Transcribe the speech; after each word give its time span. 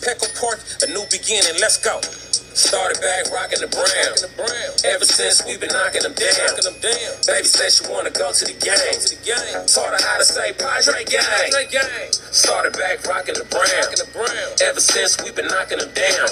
Petco 0.00 0.24
Park, 0.40 0.58
a 0.82 0.86
new 0.88 1.04
beginning, 1.12 1.52
let's 1.60 1.76
go. 1.76 2.00
Started 2.56 3.00
back 3.00 3.28
rocking 3.32 3.60
the 3.60 3.68
brown. 3.68 4.16
Ever 4.84 5.04
since 5.04 5.44
we've 5.44 5.60
been 5.60 5.72
knocking 5.72 6.02
them 6.02 6.16
down. 6.16 6.56
Baby 7.28 7.48
said 7.48 7.72
she 7.72 7.84
wanna 7.92 8.10
go 8.10 8.32
to 8.32 8.44
the 8.44 8.56
game. 8.56 8.96
To 8.96 9.08
the 9.12 9.20
game. 9.20 9.64
Taught 9.68 9.92
her 9.92 10.00
how 10.04 10.18
to 10.18 10.24
say 10.24 10.52
Padre 10.56 11.04
gang. 11.04 12.12
Started 12.32 12.72
back 12.72 13.04
rocking 13.04 13.36
the 13.36 13.44
brown. 13.48 13.88
Ever 14.64 14.80
since 14.80 15.16
we've 15.22 15.36
been 15.36 15.48
knocking 15.48 15.78
them 15.78 15.92
down. 15.92 16.28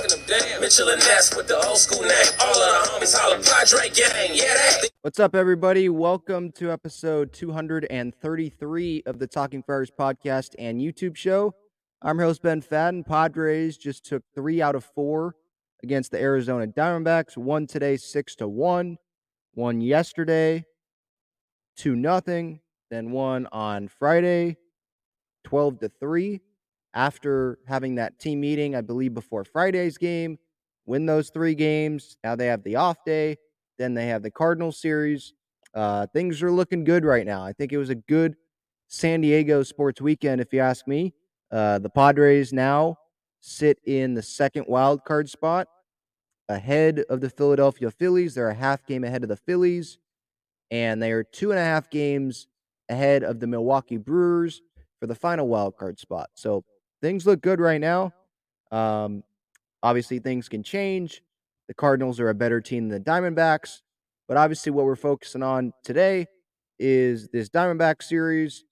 Mitchell 0.61 0.89
and 0.89 1.01
Ness 1.05 1.37
with 1.37 1.49
the 1.49 1.57
old 1.57 1.79
school 1.79 2.03
name. 2.03 2.31
All 2.41 2.57
of 2.57 2.85
the 2.85 2.91
homies 2.91 3.17
holler 3.17 3.41
Padre 3.45 3.89
gang. 3.93 4.37
Yeah, 4.37 4.57
they. 4.83 4.89
What's 5.01 5.21
up, 5.21 5.35
everybody? 5.35 5.89
Welcome 5.89 6.53
to 6.61 6.71
episode 6.73 7.33
233 7.33 9.03
of 9.07 9.19
the 9.19 9.27
Talking 9.27 9.63
Friars 9.63 9.91
podcast 9.91 10.55
and 10.59 10.81
YouTube 10.81 11.17
show. 11.17 11.55
I'm 12.03 12.19
your 12.19 12.29
host, 12.29 12.41
Ben 12.41 12.63
Fadden. 12.63 13.05
Padres 13.05 13.77
just 13.77 14.07
took 14.07 14.23
three 14.35 14.63
out 14.63 14.75
of 14.75 14.85
four 14.85 15.35
against 15.83 16.11
the 16.11 16.19
Arizona 16.19 16.67
Diamondbacks. 16.67 17.37
One 17.37 17.67
today, 17.67 17.99
six 17.99 18.35
to 18.37 18.49
one. 18.49 18.97
One 19.53 19.83
yesterday, 19.83 20.65
two 21.77 21.95
nothing. 21.97 22.61
Then 22.91 23.11
one 23.11 23.47
on 23.53 23.89
Friday, 23.89 24.57
12 25.45 25.81
to 25.81 25.89
three. 26.01 26.41
After 26.95 27.59
having 27.69 27.97
that 27.97 28.19
team 28.19 28.41
meeting, 28.41 28.75
I 28.75 28.81
believe 28.81 29.13
before 29.13 29.45
Friday's 29.45 29.99
game, 29.99 30.39
win 30.87 31.05
those 31.05 31.29
three 31.29 31.55
games. 31.55 32.17
Now 32.25 32.35
they 32.35 32.47
have 32.47 32.65
the 32.65 32.77
off 32.77 33.05
day. 33.05 33.37
Then 33.79 33.93
they 33.93 34.07
have 34.07 34.23
the 34.23 34.31
Cardinals 34.31 34.81
series. 34.81 35.35
Uh, 35.75 36.07
things 36.15 36.43
are 36.43 36.51
looking 36.51 36.83
good 36.83 37.05
right 37.05 37.27
now. 37.27 37.45
I 37.45 37.53
think 37.53 37.75
it 37.75 37.79
was 37.79 37.91
a 37.91 37.95
good 37.95 38.37
San 38.89 39.21
Diego 39.21 39.63
sports 39.63 40.01
weekend, 40.01 40.41
if 40.41 40.53
you 40.55 40.61
ask 40.61 40.89
me. 40.89 41.13
Uh, 41.51 41.79
the 41.79 41.91
Padres 41.91 42.53
now 42.53 42.97
sit 43.41 43.79
in 43.85 44.15
the 44.15 44.23
second 44.23 44.67
wild 44.69 45.05
card 45.05 45.29
spot 45.29 45.67
ahead 46.49 47.05
of 47.09 47.21
the 47.21 47.31
Philadelphia 47.31 47.91
Phillies. 47.91 48.35
They're 48.35 48.49
a 48.49 48.55
half 48.55 48.85
game 48.87 49.05
ahead 49.05 49.23
of 49.23 49.29
the 49.29 49.37
Phillies, 49.37 49.99
and 50.71 51.03
they 51.03 51.13
are 51.13 51.25
two 51.25 51.51
and 51.51 51.59
a 51.59 51.65
half 51.65 51.91
games 51.91 52.49
ahead 52.89 53.23
of 53.23 53.41
the 53.41 53.47
Milwaukee 53.47 53.97
Brewers 53.97 54.63
for 54.99 55.07
the 55.07 55.15
final 55.15 55.49
wild 55.49 55.77
card 55.77 55.99
spot. 55.99 56.29
So 56.35 56.65
things 57.01 57.27
look 57.27 57.41
good 57.41 57.61
right 57.61 57.81
now. 57.81 58.13
Um, 58.71 59.23
obviously, 59.83 60.19
things 60.19 60.49
can 60.49 60.63
change. 60.63 61.23
The 61.69 61.75
Cardinals 61.75 62.21
are 62.21 62.29
a 62.29 62.35
better 62.35 62.61
team 62.61 62.89
than 62.89 63.03
the 63.03 63.11
Diamondbacks, 63.11 63.81
but 64.29 64.37
obviously, 64.37 64.73
what 64.73 64.85
we're 64.85 64.97
focusing 64.97 65.43
on 65.43 65.73
today 65.85 66.27
is 66.79 67.29
this 67.29 67.49
Diamondback 67.49 68.03
series, 68.03 68.65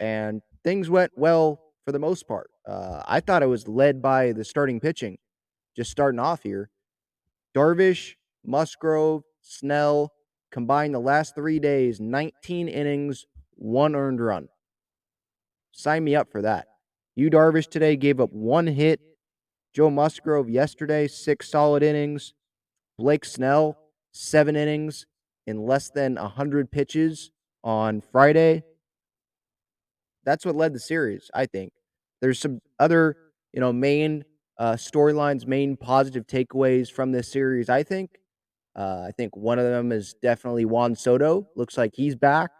and 0.00 0.40
things 0.64 0.88
went 0.88 1.12
well 1.16 1.60
for 1.86 1.92
the 1.92 1.98
most 2.00 2.26
part. 2.26 2.50
Uh, 2.68 3.02
I 3.06 3.20
thought 3.20 3.44
it 3.44 3.46
was 3.46 3.68
led 3.68 4.02
by 4.02 4.32
the 4.32 4.44
starting 4.44 4.80
pitching, 4.80 5.18
just 5.76 5.90
starting 5.90 6.18
off 6.18 6.42
here. 6.42 6.68
Darvish, 7.54 8.14
Musgrove, 8.44 9.22
Snell 9.40 10.12
combined 10.50 10.94
the 10.94 10.98
last 10.98 11.36
three 11.36 11.60
days, 11.60 12.00
19 12.00 12.68
innings, 12.68 13.24
one 13.54 13.94
earned 13.94 14.20
run. 14.20 14.48
Sign 15.70 16.02
me 16.02 16.16
up 16.16 16.30
for 16.30 16.42
that. 16.42 16.66
Yu 17.14 17.30
Darvish 17.30 17.68
today 17.68 17.96
gave 17.96 18.20
up 18.20 18.32
one 18.32 18.66
hit. 18.66 19.00
Joe 19.72 19.90
Musgrove 19.90 20.50
yesterday, 20.50 21.06
six 21.06 21.48
solid 21.48 21.82
innings. 21.82 22.34
Blake 22.98 23.24
Snell, 23.24 23.78
seven 24.12 24.56
innings 24.56 25.06
in 25.46 25.64
less 25.66 25.90
than 25.90 26.16
100 26.16 26.70
pitches 26.70 27.30
on 27.62 28.00
Friday. 28.00 28.64
That's 30.24 30.44
what 30.44 30.56
led 30.56 30.72
the 30.72 30.80
series, 30.80 31.30
I 31.32 31.46
think. 31.46 31.72
There's 32.26 32.40
some 32.40 32.60
other, 32.80 33.16
you 33.52 33.60
know, 33.60 33.72
main 33.72 34.24
uh, 34.58 34.72
storylines, 34.72 35.46
main 35.46 35.76
positive 35.76 36.26
takeaways 36.26 36.90
from 36.90 37.12
this 37.12 37.30
series, 37.30 37.68
I 37.68 37.84
think. 37.84 38.18
Uh, 38.74 39.04
I 39.06 39.12
think 39.16 39.36
one 39.36 39.60
of 39.60 39.64
them 39.64 39.92
is 39.92 40.14
definitely 40.20 40.64
Juan 40.64 40.96
Soto. 40.96 41.46
Looks 41.54 41.78
like 41.78 41.92
he's 41.94 42.16
back. 42.16 42.50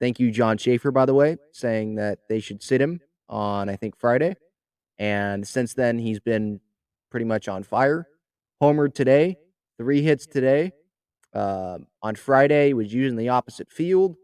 Thank 0.00 0.18
you, 0.18 0.32
John 0.32 0.58
Schaefer, 0.58 0.90
by 0.90 1.06
the 1.06 1.14
way, 1.14 1.36
saying 1.52 1.94
that 1.94 2.18
they 2.28 2.40
should 2.40 2.60
sit 2.60 2.80
him 2.80 3.00
on, 3.28 3.68
I 3.68 3.76
think, 3.76 3.96
Friday. 3.96 4.34
And 4.98 5.46
since 5.46 5.74
then, 5.74 6.00
he's 6.00 6.18
been 6.18 6.58
pretty 7.08 7.26
much 7.26 7.46
on 7.46 7.62
fire. 7.62 8.08
Homered 8.60 8.94
today, 8.94 9.36
three 9.78 10.02
hits 10.02 10.26
today. 10.26 10.72
Uh, 11.32 11.78
on 12.02 12.16
Friday, 12.16 12.66
he 12.66 12.74
was 12.74 12.92
using 12.92 13.16
the 13.16 13.28
opposite 13.28 13.70
field. 13.70 14.16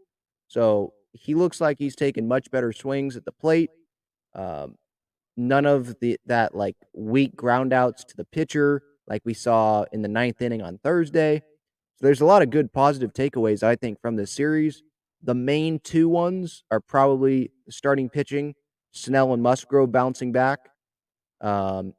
So 0.49 0.95
he 1.13 1.33
looks 1.33 1.61
like 1.61 1.79
he's 1.79 1.95
taking 1.95 2.27
much 2.27 2.51
better 2.51 2.73
swings 2.73 3.15
at 3.15 3.23
the 3.23 3.31
plate. 3.31 3.69
Um, 4.35 4.75
none 5.37 5.65
of 5.65 5.99
the 5.99 6.17
that 6.25 6.53
like 6.55 6.75
weak 6.93 7.35
groundouts 7.35 8.05
to 8.07 8.17
the 8.17 8.25
pitcher 8.25 8.83
like 9.07 9.21
we 9.25 9.33
saw 9.33 9.85
in 9.91 10.01
the 10.01 10.07
ninth 10.07 10.41
inning 10.41 10.61
on 10.61 10.77
Thursday. 10.77 11.41
So 11.97 12.05
there's 12.05 12.21
a 12.21 12.25
lot 12.25 12.41
of 12.41 12.49
good 12.49 12.71
positive 12.71 13.11
takeaways 13.13 13.63
I 13.63 13.75
think 13.75 13.99
from 14.01 14.15
this 14.15 14.31
series. 14.31 14.83
The 15.21 15.35
main 15.35 15.79
two 15.79 16.07
ones 16.07 16.63
are 16.71 16.79
probably 16.79 17.51
starting 17.69 18.09
pitching, 18.09 18.55
Snell 18.91 19.33
and 19.33 19.43
Musgrove 19.43 19.91
bouncing 19.91 20.31
back, 20.31 20.59
um, 21.41 21.93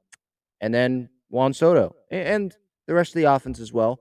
and 0.60 0.72
then 0.72 1.10
Juan 1.28 1.52
Soto 1.52 1.94
and 2.10 2.56
the 2.86 2.94
rest 2.94 3.10
of 3.10 3.20
the 3.20 3.30
offense 3.30 3.60
as 3.60 3.72
well. 3.72 4.00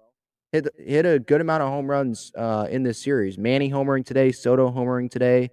Hit 0.52 0.68
hit 0.78 1.06
a 1.06 1.20
good 1.20 1.42
amount 1.42 1.64
of 1.64 1.70
home 1.70 1.90
runs 1.90 2.32
uh, 2.38 2.68
in 2.70 2.84
this 2.84 3.02
series. 3.02 3.38
Manny 3.38 3.70
homering 3.70 4.06
today, 4.06 4.32
Soto 4.32 4.72
homering 4.72 5.12
today, 5.12 5.50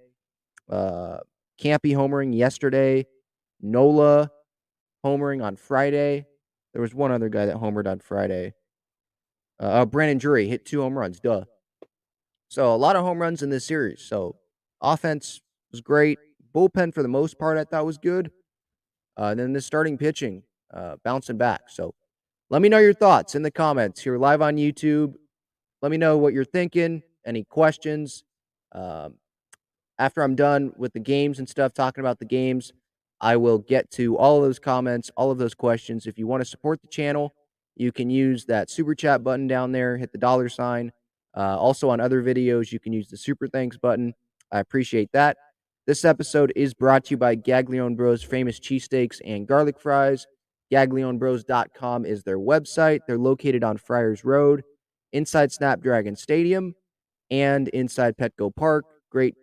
uh, 0.69 1.17
Campy 1.61 1.93
homering 1.93 2.35
yesterday, 2.35 3.05
Nola 3.61 4.31
homering 5.05 5.43
on 5.43 5.55
Friday. 5.55 6.25
There 6.73 6.81
was 6.81 6.93
one 6.93 7.11
other 7.11 7.29
guy 7.29 7.45
that 7.45 7.55
homered 7.55 7.87
on 7.87 7.99
Friday. 7.99 8.53
Uh, 9.59 9.85
Brandon 9.85 10.17
Drury 10.17 10.47
hit 10.47 10.65
two 10.65 10.81
home 10.81 10.97
runs. 10.97 11.19
Duh. 11.19 11.45
So 12.49 12.73
a 12.73 12.77
lot 12.77 12.95
of 12.95 13.03
home 13.03 13.19
runs 13.19 13.41
in 13.41 13.49
this 13.49 13.65
series. 13.65 14.01
So 14.01 14.35
offense 14.81 15.41
was 15.71 15.81
great. 15.81 16.19
Bullpen 16.53 16.93
for 16.93 17.01
the 17.01 17.09
most 17.09 17.39
part 17.39 17.57
I 17.57 17.63
thought 17.63 17.85
was 17.85 17.97
good. 17.97 18.31
Uh, 19.17 19.25
and 19.25 19.39
then 19.39 19.53
the 19.53 19.61
starting 19.61 19.97
pitching 19.97 20.43
uh, 20.73 20.95
bouncing 21.03 21.37
back. 21.37 21.61
So 21.69 21.95
let 22.49 22.61
me 22.61 22.69
know 22.69 22.77
your 22.77 22.93
thoughts 22.93 23.35
in 23.35 23.41
the 23.41 23.51
comments 23.51 24.01
here 24.01 24.17
live 24.17 24.41
on 24.41 24.57
YouTube. 24.57 25.15
Let 25.81 25.91
me 25.91 25.97
know 25.97 26.17
what 26.17 26.33
you're 26.33 26.45
thinking. 26.45 27.01
Any 27.25 27.43
questions? 27.43 28.23
Um, 28.71 29.15
after 29.99 30.21
I'm 30.21 30.35
done 30.35 30.71
with 30.77 30.93
the 30.93 30.99
games 30.99 31.39
and 31.39 31.49
stuff, 31.49 31.73
talking 31.73 32.01
about 32.01 32.19
the 32.19 32.25
games, 32.25 32.71
I 33.19 33.37
will 33.37 33.57
get 33.57 33.89
to 33.91 34.17
all 34.17 34.37
of 34.37 34.43
those 34.43 34.59
comments, 34.59 35.09
all 35.17 35.31
of 35.31 35.37
those 35.37 35.55
questions. 35.55 36.05
If 36.05 36.17
you 36.17 36.27
want 36.27 36.41
to 36.41 36.45
support 36.45 36.81
the 36.81 36.87
channel, 36.87 37.33
you 37.75 37.91
can 37.91 38.09
use 38.09 38.45
that 38.45 38.69
super 38.69 38.95
chat 38.95 39.23
button 39.23 39.47
down 39.47 39.71
there, 39.71 39.97
hit 39.97 40.11
the 40.11 40.17
dollar 40.17 40.49
sign. 40.49 40.91
Uh, 41.35 41.57
also, 41.57 41.89
on 41.89 41.99
other 41.99 42.23
videos, 42.23 42.71
you 42.71 42.79
can 42.79 42.93
use 42.93 43.07
the 43.07 43.17
super 43.17 43.47
thanks 43.47 43.77
button. 43.77 44.13
I 44.51 44.59
appreciate 44.59 45.11
that. 45.13 45.37
This 45.85 46.03
episode 46.03 46.51
is 46.55 46.73
brought 46.73 47.05
to 47.05 47.11
you 47.11 47.17
by 47.17 47.35
Gaglione 47.35 47.95
Bros 47.95 48.23
famous 48.23 48.59
cheesesteaks 48.59 49.19
and 49.23 49.47
garlic 49.47 49.79
fries. 49.79 50.25
GaglioneBros.com 50.71 52.05
is 52.05 52.23
their 52.23 52.39
website. 52.39 52.99
They're 53.07 53.17
located 53.17 53.63
on 53.63 53.77
Friars 53.77 54.25
Road, 54.25 54.63
inside 55.13 55.51
Snapdragon 55.51 56.15
Stadium, 56.15 56.75
and 57.31 57.69
inside 57.69 58.17
Petco 58.17 58.53
Park. 58.53 58.85
Great 59.09 59.35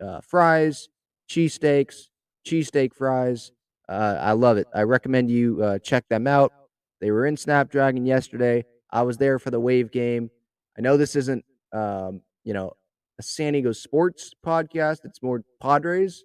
uh, 0.00 0.20
fries, 0.20 0.88
cheesesteaks, 1.28 2.08
cheesesteak 2.46 2.94
fries. 2.94 3.52
Uh, 3.88 4.18
I 4.20 4.32
love 4.32 4.56
it. 4.56 4.66
I 4.74 4.82
recommend 4.82 5.30
you 5.30 5.62
uh, 5.62 5.78
check 5.78 6.08
them 6.08 6.26
out. 6.26 6.52
They 7.00 7.10
were 7.10 7.26
in 7.26 7.36
Snapdragon 7.36 8.06
yesterday. 8.06 8.64
I 8.90 9.02
was 9.02 9.18
there 9.18 9.38
for 9.38 9.50
the 9.50 9.60
Wave 9.60 9.90
game. 9.90 10.30
I 10.78 10.80
know 10.80 10.96
this 10.96 11.16
isn't, 11.16 11.44
um, 11.72 12.22
you 12.44 12.54
know, 12.54 12.72
a 13.18 13.22
San 13.22 13.52
Diego 13.52 13.72
sports 13.72 14.32
podcast. 14.44 15.04
It's 15.04 15.22
more 15.22 15.42
Padres, 15.60 16.24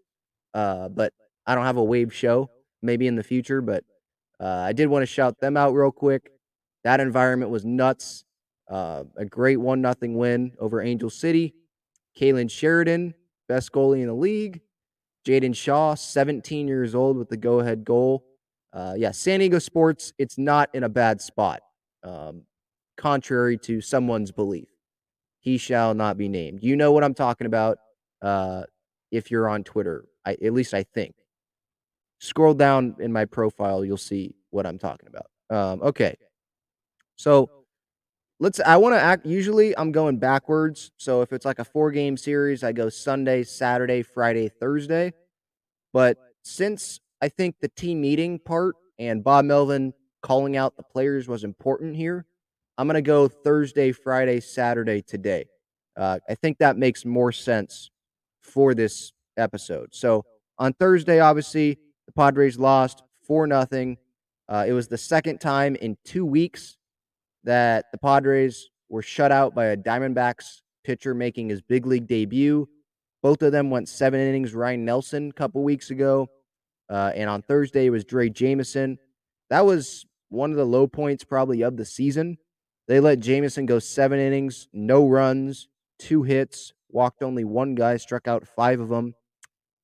uh, 0.54 0.89
but 0.89 1.13
I 1.45 1.56
don't 1.56 1.66
have 1.66 1.77
a 1.77 1.83
Wave 1.83 2.13
show. 2.13 2.50
Maybe 2.81 3.07
in 3.07 3.16
the 3.18 3.24
future, 3.24 3.60
but 3.62 3.83
uh, 4.39 4.45
I 4.45 4.71
did 4.71 4.88
want 4.88 5.01
to 5.01 5.06
shout 5.06 5.42
them 5.42 5.57
out 5.57 5.74
real 5.74 5.92
quick. 5.92 6.31
That 6.86 7.01
environment 7.01 7.51
was 7.51 7.66
nuts. 7.66 8.24
Uh, 8.69 9.04
a 9.18 9.25
great 9.25 9.57
one 9.57 9.81
nothing 9.81 10.16
win 10.16 10.54
over 10.60 10.81
Angel 10.81 11.10
City. 11.10 11.54
Kailen 12.18 12.50
Sheridan, 12.50 13.13
best 13.50 13.74
goalie 13.74 14.01
in 14.01 14.07
the 14.07 14.13
league. 14.13 14.62
Jaedyn 15.28 15.56
Shaw, 15.56 15.96
17 15.96 16.68
years 16.68 16.96
old 16.96 17.18
with 17.18 17.28
the 17.28 17.36
go 17.36 17.60
ahead 17.60 17.84
goal. 17.84 18.25
Uh, 18.72 18.94
yeah, 18.96 19.12
San 19.12 19.40
Diego 19.40 19.60
sports, 19.60 20.13
it's 20.18 20.38
not 20.38 20.69
in 20.74 20.84
a 20.84 20.90
bad 20.90 21.19
spot, 21.19 21.62
um, 22.04 22.44
contrary 22.96 23.57
to 23.57 23.81
someone's 23.81 24.31
belief. 24.31 24.69
He 25.42 25.57
shall 25.57 25.94
not 25.94 26.18
be 26.18 26.30
named. 26.30 26.60
You 26.62 26.75
know 26.75 26.92
what 26.92 27.04
I'm 27.04 27.16
talking 27.16 27.48
about 27.48 27.80
uh, 28.22 28.63
if 29.12 29.31
you're 29.31 29.50
on 29.50 29.63
Twitter, 29.63 30.06
I, 30.25 30.38
at 30.44 30.54
least 30.54 30.74
I 30.74 30.84
think. 30.84 31.16
Scroll 32.19 32.54
down 32.54 32.95
in 33.00 33.12
my 33.12 33.25
profile, 33.25 33.84
you'll 33.84 33.98
see 33.98 34.36
what 34.52 34.66
I'm 34.66 34.78
talking 34.78 35.10
about. 35.10 35.28
Um, 35.50 35.81
okay. 35.81 36.16
So 37.16 37.50
let's 38.40 38.60
I 38.60 38.78
want 38.78 38.96
to 38.96 39.02
act 39.02 39.26
usually 39.26 39.78
I'm 39.78 39.92
going 39.92 40.18
backwards. 40.18 40.92
So 40.98 41.22
if 41.22 41.34
it's 41.34 41.46
like 41.46 41.60
a 41.60 41.66
four 41.66 41.92
game 41.92 42.18
series, 42.18 42.64
I 42.64 42.72
go 42.72 42.90
Sunday, 42.90 43.44
Saturday, 43.44 44.02
Friday, 44.02 44.50
Thursday. 44.50 45.14
But 45.94 46.18
since 46.44 47.00
I 47.22 47.30
think 47.30 47.56
the 47.60 47.68
team 47.70 48.02
meeting 48.02 48.40
part 48.40 48.76
and 48.98 49.24
Bob 49.24 49.46
Melvin 49.46 49.94
calling 50.22 50.58
out 50.58 50.78
the 50.78 50.84
players 50.84 51.28
was 51.28 51.44
important 51.44 51.96
here, 51.96 52.26
I'm 52.78 52.88
going 52.88 52.96
to 52.96 53.02
go 53.02 53.28
Thursday, 53.28 53.92
Friday, 53.92 54.40
Saturday 54.40 55.02
today. 55.02 55.46
Uh, 55.98 56.20
I 56.30 56.36
think 56.36 56.60
that 56.60 56.78
makes 56.78 57.04
more 57.04 57.32
sense 57.32 57.92
for 58.42 58.74
this 58.74 59.12
episode. 59.36 59.90
So 59.94 60.24
on 60.58 60.74
Thursday, 60.74 61.20
obviously, 61.20 61.78
the 62.06 62.14
Padres 62.14 62.58
lost 62.58 63.04
4 63.28 63.48
nothing. 63.48 63.98
Uh, 64.48 64.66
it 64.68 64.74
was 64.74 64.88
the 64.88 64.98
second 64.98 65.40
time 65.40 65.76
in 65.76 65.98
two 66.06 66.26
weeks 66.26 66.78
that 67.44 67.86
the 67.92 67.98
Padres 67.98 68.70
were 68.90 69.02
shut 69.02 69.32
out 69.32 69.56
by 69.56 69.68
a 69.68 69.78
Diamondbacks 69.78 70.62
pitcher 70.84 71.14
making 71.14 71.50
his 71.50 71.62
big 71.62 71.86
league 71.86 72.08
debut. 72.08 72.68
Both 73.22 73.42
of 73.42 73.52
them 73.52 73.70
went 73.70 73.90
seven 73.90 74.20
innings. 74.20 74.54
Ryne 74.54 74.86
Nelson 74.86 75.30
a 75.30 75.34
couple 75.34 75.64
weeks 75.64 75.92
ago. 75.92 76.28
Uh, 76.90 77.12
and 77.16 77.30
on 77.30 77.42
Thursday, 77.42 77.86
it 77.86 77.92
was 77.92 78.04
Drey 78.04 78.34
Jameson. 78.34 78.98
That 79.50 79.66
was 79.66 80.06
one 80.30 80.52
of 80.52 80.58
the 80.58 80.66
low 80.66 80.88
points 80.88 81.24
probably 81.24 81.62
of 81.62 81.78
the 81.78 81.86
season. 81.86 82.38
They 82.88 83.00
let 83.00 83.20
Jameson 83.20 83.68
go 83.68 83.78
seven 83.78 84.20
innings, 84.20 84.68
no 84.74 85.08
runs, 85.08 85.68
two 86.00 86.24
hits, 86.24 86.74
walked 86.90 87.22
only 87.22 87.44
one 87.44 87.76
guy, 87.76 87.98
struck 87.98 88.28
out 88.28 88.48
five 88.48 88.80
of 88.80 88.90
them. 88.90 89.14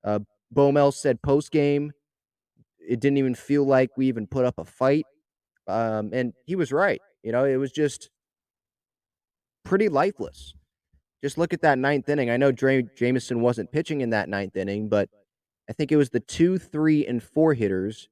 Uh, 0.03 0.19
Bomel 0.53 0.93
said 0.93 1.21
post 1.21 1.51
game, 1.51 1.91
it 2.79 2.99
didn't 2.99 3.17
even 3.17 3.35
feel 3.35 3.63
like 3.63 3.91
we 3.97 4.07
even 4.07 4.27
put 4.27 4.45
up 4.45 4.57
a 4.57 4.65
fight. 4.65 5.05
Um, 5.67 6.11
and 6.13 6.33
he 6.45 6.55
was 6.55 6.71
right. 6.71 7.01
You 7.25 7.31
know, 7.31 7.43
it 7.43 7.55
was 7.57 7.71
just 7.71 8.11
pretty 9.65 9.89
lifeless. 9.89 10.53
Just 11.23 11.39
look 11.39 11.53
at 11.53 11.61
that 11.63 11.79
ninth 11.79 12.07
inning. 12.07 12.29
I 12.29 12.37
know 12.37 12.51
Drey 12.51 12.87
Jameson 12.95 13.41
wasn't 13.41 13.71
pitching 13.71 14.01
in 14.01 14.11
that 14.11 14.29
ninth 14.29 14.55
inning, 14.55 14.89
but 14.89 15.09
I 15.67 15.73
think 15.73 15.91
it 15.91 15.97
was 15.97 16.11
the 16.11 16.19
two, 16.19 16.59
three, 16.59 17.07
and 17.07 17.21
four 17.21 17.55
hitters. 17.55 18.09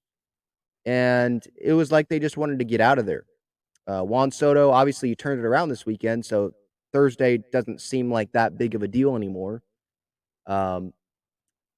And 0.86 1.46
it 1.62 1.74
was 1.74 1.92
like 1.92 2.10
they 2.10 2.18
just 2.18 2.38
wanted 2.38 2.58
to 2.58 2.66
get 2.66 2.82
out 2.82 2.98
of 2.98 3.06
there. 3.06 3.26
Uh, 3.86 4.02
Juan 4.02 4.32
Soto, 4.32 4.72
obviously, 4.72 5.10
you 5.10 5.16
turned 5.16 5.40
it 5.40 5.46
around 5.46 5.70
this 5.70 5.86
weekend. 5.86 6.26
So 6.26 6.54
Thursday 6.92 7.38
doesn't 7.52 7.82
seem 7.82 8.12
like 8.12 8.32
that 8.32 8.58
big 8.58 8.74
of 8.74 8.82
a 8.82 8.88
deal 8.88 9.16
anymore. 9.16 9.62
Um, 10.48 10.92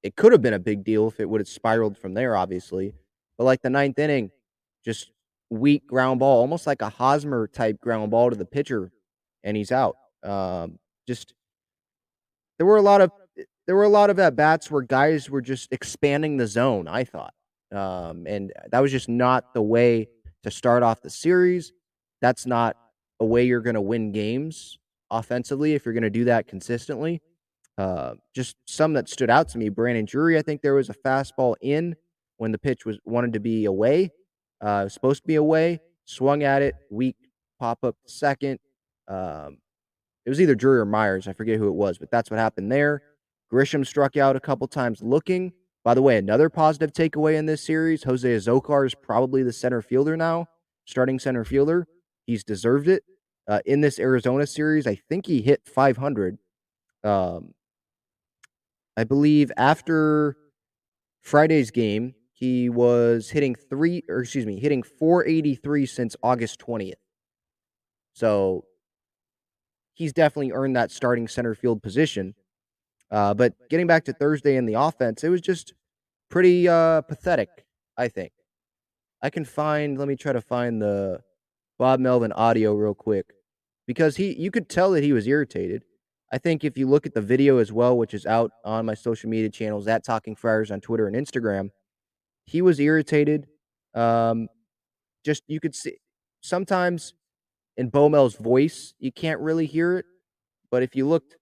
it 0.03 0.15
could 0.15 0.31
have 0.31 0.41
been 0.41 0.53
a 0.53 0.59
big 0.59 0.85
deal 0.85 1.09
if 1.09 1.19
it 1.19 1.27
would 1.27 1.41
have 1.41 1.49
spiraled 1.49 1.97
from 1.97 2.13
there, 2.13 2.37
obviously. 2.37 2.93
But 3.37 3.43
like 3.43 3.61
the 3.61 3.69
ninth 3.69 3.99
inning, 3.99 4.31
just 4.85 5.11
weak 5.49 5.87
ground 5.87 6.19
ball, 6.19 6.41
almost 6.41 6.67
like 6.67 6.81
a 6.81 6.89
Hosmer 6.89 7.47
type 7.47 7.79
ground 7.79 8.11
ball 8.11 8.29
to 8.29 8.35
the 8.35 8.45
pitcher, 8.45 8.91
and 9.43 9.55
he's 9.55 9.71
out. 9.71 9.95
Um, 10.23 10.79
just 11.07 11.33
there 12.57 12.65
were 12.65 12.77
a 12.77 12.81
lot 12.81 13.01
of 13.01 13.11
there 13.67 13.75
were 13.75 13.83
a 13.83 13.89
lot 13.89 14.09
of 14.09 14.19
at 14.19 14.35
bats 14.35 14.69
where 14.69 14.81
guys 14.81 15.29
were 15.29 15.41
just 15.41 15.71
expanding 15.71 16.37
the 16.37 16.47
zone. 16.47 16.87
I 16.87 17.03
thought, 17.03 17.33
um, 17.73 18.25
and 18.27 18.51
that 18.71 18.79
was 18.79 18.91
just 18.91 19.09
not 19.09 19.53
the 19.53 19.61
way 19.61 20.07
to 20.43 20.51
start 20.51 20.83
off 20.83 21.01
the 21.01 21.09
series. 21.09 21.73
That's 22.21 22.45
not 22.45 22.77
a 23.19 23.25
way 23.25 23.45
you're 23.45 23.61
going 23.61 23.75
to 23.75 23.81
win 23.81 24.11
games 24.11 24.77
offensively 25.11 25.73
if 25.73 25.85
you're 25.85 25.93
going 25.93 26.03
to 26.03 26.09
do 26.09 26.25
that 26.25 26.47
consistently. 26.47 27.21
Uh, 27.77 28.13
just 28.33 28.55
some 28.65 28.93
that 28.93 29.09
stood 29.09 29.29
out 29.29 29.49
to 29.49 29.57
me. 29.57 29.69
Brandon 29.69 30.05
Drury, 30.05 30.37
I 30.37 30.41
think 30.41 30.61
there 30.61 30.75
was 30.75 30.89
a 30.89 30.93
fastball 30.93 31.55
in 31.61 31.95
when 32.37 32.51
the 32.51 32.57
pitch 32.57 32.85
was 32.85 32.99
wanted 33.05 33.33
to 33.33 33.39
be 33.39 33.65
away. 33.65 34.11
Uh, 34.61 34.87
supposed 34.89 35.23
to 35.23 35.27
be 35.27 35.35
away, 35.35 35.79
swung 36.05 36.43
at 36.43 36.61
it, 36.61 36.75
weak 36.89 37.17
pop 37.59 37.83
up 37.83 37.95
second. 38.05 38.59
Um, 39.07 39.57
it 40.25 40.29
was 40.29 40.41
either 40.41 40.55
Drury 40.55 40.79
or 40.79 40.85
Myers. 40.85 41.27
I 41.27 41.33
forget 41.33 41.57
who 41.57 41.67
it 41.67 41.75
was, 41.75 41.97
but 41.97 42.09
that's 42.09 42.31
what 42.31 42.39
happened 42.39 42.71
there. 42.71 43.01
Grisham 43.51 43.85
struck 43.85 44.17
out 44.17 44.35
a 44.35 44.39
couple 44.39 44.67
times 44.67 45.01
looking. 45.01 45.53
By 45.83 45.93
the 45.93 46.01
way, 46.01 46.17
another 46.17 46.49
positive 46.49 46.91
takeaway 46.91 47.35
in 47.35 47.45
this 47.45 47.61
series 47.61 48.03
Jose 48.03 48.27
Azocar 48.27 48.85
is 48.85 48.95
probably 48.95 49.43
the 49.43 49.53
center 49.53 49.81
fielder 49.81 50.17
now, 50.17 50.47
starting 50.85 51.19
center 51.19 51.43
fielder. 51.43 51.87
He's 52.25 52.43
deserved 52.43 52.87
it. 52.87 53.03
Uh, 53.47 53.59
in 53.67 53.81
this 53.81 53.99
Arizona 53.99 54.47
series, 54.47 54.87
I 54.87 54.95
think 54.95 55.27
he 55.27 55.43
hit 55.43 55.61
500. 55.67 56.39
Um, 57.03 57.53
I 58.97 59.03
believe 59.03 59.51
after 59.55 60.35
Friday's 61.21 61.69
game, 61.69 62.15
he 62.35 62.69
was 62.69 63.29
hitting 63.29 63.55
three, 63.55 64.03
or 64.09 64.19
excuse 64.19 64.45
me, 64.45 64.59
hitting 64.59 64.83
483 64.83 65.85
since 65.85 66.17
August 66.21 66.59
20th. 66.59 66.95
So 68.11 68.65
he's 69.93 70.11
definitely 70.11 70.51
earned 70.51 70.75
that 70.75 70.91
starting 70.91 71.29
center 71.29 71.55
field 71.55 71.81
position. 71.81 72.35
Uh, 73.09 73.33
but 73.33 73.53
getting 73.69 73.87
back 73.87 74.03
to 74.05 74.13
Thursday 74.13 74.57
in 74.57 74.65
the 74.65 74.73
offense, 74.73 75.23
it 75.23 75.29
was 75.29 75.39
just 75.39 75.73
pretty 76.29 76.67
uh, 76.67 77.01
pathetic, 77.03 77.49
I 77.97 78.09
think. 78.09 78.33
I 79.21 79.29
can 79.29 79.45
find, 79.45 79.97
let 79.97 80.09
me 80.09 80.17
try 80.17 80.33
to 80.33 80.41
find 80.41 80.81
the 80.81 81.21
Bob 81.79 82.01
Melvin 82.01 82.33
audio 82.33 82.73
real 82.73 82.93
quick 82.93 83.27
because 83.87 84.17
he, 84.17 84.35
you 84.37 84.51
could 84.51 84.67
tell 84.67 84.91
that 84.91 85.05
he 85.05 85.13
was 85.13 85.25
irritated. 85.25 85.83
I 86.33 86.37
think 86.37 86.65
if 86.65 86.77
you 86.77 86.89
look 86.89 87.05
at 87.05 87.13
the 87.13 87.21
video 87.21 87.59
as 87.59 87.71
well, 87.71 87.97
which 87.97 88.13
is 88.13 88.25
out 88.25 88.51
on 88.65 88.85
my 88.85 88.93
social 88.93 89.29
media 89.29 89.49
channels 89.49 89.87
at 89.87 90.03
Talking 90.03 90.35
Friars 90.35 90.69
on 90.69 90.81
Twitter 90.81 91.07
and 91.07 91.15
Instagram, 91.15 91.69
he 92.45 92.61
was 92.61 92.79
irritated. 92.79 93.47
Um, 93.93 94.47
just 95.23 95.43
you 95.47 95.59
could 95.59 95.75
see 95.75 95.97
sometimes 96.41 97.13
in 97.77 97.91
Bomel's 97.91 98.35
voice, 98.35 98.93
you 98.99 99.11
can't 99.11 99.39
really 99.39 99.65
hear 99.65 99.97
it. 99.97 100.05
But 100.71 100.83
if 100.83 100.95
you 100.95 101.07
looked 101.07 101.37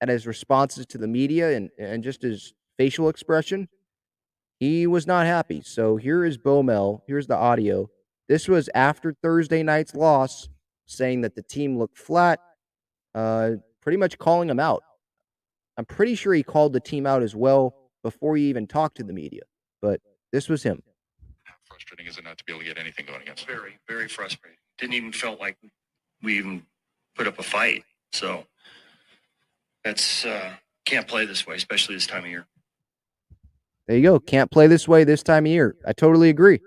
at 0.00 0.08
his 0.08 0.26
responses 0.26 0.86
to 0.86 0.98
the 0.98 1.06
media 1.06 1.56
and, 1.56 1.70
and 1.78 2.02
just 2.02 2.22
his 2.22 2.52
facial 2.76 3.08
expression, 3.08 3.68
he 4.58 4.86
was 4.86 5.06
not 5.06 5.26
happy. 5.26 5.62
So 5.62 5.96
here 5.96 6.24
is 6.24 6.38
Bomel. 6.38 7.00
Here's 7.06 7.26
the 7.26 7.36
audio. 7.36 7.88
This 8.28 8.48
was 8.48 8.68
after 8.74 9.12
Thursday 9.22 9.62
night's 9.62 9.94
loss 9.94 10.48
saying 10.86 11.22
that 11.22 11.34
the 11.34 11.42
team 11.42 11.78
looked 11.78 11.98
flat, 11.98 12.40
uh, 13.14 13.52
pretty 13.80 13.98
much 13.98 14.18
calling 14.18 14.48
him 14.48 14.60
out. 14.60 14.82
I'm 15.76 15.84
pretty 15.84 16.14
sure 16.14 16.32
he 16.32 16.42
called 16.42 16.72
the 16.72 16.80
team 16.80 17.06
out 17.06 17.22
as 17.22 17.34
well 17.34 17.74
before 18.02 18.36
he 18.36 18.44
even 18.44 18.66
talked 18.66 18.96
to 18.98 19.02
the 19.02 19.12
media, 19.12 19.42
but 19.82 20.00
this 20.34 20.48
was 20.48 20.64
him. 20.64 20.82
How 21.44 21.54
frustrating 21.68 22.06
is 22.06 22.18
it 22.18 22.24
not 22.24 22.36
to 22.38 22.44
be 22.44 22.52
able 22.52 22.62
to 22.62 22.66
get 22.66 22.76
anything 22.76 23.06
going 23.06 23.22
against? 23.22 23.46
Very, 23.46 23.78
very 23.88 24.08
frustrating. 24.08 24.58
Didn't 24.78 24.94
even 24.94 25.12
felt 25.12 25.38
like 25.38 25.56
we 26.24 26.36
even 26.36 26.66
put 27.14 27.28
up 27.28 27.38
a 27.38 27.42
fight. 27.44 27.84
So 28.12 28.44
that's 29.84 30.24
uh, 30.24 30.54
can't 30.86 31.06
play 31.06 31.24
this 31.24 31.46
way, 31.46 31.54
especially 31.54 31.94
this 31.94 32.08
time 32.08 32.24
of 32.24 32.30
year. 32.30 32.46
There 33.86 33.96
you 33.96 34.02
go. 34.02 34.18
Can't 34.18 34.50
play 34.50 34.66
this 34.66 34.88
way 34.88 35.04
this 35.04 35.22
time 35.22 35.46
of 35.46 35.52
year. 35.52 35.76
I 35.86 35.92
totally 35.92 36.30
agree. 36.30 36.58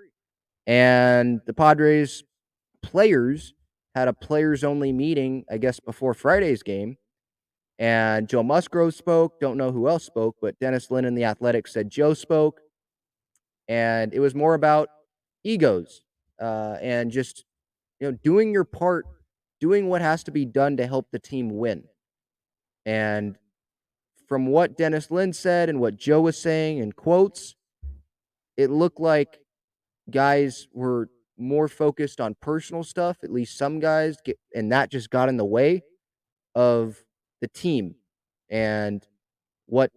And 0.66 1.42
the 1.44 1.52
Padres 1.52 2.24
players 2.82 3.52
had 3.94 4.08
a 4.08 4.14
players 4.14 4.64
only 4.64 4.92
meeting, 4.92 5.44
I 5.50 5.58
guess, 5.58 5.78
before 5.78 6.14
Friday's 6.14 6.62
game. 6.62 6.96
And 7.78 8.28
Joe 8.30 8.42
Musgrove 8.42 8.94
spoke. 8.94 9.38
Don't 9.40 9.58
know 9.58 9.72
who 9.72 9.88
else 9.88 10.04
spoke, 10.04 10.36
but 10.40 10.58
Dennis 10.58 10.90
Lin 10.90 11.04
in 11.04 11.14
the 11.14 11.24
Athletics 11.24 11.74
said 11.74 11.90
Joe 11.90 12.14
spoke. 12.14 12.60
And 13.68 14.14
it 14.14 14.20
was 14.20 14.34
more 14.34 14.54
about 14.54 14.88
egos 15.44 16.02
uh, 16.40 16.76
and 16.80 17.10
just 17.10 17.44
you 18.00 18.10
know 18.10 18.18
doing 18.22 18.52
your 18.52 18.64
part, 18.64 19.06
doing 19.60 19.88
what 19.88 20.00
has 20.00 20.22
to 20.24 20.30
be 20.30 20.44
done 20.44 20.76
to 20.76 20.86
help 20.86 21.10
the 21.10 21.18
team 21.18 21.56
win. 21.58 21.84
And 22.86 23.36
from 24.26 24.46
what 24.46 24.76
Dennis 24.76 25.10
Lin 25.10 25.32
said 25.32 25.68
and 25.68 25.80
what 25.80 25.96
Joe 25.96 26.20
was 26.20 26.40
saying 26.40 26.78
in 26.78 26.92
quotes, 26.92 27.54
it 28.56 28.70
looked 28.70 29.00
like 29.00 29.38
guys 30.10 30.68
were 30.72 31.08
more 31.38 31.68
focused 31.68 32.20
on 32.20 32.36
personal 32.40 32.82
stuff. 32.82 33.18
At 33.22 33.32
least 33.32 33.56
some 33.56 33.80
guys 33.80 34.16
get, 34.24 34.38
and 34.54 34.72
that 34.72 34.90
just 34.90 35.10
got 35.10 35.28
in 35.28 35.36
the 35.36 35.44
way 35.44 35.82
of 36.54 36.96
the 37.40 37.48
team 37.48 37.94
and 38.50 39.06
what 39.66 39.92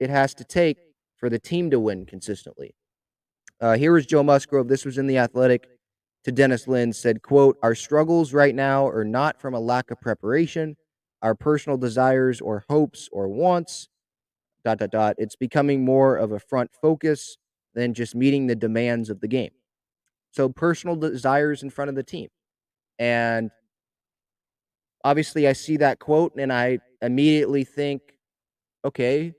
it 0.00 0.10
has 0.10 0.34
to 0.34 0.44
take 0.44 0.78
for 1.16 1.30
the 1.30 1.38
team 1.38 1.70
to 1.70 1.78
win 1.78 2.06
consistently. 2.06 2.74
Uh, 3.62 3.76
here 3.76 3.92
was 3.92 4.06
Joe 4.06 4.24
Musgrove. 4.24 4.66
This 4.66 4.84
was 4.84 4.98
in 4.98 5.06
the 5.06 5.18
Athletic 5.18 5.68
to 6.24 6.32
Dennis 6.32 6.66
Lin. 6.66 6.92
Said, 6.92 7.22
"quote 7.22 7.56
Our 7.62 7.76
struggles 7.76 8.34
right 8.34 8.56
now 8.56 8.88
are 8.88 9.04
not 9.04 9.40
from 9.40 9.54
a 9.54 9.60
lack 9.60 9.92
of 9.92 10.00
preparation, 10.00 10.76
our 11.22 11.36
personal 11.36 11.78
desires 11.78 12.40
or 12.40 12.64
hopes 12.68 13.08
or 13.12 13.28
wants. 13.28 13.88
Dot 14.64 14.78
dot 14.78 14.90
dot. 14.90 15.14
It's 15.16 15.36
becoming 15.36 15.84
more 15.84 16.16
of 16.16 16.32
a 16.32 16.40
front 16.40 16.72
focus 16.74 17.36
than 17.74 17.94
just 17.94 18.16
meeting 18.16 18.48
the 18.48 18.56
demands 18.56 19.10
of 19.10 19.20
the 19.20 19.28
game. 19.28 19.52
So 20.32 20.48
personal 20.48 20.96
desires 20.96 21.62
in 21.62 21.70
front 21.70 21.88
of 21.88 21.94
the 21.94 22.02
team. 22.02 22.28
And 22.98 23.50
obviously 25.04 25.46
I 25.46 25.52
see 25.52 25.76
that 25.78 26.00
quote 26.00 26.34
and 26.36 26.52
I 26.52 26.78
immediately 27.00 27.64
think, 27.64 28.02
okay, 28.84 29.34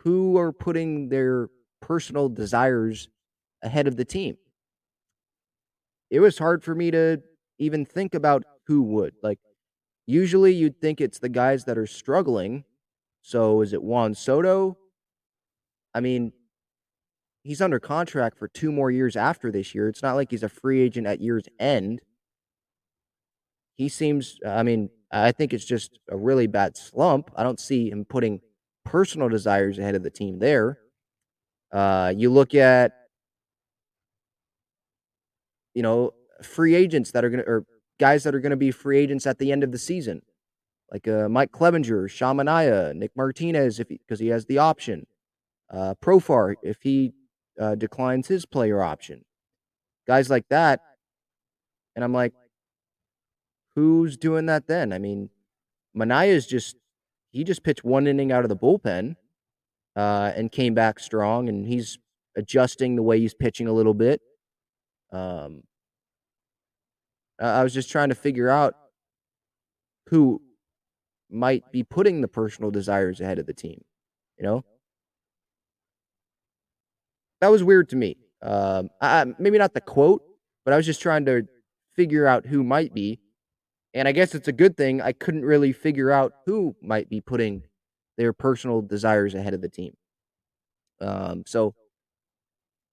who 0.00 0.36
are 0.38 0.52
putting 0.52 1.08
their 1.08 1.48
personal 1.80 2.28
desires 2.28 3.08
ahead 3.62 3.86
of 3.86 3.96
the 3.96 4.04
team? 4.04 4.36
It 6.10 6.20
was 6.20 6.38
hard 6.38 6.64
for 6.64 6.74
me 6.74 6.90
to 6.90 7.22
even 7.58 7.84
think 7.84 8.14
about 8.14 8.44
who 8.66 8.82
would. 8.82 9.14
Like 9.22 9.38
usually 10.06 10.54
you'd 10.54 10.80
think 10.80 11.00
it's 11.00 11.18
the 11.18 11.28
guys 11.28 11.64
that 11.64 11.78
are 11.78 11.86
struggling. 11.86 12.64
So 13.22 13.60
is 13.62 13.72
it 13.72 13.82
Juan 13.82 14.14
Soto? 14.14 14.78
I 15.94 16.00
mean, 16.00 16.32
he's 17.42 17.60
under 17.60 17.80
contract 17.80 18.38
for 18.38 18.48
two 18.48 18.72
more 18.72 18.90
years 18.90 19.16
after 19.16 19.50
this 19.50 19.74
year. 19.74 19.88
It's 19.88 20.02
not 20.02 20.14
like 20.14 20.30
he's 20.30 20.42
a 20.42 20.48
free 20.48 20.80
agent 20.80 21.06
at 21.06 21.20
year's 21.20 21.44
end. 21.58 22.00
He 23.74 23.88
seems, 23.88 24.38
I 24.46 24.62
mean, 24.62 24.90
I 25.10 25.32
think 25.32 25.52
it's 25.52 25.64
just 25.64 25.98
a 26.10 26.16
really 26.16 26.46
bad 26.46 26.76
slump. 26.76 27.30
I 27.36 27.42
don't 27.42 27.60
see 27.60 27.90
him 27.90 28.04
putting 28.04 28.40
personal 28.84 29.28
desires 29.28 29.78
ahead 29.78 29.94
of 29.94 30.02
the 30.02 30.10
team 30.10 30.38
there. 30.38 30.78
Uh, 31.72 32.12
you 32.16 32.30
look 32.30 32.54
at, 32.54 32.92
you 35.78 35.82
know, 35.82 36.10
free 36.42 36.74
agents 36.74 37.12
that 37.12 37.24
are 37.24 37.30
going 37.30 37.44
to, 37.44 37.48
or 37.48 37.64
guys 38.00 38.24
that 38.24 38.34
are 38.34 38.40
going 38.40 38.50
to 38.50 38.56
be 38.56 38.72
free 38.72 38.98
agents 38.98 39.28
at 39.28 39.38
the 39.38 39.52
end 39.52 39.62
of 39.62 39.70
the 39.70 39.78
season, 39.78 40.22
like 40.90 41.06
uh, 41.06 41.28
Mike 41.28 41.52
Clevinger, 41.52 42.10
Sean 42.10 42.38
Manaea, 42.38 42.92
Nick 42.96 43.12
Martinez, 43.16 43.78
if 43.78 43.86
because 43.86 44.18
he, 44.18 44.26
he 44.26 44.30
has 44.32 44.44
the 44.46 44.58
option, 44.58 45.06
uh, 45.72 45.94
Profar 46.02 46.54
if 46.64 46.78
he 46.82 47.12
uh, 47.60 47.76
declines 47.76 48.26
his 48.26 48.44
player 48.44 48.82
option. 48.82 49.24
Guys 50.04 50.28
like 50.28 50.48
that. 50.48 50.80
And 51.94 52.04
I'm 52.04 52.12
like, 52.12 52.32
who's 53.76 54.16
doing 54.16 54.46
that 54.46 54.66
then? 54.66 54.92
I 54.92 54.98
mean, 54.98 55.30
Manaea's 55.96 56.48
just, 56.48 56.74
he 57.30 57.44
just 57.44 57.62
pitched 57.62 57.84
one 57.84 58.08
inning 58.08 58.32
out 58.32 58.44
of 58.44 58.48
the 58.48 58.56
bullpen 58.56 59.14
uh, 59.94 60.32
and 60.34 60.50
came 60.50 60.74
back 60.74 60.98
strong, 60.98 61.48
and 61.48 61.68
he's 61.68 61.98
adjusting 62.36 62.96
the 62.96 63.02
way 63.04 63.20
he's 63.20 63.34
pitching 63.34 63.68
a 63.68 63.72
little 63.72 63.94
bit. 63.94 64.20
Um, 65.12 65.62
I 67.40 67.62
was 67.62 67.72
just 67.74 67.90
trying 67.90 68.08
to 68.08 68.14
figure 68.14 68.48
out 68.48 68.74
who 70.08 70.42
might 71.30 71.70
be 71.70 71.82
putting 71.82 72.20
the 72.20 72.28
personal 72.28 72.70
desires 72.70 73.20
ahead 73.20 73.38
of 73.38 73.46
the 73.46 73.54
team, 73.54 73.84
you 74.38 74.44
know? 74.44 74.64
that 77.40 77.48
was 77.48 77.62
weird 77.62 77.88
to 77.90 77.96
me. 77.96 78.16
Um, 78.42 78.90
I, 79.00 79.26
maybe 79.38 79.58
not 79.58 79.74
the 79.74 79.80
quote, 79.80 80.22
but 80.64 80.74
I 80.74 80.76
was 80.76 80.86
just 80.86 81.00
trying 81.00 81.24
to 81.26 81.46
figure 81.94 82.26
out 82.26 82.46
who 82.46 82.62
might 82.62 82.94
be. 82.94 83.20
And 83.94 84.06
I 84.06 84.12
guess 84.12 84.34
it's 84.34 84.48
a 84.48 84.52
good 84.52 84.76
thing 84.76 85.00
I 85.00 85.12
couldn't 85.12 85.44
really 85.44 85.72
figure 85.72 86.10
out 86.10 86.32
who 86.46 86.76
might 86.82 87.08
be 87.08 87.20
putting 87.20 87.62
their 88.16 88.32
personal 88.32 88.82
desires 88.82 89.34
ahead 89.34 89.54
of 89.54 89.60
the 89.60 89.68
team. 89.68 89.94
Um, 91.00 91.44
so, 91.46 91.74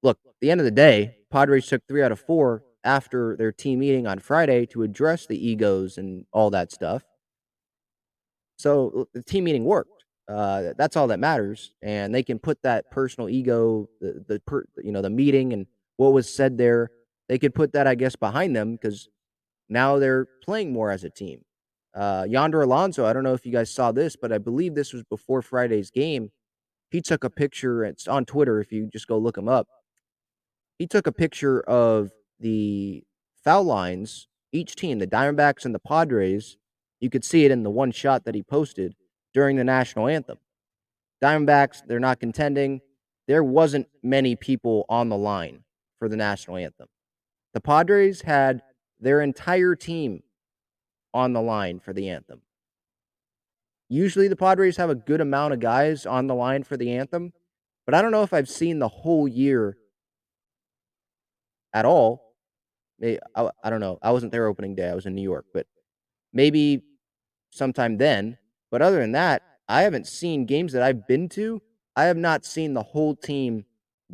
look, 0.03 0.19
at 0.25 0.33
the 0.41 0.51
end 0.51 0.61
of 0.61 0.65
the 0.65 0.71
day, 0.71 1.17
Padres 1.31 1.67
took 1.67 1.81
three 1.87 2.03
out 2.03 2.11
of 2.11 2.19
four 2.19 2.63
after 2.85 3.35
their 3.35 3.51
team 3.51 3.79
meeting 3.79 4.07
on 4.07 4.19
Friday 4.19 4.65
to 4.67 4.83
address 4.83 5.25
the 5.25 5.47
egos 5.47 5.97
and 5.97 6.25
all 6.31 6.49
that 6.51 6.71
stuff. 6.71 7.03
So 8.57 9.09
the 9.13 9.23
team 9.23 9.43
meeting 9.43 9.65
worked. 9.65 10.05
Uh, 10.27 10.73
that's 10.77 10.95
all 10.95 11.07
that 11.07 11.19
matters, 11.19 11.73
and 11.83 12.15
they 12.15 12.23
can 12.23 12.39
put 12.39 12.61
that 12.63 12.89
personal 12.89 13.29
ego, 13.29 13.87
the 13.99 14.23
the 14.27 14.39
per, 14.39 14.65
you 14.81 14.91
know 14.91 15.01
the 15.01 15.09
meeting 15.09 15.53
and 15.53 15.67
what 15.97 16.13
was 16.13 16.33
said 16.33 16.57
there. 16.57 16.89
They 17.27 17.37
could 17.37 17.53
put 17.53 17.73
that, 17.73 17.85
I 17.85 17.95
guess, 17.95 18.15
behind 18.15 18.55
them 18.55 18.73
because 18.73 19.07
now 19.69 19.97
they're 19.99 20.27
playing 20.43 20.73
more 20.73 20.91
as 20.91 21.03
a 21.03 21.09
team. 21.09 21.41
Uh, 21.93 22.25
Yonder 22.27 22.61
Alonso, 22.61 23.05
I 23.05 23.13
don't 23.13 23.23
know 23.23 23.33
if 23.33 23.45
you 23.45 23.51
guys 23.51 23.71
saw 23.71 23.91
this, 23.91 24.15
but 24.15 24.31
I 24.31 24.37
believe 24.37 24.75
this 24.75 24.93
was 24.93 25.03
before 25.03 25.41
Friday's 25.41 25.91
game. 25.91 26.31
He 26.89 27.01
took 27.01 27.23
a 27.23 27.29
picture. 27.29 27.83
It's 27.83 28.07
on 28.07 28.25
Twitter. 28.25 28.59
If 28.59 28.71
you 28.71 28.87
just 28.91 29.07
go 29.07 29.17
look 29.17 29.37
him 29.37 29.47
up, 29.47 29.67
he 30.77 30.87
took 30.87 31.07
a 31.07 31.11
picture 31.11 31.61
of 31.61 32.11
the 32.39 33.03
foul 33.43 33.63
lines. 33.63 34.27
Each 34.51 34.75
team, 34.75 34.99
the 34.99 35.07
Diamondbacks 35.07 35.65
and 35.65 35.75
the 35.75 35.79
Padres, 35.79 36.57
you 36.99 37.09
could 37.09 37.25
see 37.25 37.45
it 37.45 37.51
in 37.51 37.63
the 37.63 37.69
one 37.69 37.91
shot 37.91 38.25
that 38.25 38.35
he 38.35 38.43
posted 38.43 38.95
during 39.33 39.57
the 39.57 39.63
national 39.63 40.07
anthem. 40.07 40.37
Diamondbacks, 41.21 41.81
they're 41.85 41.99
not 41.99 42.19
contending. 42.19 42.81
There 43.27 43.43
wasn't 43.43 43.87
many 44.01 44.35
people 44.35 44.85
on 44.87 45.09
the 45.09 45.17
line 45.17 45.63
for 45.99 46.07
the 46.07 46.15
national 46.15 46.57
anthem. 46.57 46.87
The 47.53 47.61
Padres 47.61 48.21
had 48.21 48.61
their 48.99 49.21
entire 49.21 49.75
team 49.75 50.23
on 51.13 51.33
the 51.33 51.41
line 51.41 51.79
for 51.79 51.93
the 51.93 52.09
anthem. 52.09 52.41
Usually 53.87 54.27
the 54.27 54.35
Padres 54.35 54.77
have 54.77 54.89
a 54.89 54.95
good 54.95 55.21
amount 55.21 55.53
of 55.53 55.59
guys 55.59 56.05
on 56.05 56.27
the 56.27 56.35
line 56.35 56.63
for 56.63 56.75
the 56.75 56.91
anthem, 56.91 57.33
but 57.85 57.93
I 57.93 58.01
don't 58.01 58.11
know 58.11 58.23
if 58.23 58.33
I've 58.33 58.49
seen 58.49 58.79
the 58.79 58.87
whole 58.87 59.27
year 59.27 59.77
at 61.73 61.85
all. 61.85 62.25
I, 63.35 63.50
I 63.63 63.69
don't 63.69 63.79
know. 63.79 64.00
I 64.01 64.12
wasn't 64.12 64.31
there 64.31 64.47
opening 64.47 64.75
day. 64.75 64.89
I 64.89 64.95
was 64.95 65.05
in 65.05 65.15
New 65.15 65.21
York, 65.21 65.45
but 65.53 65.67
maybe 66.33 66.81
sometime 67.51 67.97
then 67.97 68.38
but 68.75 68.81
other 68.81 69.00
than 69.00 69.13
that, 69.13 69.41
I 69.69 69.83
haven't 69.83 70.05
seen 70.05 70.45
games 70.45 70.74
that 70.74 70.83
I've 70.83 71.07
been 71.07 71.29
to. 71.29 71.62
I 71.95 72.05
have 72.05 72.17
not 72.17 72.43
seen 72.43 72.74
the 72.74 72.83
whole 72.83 73.15
team 73.15 73.63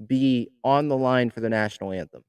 be 0.06 0.50
on 0.64 0.88
the 0.88 0.96
line 0.96 1.32
for 1.32 1.40
the 1.40 1.50
national 1.50 1.92
anthem. 1.92 2.24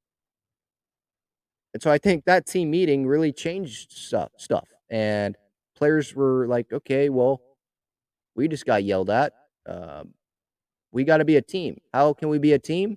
And 1.74 1.82
so 1.82 1.90
I 1.90 1.98
think 1.98 2.24
that 2.24 2.46
team 2.46 2.70
meeting 2.70 3.06
really 3.06 3.32
changed 3.32 3.92
stuff. 3.92 4.32
stuff. 4.38 4.66
And 4.88 5.36
players 5.76 6.14
were 6.14 6.46
like, 6.46 6.72
okay, 6.72 7.10
well, 7.10 7.42
we 8.34 8.48
just 8.48 8.64
got 8.64 8.82
yelled 8.82 9.10
at. 9.10 9.34
Um, 9.66 10.14
we 10.90 11.04
got 11.04 11.18
to 11.18 11.26
be 11.26 11.36
a 11.36 11.42
team. 11.42 11.82
How 11.92 12.14
can 12.14 12.30
we 12.30 12.38
be 12.38 12.54
a 12.54 12.58
team? 12.58 12.96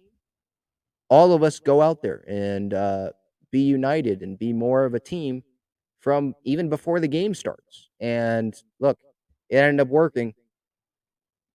All 1.09 1.33
of 1.33 1.43
us 1.43 1.59
go 1.59 1.81
out 1.81 2.01
there 2.01 2.23
and 2.25 2.73
uh, 2.73 3.09
be 3.55 3.61
united 3.61 4.21
and 4.21 4.37
be 4.37 4.51
more 4.51 4.83
of 4.83 4.93
a 4.95 4.99
team 4.99 5.41
from 6.01 6.35
even 6.43 6.67
before 6.67 6.99
the 6.99 7.07
game 7.07 7.33
starts. 7.33 7.89
And 8.01 8.53
look, 8.81 8.99
it 9.49 9.55
ended 9.55 9.79
up 9.79 9.87
working. 9.87 10.33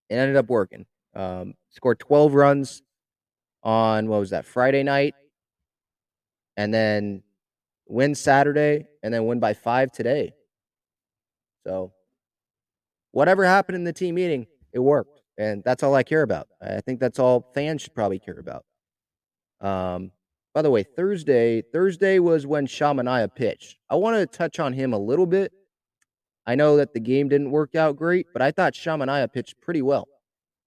It 0.09 0.15
ended 0.15 0.37
up 0.37 0.49
working. 0.49 0.87
Um, 1.15 1.53
scored 1.69 1.99
12 1.99 2.33
runs 2.33 2.83
on 3.63 4.09
what 4.09 4.19
was 4.19 4.31
that 4.31 4.47
Friday 4.47 4.83
night, 4.83 5.13
and 6.57 6.73
then 6.73 7.23
win 7.87 8.15
Saturday, 8.15 8.87
and 9.03 9.13
then 9.13 9.27
win 9.27 9.39
by 9.39 9.53
five 9.53 9.93
today. 9.93 10.33
So, 11.67 11.93
whatever 13.11 13.45
happened 13.45 13.77
in 13.77 13.85
the 13.85 13.93
team 13.93 14.15
meeting, 14.15 14.47
it 14.73 14.79
worked. 14.79 15.21
And 15.37 15.63
that's 15.65 15.83
all 15.83 15.95
I 15.95 16.03
care 16.03 16.23
about. 16.23 16.49
I 16.63 16.81
think 16.81 16.99
that's 16.99 17.19
all 17.19 17.51
fans 17.55 17.83
should 17.83 17.95
probably 17.95 18.21
care 18.21 18.39
about. 18.39 18.65
Um, 19.61 20.13
by 20.55 20.63
the 20.63 20.71
way, 20.71 20.83
Thursday, 20.83 21.63
Thursday 21.63 22.19
was 22.19 22.47
when 22.47 22.67
Sean 22.67 22.97
Manaea 22.97 23.35
pitched. 23.35 23.79
I 23.89 23.97
want 23.97 24.17
to 24.17 24.27
touch 24.27 24.59
on 24.59 24.73
him 24.73 24.93
a 24.93 24.99
little 24.99 25.27
bit. 25.27 25.53
I 26.47 26.55
know 26.55 26.77
that 26.77 26.93
the 26.93 27.01
game 27.01 27.29
didn't 27.29 27.51
work 27.51 27.75
out 27.75 27.97
great, 27.97 28.27
but 28.33 28.43
I 28.43 28.51
thought 28.51 28.75
Sean 28.75 28.99
Manaea 28.99 29.33
pitched 29.33 29.61
pretty 29.61 29.83
well. 29.83 30.09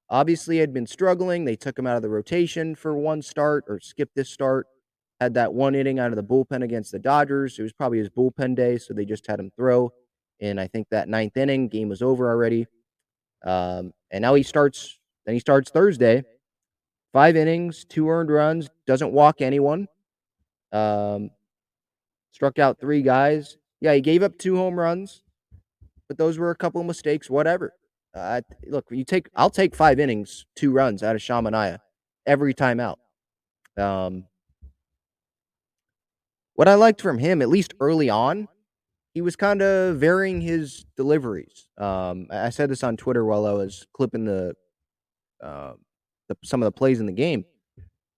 Obviously, 0.09 0.57
had 0.57 0.73
been 0.73 0.87
struggling. 0.87 1.43
They 1.43 1.55
took 1.55 1.77
him 1.77 1.87
out 1.87 1.97
of 1.97 2.01
the 2.01 2.09
rotation 2.09 2.75
for 2.75 2.95
one 2.95 3.21
start 3.21 3.65
or 3.67 3.79
skipped 3.79 4.15
this 4.15 4.29
start. 4.29 4.67
Had 5.19 5.33
that 5.33 5.53
one 5.53 5.75
inning 5.75 5.99
out 5.99 6.11
of 6.11 6.15
the 6.15 6.23
bullpen 6.23 6.63
against 6.63 6.91
the 6.91 6.99
Dodgers. 6.99 7.57
It 7.57 7.63
was 7.63 7.73
probably 7.73 7.97
his 7.97 8.09
bullpen 8.09 8.55
day, 8.55 8.77
so 8.77 8.93
they 8.93 9.05
just 9.05 9.27
had 9.27 9.39
him 9.39 9.51
throw. 9.55 9.91
And 10.39 10.59
I 10.59 10.67
think 10.67 10.87
that 10.91 11.09
ninth 11.09 11.35
inning, 11.35 11.67
game 11.67 11.89
was 11.89 12.01
over 12.01 12.29
already. 12.29 12.67
Um, 13.45 13.93
and 14.11 14.21
now 14.21 14.35
he 14.35 14.43
starts. 14.43 14.99
Then 15.25 15.33
he 15.33 15.39
starts 15.39 15.71
Thursday. 15.71 16.23
Five 17.13 17.35
innings, 17.35 17.85
two 17.87 18.09
earned 18.09 18.31
runs, 18.31 18.69
doesn't 18.87 19.13
walk 19.13 19.39
anyone. 19.39 19.87
Um, 20.71 21.29
struck 22.31 22.57
out 22.57 22.79
three 22.79 23.03
guys. 23.03 23.57
Yeah, 23.79 23.93
he 23.93 24.01
gave 24.01 24.23
up 24.23 24.37
two 24.37 24.55
home 24.57 24.79
runs, 24.79 25.21
but 26.07 26.17
those 26.17 26.39
were 26.39 26.49
a 26.49 26.55
couple 26.55 26.81
of 26.81 26.87
mistakes. 26.87 27.29
Whatever. 27.29 27.73
Uh, 28.15 28.41
look, 28.67 28.85
you 28.89 29.03
take. 29.03 29.29
I'll 29.35 29.49
take 29.51 29.75
five 29.75 29.99
innings, 29.99 30.45
two 30.55 30.71
runs 30.71 31.03
out 31.03 31.15
of 31.15 31.21
Sean 31.21 31.43
Manaea 31.45 31.79
every 32.25 32.53
time 32.53 32.79
out. 32.79 32.99
Um, 33.77 34.25
what 36.55 36.67
I 36.67 36.75
liked 36.75 37.01
from 37.01 37.19
him, 37.19 37.41
at 37.41 37.49
least 37.49 37.73
early 37.79 38.09
on, 38.09 38.47
he 39.13 39.21
was 39.21 39.35
kind 39.35 39.61
of 39.61 39.97
varying 39.97 40.41
his 40.41 40.85
deliveries. 40.95 41.67
Um, 41.77 42.27
I 42.31 42.49
said 42.49 42.69
this 42.69 42.83
on 42.83 42.97
Twitter 42.97 43.25
while 43.25 43.45
I 43.45 43.53
was 43.53 43.87
clipping 43.93 44.25
the, 44.25 44.53
uh, 45.43 45.73
the 46.41 46.47
some 46.47 46.61
of 46.61 46.65
the 46.65 46.71
plays 46.71 46.99
in 46.99 47.05
the 47.05 47.11
game. 47.11 47.45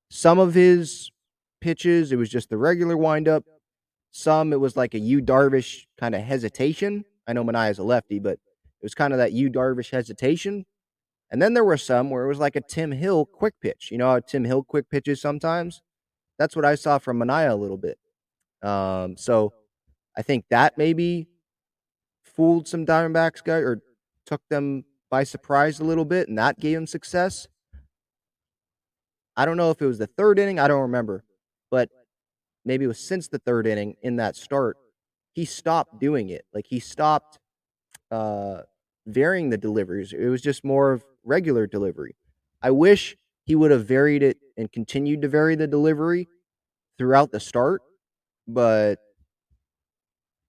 Some 0.09 0.39
of 0.39 0.53
his 0.53 1.11
pitches, 1.61 2.11
it 2.11 2.17
was 2.17 2.29
just 2.29 2.49
the 2.49 2.57
regular 2.57 2.97
windup. 2.97 3.43
Some 4.11 4.53
it 4.53 4.59
was 4.59 4.77
like 4.77 4.93
a 4.93 4.99
Yu 4.99 5.21
Darvish 5.21 5.85
kind 5.99 6.15
of 6.15 6.21
hesitation. 6.21 7.05
I 7.27 7.33
know 7.33 7.43
Manaea's 7.43 7.79
a 7.79 7.83
lefty, 7.83 8.19
but 8.19 8.33
it 8.33 8.83
was 8.83 8.95
kind 8.95 9.13
of 9.13 9.19
that 9.19 9.33
Yu 9.33 9.49
Darvish 9.49 9.91
hesitation. 9.91 10.65
And 11.31 11.41
then 11.41 11.53
there 11.53 11.65
were 11.65 11.77
some 11.77 12.09
where 12.09 12.23
it 12.23 12.27
was 12.27 12.39
like 12.39 12.55
a 12.55 12.61
Tim 12.61 12.91
Hill 12.91 13.25
quick 13.25 13.55
pitch. 13.61 13.89
You 13.91 13.97
know 13.97 14.11
how 14.11 14.19
Tim 14.19 14.45
Hill 14.45 14.63
quick 14.63 14.89
pitches 14.89 15.19
sometimes? 15.19 15.81
That's 16.37 16.55
what 16.55 16.65
I 16.65 16.75
saw 16.75 16.97
from 16.97 17.19
Manaea 17.19 17.51
a 17.51 17.55
little 17.55 17.77
bit. 17.77 17.97
Um, 18.61 19.17
so 19.17 19.53
I 20.17 20.21
think 20.21 20.45
that 20.49 20.77
maybe 20.77 21.27
fooled 22.23 22.67
some 22.67 22.85
Diamondbacks 22.85 23.43
guy 23.43 23.57
or 23.57 23.81
took 24.25 24.41
them 24.49 24.85
by 25.09 25.23
surprise 25.23 25.79
a 25.79 25.83
little 25.83 26.05
bit, 26.05 26.27
and 26.27 26.37
that 26.37 26.59
gave 26.59 26.77
him 26.77 26.87
success. 26.87 27.47
I 29.37 29.45
don't 29.45 29.57
know 29.57 29.71
if 29.71 29.81
it 29.81 29.85
was 29.85 29.97
the 29.97 30.07
third 30.07 30.39
inning, 30.39 30.59
I 30.59 30.67
don't 30.67 30.81
remember, 30.81 31.23
but 31.69 31.89
maybe 32.63 32.85
it 32.85 32.87
was 32.87 32.99
since 32.99 33.27
the 33.27 33.39
third 33.39 33.67
inning 33.67 33.95
in 34.01 34.15
that 34.17 34.35
start, 34.35 34.77
he 35.33 35.45
stopped 35.45 35.99
doing 35.99 36.29
it. 36.29 36.45
Like 36.53 36.65
he 36.67 36.79
stopped 36.79 37.39
uh, 38.11 38.61
varying 39.05 39.49
the 39.49 39.57
deliveries. 39.57 40.13
It 40.13 40.27
was 40.27 40.41
just 40.41 40.63
more 40.63 40.91
of 40.93 41.03
regular 41.23 41.67
delivery. 41.67 42.15
I 42.61 42.71
wish 42.71 43.17
he 43.43 43.55
would 43.55 43.71
have 43.71 43.85
varied 43.85 44.23
it 44.23 44.37
and 44.57 44.71
continued 44.71 45.21
to 45.21 45.27
vary 45.27 45.55
the 45.55 45.67
delivery 45.67 46.27
throughout 46.97 47.31
the 47.31 47.39
start, 47.39 47.81
but 48.47 48.99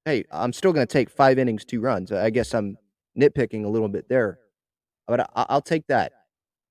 hey, 0.05 0.25
I'm 0.31 0.52
still 0.52 0.73
going 0.73 0.87
to 0.87 0.93
take 0.93 1.11
five 1.11 1.38
innings, 1.38 1.64
two 1.64 1.81
runs. 1.81 2.12
I 2.12 2.31
guess 2.31 2.55
I'm 2.55 2.78
nitpicking 3.19 3.64
a 3.64 3.69
little 3.69 3.88
bit 3.88 4.09
there, 4.09 4.39
but 5.06 5.28
I, 5.34 5.54
will 5.54 5.60
take 5.60 5.89
that 5.89 6.13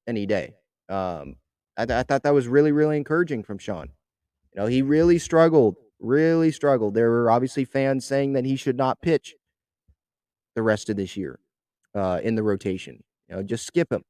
any 0.07 0.25
day. 0.25 0.53
Um, 0.87 1.35
I, 1.77 1.83
I, 1.83 2.03
thought 2.03 2.23
that 2.23 2.33
was 2.33 2.47
really, 2.47 2.71
really 2.71 2.97
encouraging 2.97 3.43
from 3.43 3.57
Sean. 3.57 3.89
You 4.53 4.61
know, 4.61 4.67
he 4.67 4.81
really 4.81 5.19
struggled, 5.19 5.75
really 5.99 6.51
struggled. 6.51 6.93
There 6.93 7.09
were 7.09 7.29
obviously 7.29 7.65
fans 7.65 8.05
saying 8.05 8.33
that 8.33 8.45
he 8.45 8.55
should 8.55 8.77
not 8.77 9.01
pitch 9.01 9.35
the 10.55 10.61
rest 10.61 10.89
of 10.89 10.95
this 10.95 11.17
year 11.17 11.39
uh, 11.93 12.19
in 12.23 12.35
the 12.35 12.43
rotation. 12.43 13.03
You 13.29 13.35
know, 13.35 13.43
just 13.43 13.65
skip 13.65 13.91
him. 13.91 14.03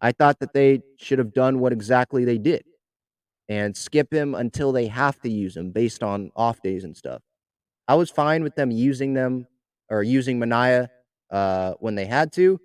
I 0.00 0.12
thought 0.12 0.40
that 0.40 0.52
they 0.52 0.82
should 0.98 1.18
have 1.18 1.32
done 1.32 1.58
what 1.58 1.72
exactly 1.72 2.24
they 2.24 2.38
did 2.38 2.64
and 3.48 3.76
skip 3.76 4.12
him 4.12 4.34
until 4.34 4.72
they 4.72 4.86
have 4.88 5.20
to 5.20 5.30
use 5.30 5.56
him 5.56 5.70
based 5.70 6.02
on 6.02 6.30
off 6.36 6.60
days 6.62 6.84
and 6.84 6.96
stuff. 6.96 7.22
I 7.88 7.94
was 7.94 8.10
fine 8.10 8.42
with 8.42 8.56
them 8.56 8.70
using 8.70 9.14
them 9.14 9.46
or 9.88 10.02
using 10.02 10.38
Manaea 10.38 10.88
uh, 11.30 11.74
when 11.78 11.94
they 11.94 12.06
had 12.06 12.32
to. 12.32 12.60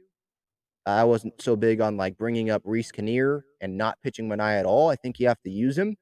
I 0.86 1.04
wasn't 1.04 1.40
so 1.42 1.56
big 1.56 1.80
on 1.80 1.98
like 1.98 2.18
bringing 2.18 2.50
up 2.50 2.64
Reiss 2.66 2.92
Knehr 2.92 3.42
and 3.62 3.78
not 3.78 4.02
pitching 4.02 4.28
Manaea 4.28 4.60
at 4.60 4.66
all. 4.66 4.90
I 4.90 4.96
think 4.96 5.20
you 5.20 5.28
have 5.28 5.42
to 5.44 5.52
use 5.52 5.78
him, 5.78 5.96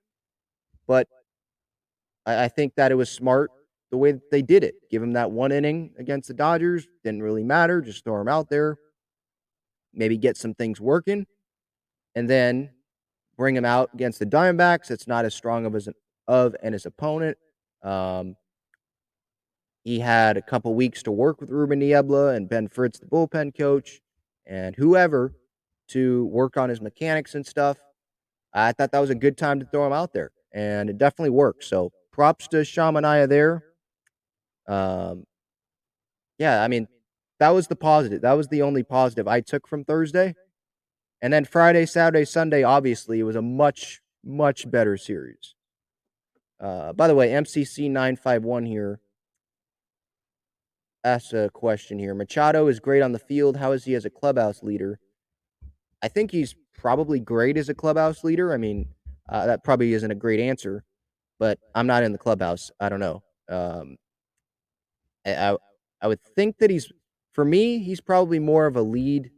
but 0.87 1.07
I, 2.25 2.45
I 2.45 2.47
think 2.47 2.75
that 2.75 2.91
it 2.91 2.95
was 2.95 3.09
smart 3.09 3.51
the 3.91 3.97
way 3.97 4.11
that 4.13 4.31
they 4.31 4.41
did 4.41 4.63
it. 4.63 4.75
Give 4.89 5.03
him 5.03 5.13
that 5.13 5.31
one 5.31 5.51
inning 5.51 5.91
against 5.97 6.27
the 6.27 6.33
Dodgers 6.33 6.87
didn't 7.03 7.23
really 7.23 7.43
matter. 7.43 7.81
Just 7.81 8.03
throw 8.03 8.21
him 8.21 8.27
out 8.27 8.49
there, 8.49 8.77
maybe 9.93 10.17
get 10.17 10.37
some 10.37 10.53
things 10.53 10.79
working, 10.79 11.25
and 12.15 12.29
then 12.29 12.69
bring 13.37 13.55
him 13.55 13.65
out 13.65 13.89
against 13.93 14.19
the 14.19 14.25
Diamondbacks. 14.25 14.91
It's 14.91 15.07
not 15.07 15.25
as 15.25 15.33
strong 15.33 15.65
of 15.65 15.75
as 15.75 15.87
an, 15.87 15.93
of 16.27 16.55
and 16.63 16.73
his 16.73 16.85
opponent. 16.85 17.37
Um, 17.83 18.35
he 19.83 19.99
had 19.99 20.37
a 20.37 20.41
couple 20.41 20.73
weeks 20.75 21.03
to 21.03 21.11
work 21.11 21.41
with 21.41 21.49
Ruben 21.49 21.79
Niebla 21.79 22.33
and 22.33 22.47
Ben 22.47 22.67
Fritz, 22.67 22.99
the 22.99 23.05
bullpen 23.05 23.57
coach, 23.57 24.01
and 24.49 24.75
whoever 24.75 25.31
to 25.89 26.25
work 26.25 26.57
on 26.57 26.69
his 26.69 26.81
mechanics 26.81 27.35
and 27.35 27.45
stuff. 27.45 27.77
I 28.53 28.71
thought 28.71 28.91
that 28.91 28.99
was 28.99 29.11
a 29.11 29.15
good 29.15 29.37
time 29.37 29.59
to 29.59 29.65
throw 29.67 29.85
him 29.85 29.93
out 29.93 30.11
there, 30.11 30.31
and 30.51 30.89
it 30.89 30.97
definitely 30.97 31.29
worked. 31.29 31.63
So 31.63 31.91
props 32.11 32.47
to 32.49 32.65
Sean 32.65 32.95
Manaea 32.95 33.29
there. 33.29 33.63
Um, 34.67 35.25
yeah, 36.39 36.63
I 36.63 36.67
mean, 36.67 36.87
that 37.39 37.49
was 37.49 37.67
the 37.67 37.75
positive. 37.75 38.21
That 38.21 38.33
was 38.33 38.47
the 38.47 38.63
only 38.63 38.83
positive 38.83 39.27
I 39.27 39.41
took 39.41 39.67
from 39.67 39.85
Thursday. 39.85 40.35
And 41.21 41.31
then 41.31 41.45
Friday, 41.45 41.85
Saturday, 41.85 42.25
Sunday, 42.25 42.63
obviously, 42.63 43.19
it 43.19 43.23
was 43.23 43.35
a 43.35 43.41
much, 43.41 44.01
much 44.25 44.69
better 44.69 44.97
series. 44.97 45.53
Uh, 46.59 46.93
by 46.93 47.07
the 47.07 47.15
way, 47.15 47.29
MCC 47.29 47.89
951 47.89 48.65
here 48.65 48.99
asked 51.03 51.33
a 51.33 51.49
question 51.53 51.99
here. 51.99 52.13
Machado 52.13 52.67
is 52.67 52.79
great 52.79 53.01
on 53.01 53.11
the 53.11 53.19
field. 53.19 53.57
How 53.57 53.71
is 53.71 53.85
he 53.85 53.95
as 53.95 54.05
a 54.05 54.09
clubhouse 54.09 54.63
leader? 54.63 54.99
I 56.01 56.07
think 56.07 56.31
he's 56.31 56.55
probably 56.77 57.19
great 57.19 57.57
as 57.57 57.69
a 57.69 57.73
clubhouse 57.73 58.23
leader. 58.23 58.53
I 58.53 58.57
mean, 58.57 58.87
uh, 59.27 59.45
that 59.45 59.63
probably 59.63 59.93
isn't 59.93 60.11
a 60.11 60.15
great 60.15 60.39
answer, 60.39 60.83
but 61.39 61.59
I'm 61.75 61.87
not 61.87 62.03
in 62.03 62.11
the 62.11 62.17
clubhouse. 62.17 62.71
I 62.79 62.89
don't 62.89 62.99
know. 62.99 63.23
Um, 63.49 63.97
I, 65.25 65.57
I 66.01 66.07
would 66.07 66.21
think 66.35 66.57
that 66.59 66.69
he's, 66.69 66.91
for 67.33 67.45
me, 67.45 67.79
he's 67.79 68.01
probably 68.01 68.39
more 68.39 68.65
of 68.65 68.75
a 68.75 68.81
lead 68.81 69.31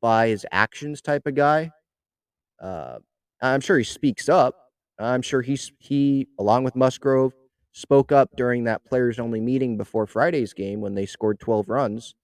by 0.00 0.28
his 0.28 0.46
actions 0.52 1.02
type 1.02 1.26
of 1.26 1.34
guy. 1.34 1.70
Uh, 2.60 2.98
I'm 3.42 3.60
sure 3.60 3.78
he 3.78 3.84
speaks 3.84 4.28
up. 4.28 4.54
I'm 4.98 5.22
sure 5.22 5.42
he's 5.42 5.72
he, 5.78 6.28
along 6.38 6.64
with 6.64 6.74
Musgrove, 6.74 7.34
spoke 7.76 8.10
up 8.10 8.30
during 8.34 8.64
that 8.64 8.86
players 8.86 9.18
only 9.18 9.38
meeting 9.38 9.76
before 9.76 10.06
Friday's 10.06 10.54
game 10.54 10.80
when 10.80 10.94
they 10.94 11.04
scored 11.04 11.38
12 11.38 11.68
runs. 11.68 12.14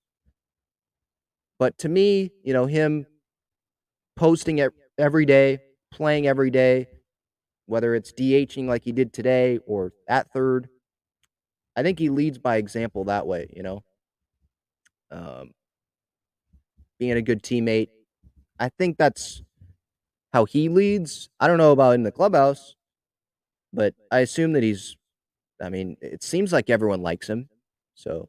But 1.59 1.77
to 1.81 1.91
me, 1.91 2.31
you 2.43 2.55
know, 2.55 2.65
him 2.65 3.05
posting 4.17 4.61
it 4.61 4.73
every 4.97 5.27
day, 5.27 5.59
playing 5.93 6.27
every 6.27 6.51
day, 6.51 6.87
whether 7.67 7.95
it's 7.95 8.15
DHing 8.15 8.67
like 8.67 8.83
he 8.83 8.93
did 8.93 9.13
today 9.13 9.59
or 9.67 9.93
at 10.09 10.33
third, 10.33 10.71
I 11.77 11.83
think 11.83 11.99
he 11.99 12.09
leads 12.09 12.39
by 12.39 12.57
example 12.57 13.05
that 13.05 13.27
way, 13.27 13.53
you 13.55 13.63
know. 13.63 13.85
Um, 15.11 15.51
being 16.99 17.13
a 17.13 17.23
good 17.23 17.43
teammate. 17.43 17.91
I 18.59 18.71
think 18.71 18.97
that's 18.97 19.43
how 20.33 20.47
he 20.47 20.71
leads. 20.71 21.29
I 21.39 21.47
don't 21.47 21.59
know 21.59 21.73
about 21.73 21.95
in 21.95 22.05
the 22.05 22.11
clubhouse, 22.11 22.75
but 23.71 23.95
I 24.11 24.21
assume 24.21 24.55
that 24.55 24.63
he's 24.63 24.97
I 25.63 25.69
mean, 25.69 25.97
it 26.01 26.23
seems 26.23 26.53
like 26.53 26.71
everyone 26.71 27.03
likes 27.03 27.29
him. 27.29 27.49
So 27.95 28.29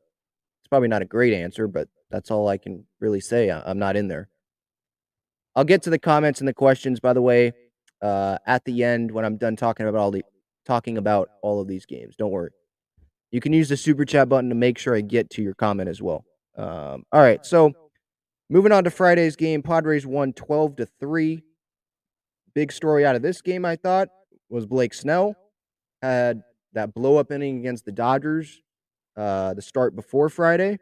it's 0.61 0.67
probably 0.69 0.87
not 0.87 1.01
a 1.01 1.05
great 1.05 1.33
answer, 1.33 1.67
but 1.67 1.87
that's 2.11 2.31
all 2.31 2.47
I 2.47 2.57
can 2.57 2.85
really 2.99 3.19
say. 3.19 3.49
I'm 3.49 3.79
not 3.79 3.95
in 3.95 4.07
there. 4.07 4.29
I'll 5.55 5.63
get 5.63 5.83
to 5.83 5.89
the 5.89 5.99
comments 5.99 6.39
and 6.39 6.47
the 6.47 6.53
questions, 6.53 6.99
by 6.99 7.13
the 7.13 7.21
way, 7.21 7.53
uh, 8.01 8.37
at 8.45 8.65
the 8.65 8.83
end 8.83 9.11
when 9.11 9.25
I'm 9.25 9.37
done 9.37 9.55
talking 9.55 9.87
about 9.87 9.99
all 9.99 10.11
the 10.11 10.23
talking 10.65 10.97
about 10.97 11.29
all 11.41 11.61
of 11.61 11.67
these 11.67 11.85
games. 11.85 12.15
Don't 12.15 12.31
worry. 12.31 12.51
You 13.31 13.41
can 13.41 13.53
use 13.53 13.69
the 13.69 13.77
super 13.77 14.05
chat 14.05 14.29
button 14.29 14.49
to 14.49 14.55
make 14.55 14.77
sure 14.77 14.95
I 14.95 15.01
get 15.01 15.29
to 15.31 15.41
your 15.41 15.55
comment 15.55 15.89
as 15.89 16.01
well. 16.01 16.23
Um, 16.55 17.03
all 17.11 17.21
right, 17.21 17.43
so 17.45 17.73
moving 18.49 18.71
on 18.71 18.83
to 18.83 18.91
Friday's 18.91 19.35
game, 19.35 19.63
Padres 19.63 20.05
won 20.05 20.33
12 20.33 20.75
to 20.77 20.85
3. 20.99 21.41
Big 22.53 22.71
story 22.71 23.05
out 23.05 23.15
of 23.15 23.23
this 23.23 23.41
game, 23.41 23.65
I 23.65 23.75
thought, 23.75 24.09
was 24.49 24.67
Blake 24.67 24.93
Snell 24.93 25.35
had 26.03 26.43
that 26.73 26.93
blow 26.93 27.17
up 27.17 27.31
inning 27.31 27.59
against 27.59 27.85
the 27.85 27.91
Dodgers, 27.91 28.61
uh, 29.15 29.53
the 29.53 29.61
start 29.61 29.95
before 29.95 30.29
Friday, 30.29 30.79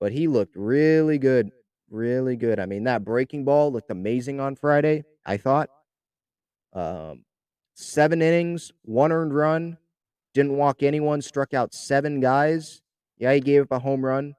but 0.00 0.12
he 0.12 0.26
looked 0.28 0.56
really 0.56 1.18
good. 1.18 1.50
Really 1.90 2.36
good. 2.36 2.60
I 2.60 2.66
mean, 2.66 2.84
that 2.84 3.04
breaking 3.04 3.44
ball 3.44 3.72
looked 3.72 3.90
amazing 3.90 4.40
on 4.40 4.56
Friday, 4.56 5.04
I 5.24 5.38
thought. 5.38 5.70
Um, 6.74 7.24
seven 7.74 8.20
innings, 8.20 8.72
one 8.82 9.10
earned 9.10 9.34
run, 9.34 9.78
didn't 10.34 10.56
walk 10.56 10.82
anyone, 10.82 11.22
struck 11.22 11.54
out 11.54 11.72
seven 11.72 12.20
guys. 12.20 12.82
Yeah, 13.16 13.32
he 13.32 13.40
gave 13.40 13.62
up 13.62 13.72
a 13.72 13.78
home 13.78 14.04
run, 14.04 14.34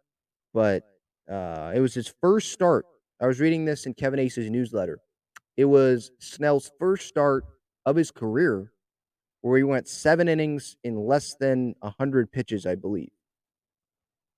but 0.54 0.84
uh, 1.30 1.72
it 1.74 1.80
was 1.80 1.94
his 1.94 2.14
first 2.22 2.52
start. 2.52 2.86
I 3.20 3.28
was 3.28 3.40
reading 3.40 3.66
this 3.66 3.86
in 3.86 3.94
Kevin 3.94 4.20
Acee's 4.20 4.50
newsletter. 4.50 5.00
It 5.58 5.66
was 5.66 6.12
Snell's 6.20 6.72
first 6.80 7.08
start 7.08 7.44
of 7.86 7.96
his 7.96 8.12
career 8.12 8.72
where 9.42 9.58
he 9.58 9.64
went 9.64 9.88
seven 9.88 10.28
innings 10.28 10.76
in 10.84 10.96
less 10.96 11.36
than 11.36 11.76
100 11.80 12.32
pitches, 12.32 12.66
I 12.66 12.76
believe. 12.76 13.12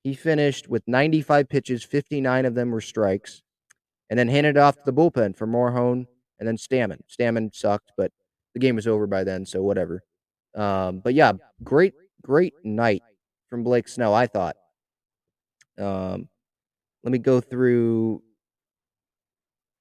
He 0.03 0.13
finished 0.13 0.67
with 0.67 0.83
95 0.87 1.49
pitches, 1.49 1.83
59 1.83 2.45
of 2.45 2.55
them 2.55 2.71
were 2.71 2.81
strikes, 2.81 3.41
and 4.09 4.17
then 4.17 4.27
handed 4.27 4.57
off 4.57 4.75
to 4.75 4.81
the 4.85 4.93
bullpen 4.93 5.35
for 5.35 5.47
Morejon 5.47 6.05
and 6.39 6.47
then 6.47 6.57
Stammen. 6.57 6.99
Stammen 7.07 7.53
sucked, 7.53 7.91
but 7.97 8.11
the 8.53 8.59
game 8.59 8.75
was 8.75 8.87
over 8.87 9.07
by 9.07 9.23
then, 9.23 9.45
so 9.45 9.61
whatever. 9.61 10.03
Um, 10.55 10.99
but 10.99 11.13
yeah, 11.13 11.33
great, 11.63 11.93
great 12.21 12.53
night 12.63 13.03
from 13.49 13.63
Blake 13.63 13.87
Snow, 13.87 14.13
I 14.13 14.27
thought. 14.27 14.55
Um, 15.79 16.27
let 17.03 17.11
me 17.11 17.19
go 17.19 17.39
through 17.39 18.21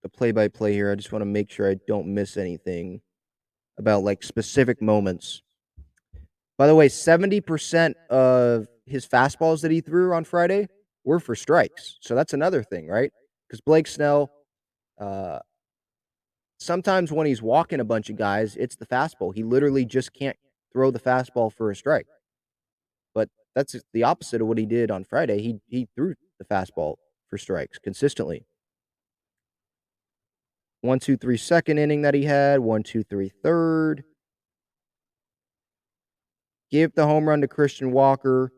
the 0.03 0.09
play 0.09 0.33
by 0.33 0.49
play 0.49 0.73
here. 0.73 0.91
I 0.91 0.95
just 0.95 1.13
want 1.13 1.23
to 1.23 1.27
make 1.27 1.51
sure 1.51 1.71
I 1.71 1.77
don't 1.87 2.15
miss 2.15 2.37
anything 2.37 3.01
about 3.81 4.05
like 4.05 4.23
specific 4.23 4.81
moments. 4.81 5.43
By 6.57 6.67
the 6.67 6.75
way, 6.75 6.89
70% 6.89 7.95
of 8.11 8.67
his 8.87 9.09
fastballs 9.09 9.63
that 9.63 9.71
he 9.71 9.81
threw 9.81 10.13
on 10.13 10.25
Friday 10.25 10.69
were 11.05 11.19
for 11.19 11.35
strikes. 11.35 11.97
So 12.01 12.15
that's 12.15 12.35
another 12.35 12.63
thing, 12.63 12.87
right? 12.87 13.11
Because 13.49 13.61
Blake 13.63 13.87
Snell, 13.87 14.31
uh, 15.01 15.39
sometimes 16.59 17.11
when 17.11 17.27
he's 17.27 17.43
walking 17.43 17.81
a 17.81 17.85
bunch 17.85 18.11
of 18.11 18.17
guys, 18.17 18.57
it's 18.57 18.77
the 18.77 18.87
fastball. 18.87 19.35
He 19.35 19.43
literally 19.43 19.85
just 19.85 20.13
can't 20.13 20.37
throw 20.73 20.91
the 20.91 21.01
fastball 21.01 21.53
for 21.53 21.71
a 21.71 21.77
strike. 21.77 22.07
But 23.15 23.29
that's 23.55 23.75
the 23.93 24.05
opposite 24.05 24.41
of 24.41 24.47
what 24.47 24.59
he 24.59 24.67
did 24.67 24.91
on 24.91 25.05
Friday. 25.05 25.41
He 25.41 25.61
he 25.67 25.89
threw 25.97 26.15
the 26.39 26.45
fastball 26.45 26.97
for 27.29 27.39
strikes 27.39 27.79
consistently. 27.79 28.45
One, 30.83 30.99
two, 30.99 31.17
three, 31.17 31.37
second 31.37 31.79
inning 31.79 32.03
that 32.03 32.15
he 32.15 32.25
had. 32.25 32.61
One, 32.61 32.83
two, 32.83 33.03
three, 33.03 33.31
third. 33.43 34.05
Gave 36.71 36.95
the 36.95 37.07
home 37.07 37.29
run 37.29 37.41
to 37.43 37.49
Christian 37.49 37.93
Walker, 37.93 38.53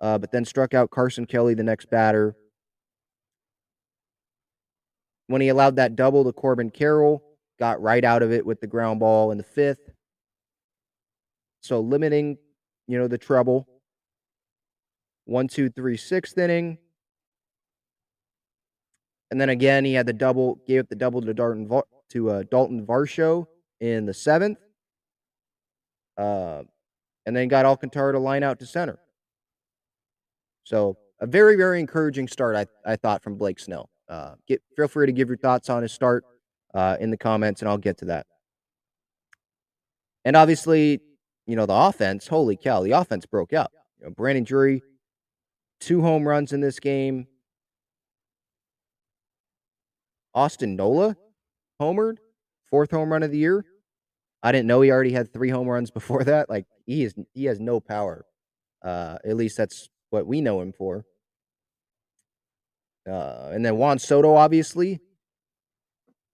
uh, 0.00 0.18
but 0.18 0.32
then 0.32 0.44
struck 0.44 0.74
out 0.74 0.90
Carson 0.90 1.26
Kelly, 1.26 1.54
the 1.54 1.62
next 1.62 1.90
batter. 1.90 2.34
When 5.28 5.40
he 5.40 5.48
allowed 5.48 5.76
that 5.76 5.94
double 5.94 6.24
to 6.24 6.32
Corbin 6.32 6.70
Carroll, 6.70 7.22
got 7.58 7.80
right 7.82 8.04
out 8.04 8.22
of 8.22 8.32
it 8.32 8.46
with 8.46 8.60
the 8.60 8.66
ground 8.66 9.00
ball 9.00 9.30
in 9.30 9.38
the 9.38 9.44
fifth. 9.44 9.90
So 11.60 11.80
limiting, 11.80 12.38
you 12.86 12.98
know, 12.98 13.08
the 13.08 13.18
trouble. 13.18 13.68
One, 15.26 15.46
two, 15.46 15.68
three, 15.68 15.98
sixth 15.98 16.38
inning. 16.38 16.78
And 19.30 19.40
then 19.40 19.50
again, 19.50 19.84
he 19.84 19.92
had 19.92 20.06
the 20.06 20.12
double, 20.12 20.60
gave 20.66 20.80
up 20.80 20.88
the 20.88 20.96
double 20.96 21.20
to 21.20 21.34
Dalton 21.34 21.68
to 22.10 22.30
uh, 22.30 22.42
Dalton 22.50 22.86
Varsho 22.86 23.46
in 23.80 24.06
the 24.06 24.14
seventh, 24.14 24.58
uh, 26.16 26.62
and 27.26 27.36
then 27.36 27.48
got 27.48 27.66
Alcantara 27.66 28.12
to 28.14 28.18
line 28.18 28.42
out 28.42 28.58
to 28.60 28.66
center. 28.66 28.98
So 30.64 30.96
a 31.20 31.26
very, 31.26 31.56
very 31.56 31.80
encouraging 31.80 32.28
start, 32.28 32.56
I, 32.56 32.66
I 32.84 32.96
thought, 32.96 33.22
from 33.22 33.36
Blake 33.36 33.58
Snell. 33.58 33.90
Uh, 34.08 34.34
get 34.46 34.62
feel 34.74 34.88
free 34.88 35.06
to 35.06 35.12
give 35.12 35.28
your 35.28 35.36
thoughts 35.36 35.68
on 35.68 35.82
his 35.82 35.92
start 35.92 36.24
uh, 36.74 36.96
in 36.98 37.10
the 37.10 37.16
comments, 37.16 37.60
and 37.60 37.68
I'll 37.68 37.78
get 37.78 37.98
to 37.98 38.06
that. 38.06 38.26
And 40.24 40.36
obviously, 40.36 41.00
you 41.46 41.56
know 41.56 41.66
the 41.66 41.74
offense. 41.74 42.26
Holy 42.26 42.56
cow, 42.56 42.82
the 42.82 42.92
offense 42.92 43.26
broke 43.26 43.52
out. 43.52 43.70
You 43.98 44.06
know, 44.06 44.12
Brandon 44.12 44.44
Drury, 44.44 44.82
two 45.80 46.00
home 46.00 46.26
runs 46.26 46.52
in 46.52 46.60
this 46.60 46.80
game. 46.80 47.26
Austin 50.38 50.76
Nola 50.76 51.16
homered, 51.82 52.18
fourth 52.70 52.92
home 52.92 53.10
run 53.10 53.24
of 53.24 53.32
the 53.32 53.38
year. 53.38 53.64
I 54.40 54.52
didn't 54.52 54.68
know 54.68 54.80
he 54.80 54.92
already 54.92 55.10
had 55.10 55.32
three 55.32 55.50
home 55.50 55.66
runs 55.66 55.90
before 55.90 56.22
that. 56.32 56.48
Like 56.48 56.66
he 56.86 57.02
is, 57.02 57.14
he 57.34 57.46
has 57.46 57.58
no 57.58 57.80
power. 57.80 58.24
Uh, 58.80 59.18
at 59.24 59.36
least 59.36 59.56
that's 59.56 59.88
what 60.10 60.28
we 60.28 60.40
know 60.40 60.60
him 60.60 60.72
for. 60.72 61.04
Uh, 63.10 63.50
and 63.52 63.66
then 63.66 63.78
Juan 63.78 63.98
Soto, 63.98 64.36
obviously, 64.36 65.00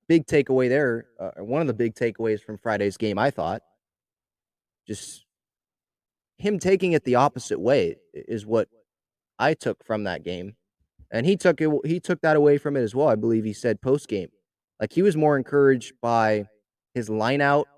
big 0.07 0.27
takeaway 0.27 0.69
there. 0.69 1.07
Uh, 1.19 1.43
one 1.43 1.63
of 1.63 1.67
the 1.67 1.73
big 1.73 1.95
takeaways 1.95 2.43
from 2.43 2.59
Friday's 2.59 2.99
game, 2.99 3.19
I 3.19 3.31
thought, 3.31 3.63
just 4.87 5.25
him 6.37 6.59
taking 6.59 6.93
it 6.93 7.05
the 7.05 7.15
opposite 7.15 7.59
way 7.59 7.97
is 8.13 8.45
what 8.45 8.69
I 9.39 9.55
took 9.55 9.83
from 9.83 10.05
that 10.05 10.25
game 10.25 10.57
and 11.15 11.25
he 11.25 11.37
took 11.37 11.61
it. 11.61 11.71
He 11.87 12.01
took 12.01 12.21
that 12.23 12.37
away 12.37 12.59
from 12.59 12.77
it 12.77 12.83
as 12.83 12.95
well. 12.95 13.09
I 13.09 13.15
believe 13.15 13.45
he 13.45 13.53
said 13.53 13.81
post 13.81 14.09
game, 14.09 14.29
like 14.81 14.93
he 14.93 15.01
was 15.01 15.17
more 15.17 15.39
encouraged 15.39 15.95
by 16.03 16.47
his 16.93 17.09
line 17.09 17.41
out 17.41 17.69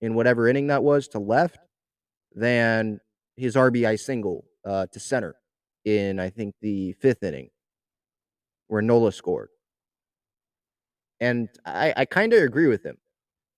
in 0.00 0.14
whatever 0.14 0.48
inning 0.48 0.68
that 0.68 0.82
was 0.82 1.06
to 1.08 1.18
left 1.18 1.58
than 2.34 2.98
his 3.36 3.54
RBI 3.54 4.00
single 4.00 4.46
uh, 4.64 4.86
to 4.90 4.98
center 4.98 5.36
in 5.84 6.18
I 6.18 6.30
think 6.30 6.54
the 6.62 6.94
fifth 6.94 7.22
inning 7.22 7.50
where 8.68 8.82
Nola 8.82 9.12
scored. 9.12 9.50
And 11.20 11.48
I, 11.64 11.92
I 11.96 12.04
kind 12.06 12.32
of 12.32 12.42
agree 12.42 12.68
with 12.68 12.84
him 12.84 12.96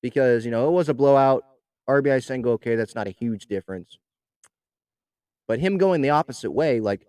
because 0.03 0.45
you 0.45 0.51
know 0.51 0.69
it 0.69 0.73
was 0.73 0.89
a 0.89 0.95
blowout. 0.95 1.45
RBI 1.89 2.23
single, 2.25 2.53
okay, 2.53 2.75
that's 2.75 2.95
not 2.95 3.07
a 3.07 3.11
huge 3.11 3.47
difference. 3.47 3.99
But 5.47 5.61
him 5.61 5.79
going 5.79 6.03
the 6.03 6.11
opposite 6.11 6.53
way, 6.53 6.81
like 6.81 7.07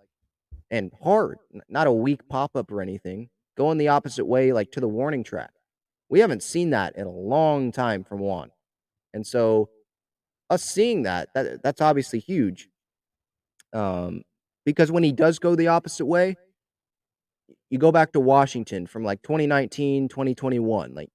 and 0.72 0.92
hard, 1.04 1.38
not 1.70 1.86
a 1.86 1.92
weak 1.92 2.28
pop 2.30 2.56
up 2.56 2.72
or 2.72 2.82
anything, 2.82 3.30
going 3.58 3.78
the 3.78 3.90
opposite 3.90 4.26
way, 4.26 4.54
like 4.54 4.72
to 4.72 4.80
the 4.80 4.88
warning 4.88 5.24
track. 5.24 5.52
We 6.10 6.22
haven't 6.22 6.42
seen 6.42 6.72
that 6.72 6.96
in 6.96 7.06
a 7.06 7.12
long 7.12 7.72
time 7.72 8.04
from 8.04 8.20
Juan. 8.20 8.52
And 9.14 9.28
so, 9.28 9.70
us 10.50 10.64
seeing 10.64 11.04
that, 11.04 11.30
that 11.36 11.62
that's 11.62 11.82
obviously 11.82 12.20
huge. 12.20 12.70
Um, 13.74 14.24
because 14.66 14.92
when 14.92 15.04
he 15.04 15.12
does 15.12 15.40
go 15.40 15.56
the 15.56 15.68
opposite 15.68 16.06
way, 16.06 16.38
you 17.70 17.78
go 17.78 17.92
back 17.92 18.12
to 18.14 18.20
Washington 18.20 18.88
from 18.88 19.04
like 19.04 19.22
2019, 19.22 20.10
2021, 20.10 20.94
like 20.94 21.10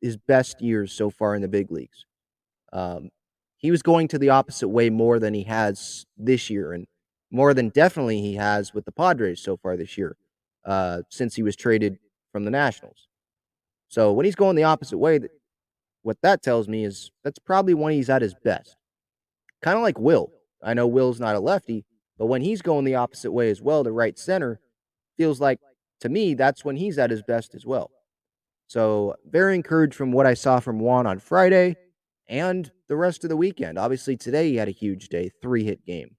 his 0.00 0.16
best 0.16 0.60
years 0.60 0.92
so 0.92 1.10
far 1.10 1.34
in 1.34 1.42
the 1.42 1.48
big 1.48 1.70
leagues. 1.70 2.04
Um, 2.72 3.10
he 3.56 3.70
was 3.70 3.82
going 3.82 4.08
to 4.08 4.18
the 4.18 4.30
opposite 4.30 4.68
way 4.68 4.88
more 4.88 5.18
than 5.18 5.34
he 5.34 5.44
has 5.44 6.06
this 6.16 6.48
year. 6.48 6.72
And 6.72 6.86
more 7.30 7.54
than 7.54 7.68
definitely 7.68 8.20
he 8.20 8.34
has 8.34 8.74
with 8.74 8.84
the 8.84 8.92
Padres 8.92 9.40
so 9.40 9.56
far 9.56 9.76
this 9.76 9.96
year, 9.96 10.16
uh, 10.64 11.02
since 11.08 11.34
he 11.34 11.42
was 11.42 11.56
traded 11.56 11.98
from 12.32 12.44
the 12.44 12.50
Nationals. 12.50 13.08
So 13.88 14.12
when 14.12 14.24
he's 14.24 14.36
going 14.36 14.56
the 14.56 14.64
opposite 14.64 14.98
way, 14.98 15.20
what 16.02 16.18
that 16.22 16.42
tells 16.42 16.68
me 16.68 16.84
is 16.84 17.10
that's 17.24 17.38
probably 17.38 17.74
when 17.74 17.92
he's 17.92 18.10
at 18.10 18.22
his 18.22 18.34
best. 18.44 18.76
Kind 19.62 19.76
of 19.76 19.82
like 19.82 19.98
Will. 19.98 20.30
I 20.62 20.74
know 20.74 20.86
Will's 20.86 21.20
not 21.20 21.36
a 21.36 21.40
lefty, 21.40 21.84
but 22.18 22.26
when 22.26 22.42
he's 22.42 22.62
going 22.62 22.84
the 22.84 22.94
opposite 22.94 23.32
way 23.32 23.50
as 23.50 23.62
well 23.62 23.84
to 23.84 23.92
right 23.92 24.18
center, 24.18 24.60
feels 25.16 25.40
like 25.40 25.58
to 26.00 26.08
me 26.08 26.34
that's 26.34 26.64
when 26.64 26.76
he's 26.76 26.98
at 26.98 27.10
his 27.10 27.22
best 27.22 27.54
as 27.54 27.66
well. 27.66 27.90
So 28.66 29.16
very 29.28 29.54
encouraged 29.54 29.94
from 29.94 30.12
what 30.12 30.26
I 30.26 30.34
saw 30.34 30.60
from 30.60 30.78
Juan 30.78 31.06
on 31.06 31.18
Friday 31.18 31.76
and 32.28 32.70
the 32.88 32.96
rest 32.96 33.24
of 33.24 33.30
the 33.30 33.36
weekend. 33.36 33.78
Obviously 33.78 34.16
today 34.16 34.50
he 34.50 34.56
had 34.56 34.68
a 34.68 34.72
huge 34.72 35.08
day, 35.08 35.30
three 35.42 35.64
hit 35.64 35.84
game. 35.84 36.16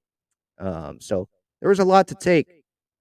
Um, 0.62 1.02
so 1.02 1.28
there 1.60 1.70
was 1.70 1.80
a 1.80 1.86
lot 1.86 2.08
to 2.10 2.16
take 2.16 2.48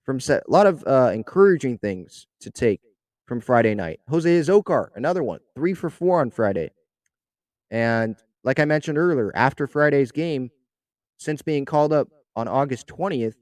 from 0.04 0.18
set, 0.20 0.42
a 0.48 0.50
lot 0.50 0.66
of 0.66 0.82
uh, 0.86 1.10
encouraging 1.12 1.78
things 1.78 2.26
to 2.40 2.50
take 2.50 2.80
from 3.26 3.40
Friday 3.40 3.74
night. 3.74 4.00
Jose 4.08 4.28
Azocar, 4.40 4.88
another 4.96 5.22
one, 5.22 5.40
three 5.54 5.74
for 5.74 5.90
four 5.90 6.20
on 6.20 6.30
Friday. 6.30 6.70
And 7.70 8.16
like 8.42 8.58
I 8.58 8.64
mentioned 8.64 8.98
earlier, 8.98 9.30
after 9.34 9.66
Friday's 9.66 10.10
game, 10.10 10.50
since 11.18 11.42
being 11.42 11.64
called 11.64 11.92
up 11.92 12.08
on 12.34 12.48
August 12.48 12.86
20th, 12.88 13.36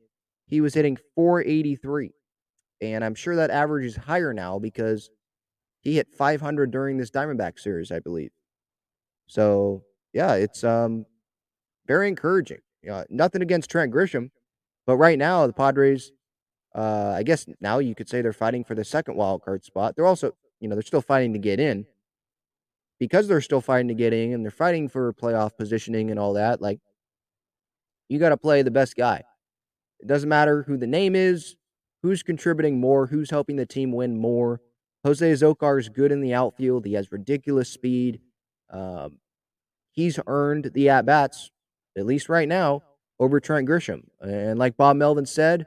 he 0.47 0.61
was 0.61 0.75
hitting 0.75 0.99
483. 1.15 2.13
And 2.81 3.05
I'm 3.05 3.15
sure 3.15 3.37
that 3.37 3.51
average 3.51 3.87
is 3.87 3.97
higher 3.97 4.35
now 4.35 4.59
because 4.59 5.11
he 5.81 5.97
hit 5.97 6.09
500 6.13 6.71
during 6.71 6.99
this 6.99 7.11
Diamondback 7.11 7.59
series, 7.59 7.93
I 7.93 8.01
believe. 8.01 8.31
So, 9.27 9.85
yeah, 10.13 10.35
it's 10.35 10.65
um 10.65 11.07
very 11.87 12.09
encouraging. 12.09 12.61
Know, 12.83 13.05
nothing 13.11 13.43
against 13.43 13.71
Trent 13.71 13.93
Grisham, 13.93 14.31
but 14.87 14.97
right 14.97 15.19
now 15.19 15.47
the 15.47 15.53
Padres, 15.53 16.13
uh, 16.75 17.15
I 17.17 17.23
guess 17.23 17.47
now 17.61 17.79
you 17.79 17.95
could 17.95 18.09
say 18.09 18.23
they're 18.23 18.33
fighting 18.33 18.65
for 18.65 18.75
the 18.75 18.85
second 18.85 19.17
wild 19.17 19.43
card 19.45 19.65
spot. 19.65 19.97
They're 19.97 20.07
also, 20.07 20.33
you 20.61 20.69
know, 20.69 20.77
they're 20.77 20.83
still 20.83 21.03
fighting 21.03 21.33
to 21.35 21.39
get 21.39 21.61
in. 21.61 21.87
Because 23.01 23.29
they're 23.29 23.41
still 23.41 23.61
fighting 23.61 23.89
to 23.89 23.95
get 23.95 24.13
in 24.13 24.33
and 24.33 24.45
they're 24.45 24.51
fighting 24.51 24.89
for 24.89 25.13
playoff 25.13 25.57
positioning 25.57 26.11
and 26.11 26.19
all 26.19 26.33
that, 26.35 26.61
like 26.61 26.81
You 28.09 28.19
got 28.19 28.31
to 28.31 28.37
play 28.37 28.63
the 28.63 28.71
best 28.71 28.97
guy. 28.97 29.25
It 30.01 30.07
doesn't 30.09 30.29
matter 30.29 30.63
who 30.65 30.77
the 30.77 30.87
name 30.87 31.15
is, 31.15 31.57
who's 32.03 32.23
contributing 32.23 32.81
more, 32.81 33.07
who's 33.07 33.31
helping 33.31 33.57
the 33.57 33.67
team 33.67 33.93
win 33.93 34.19
more. 34.19 34.61
Jose 35.05 35.33
Azocar 35.33 35.79
is 35.79 35.89
good 35.89 36.13
in 36.13 36.21
the 36.21 36.35
outfield. 36.35 36.87
He 36.87 36.95
has 36.95 37.13
ridiculous 37.13 37.69
speed. 37.71 38.21
Um, 38.71 39.19
he's 39.93 40.19
earned 40.27 40.71
the 40.75 40.89
at 40.91 41.07
bats, 41.07 41.51
at 41.97 42.07
least 42.07 42.29
right 42.29 42.49
now, 42.49 42.83
over 43.19 43.41
Trent 43.41 43.69
Grisham. 43.69 44.03
And 44.21 44.59
like 44.59 44.77
Bob 44.77 44.97
Melvin 44.97 45.27
said, 45.27 45.67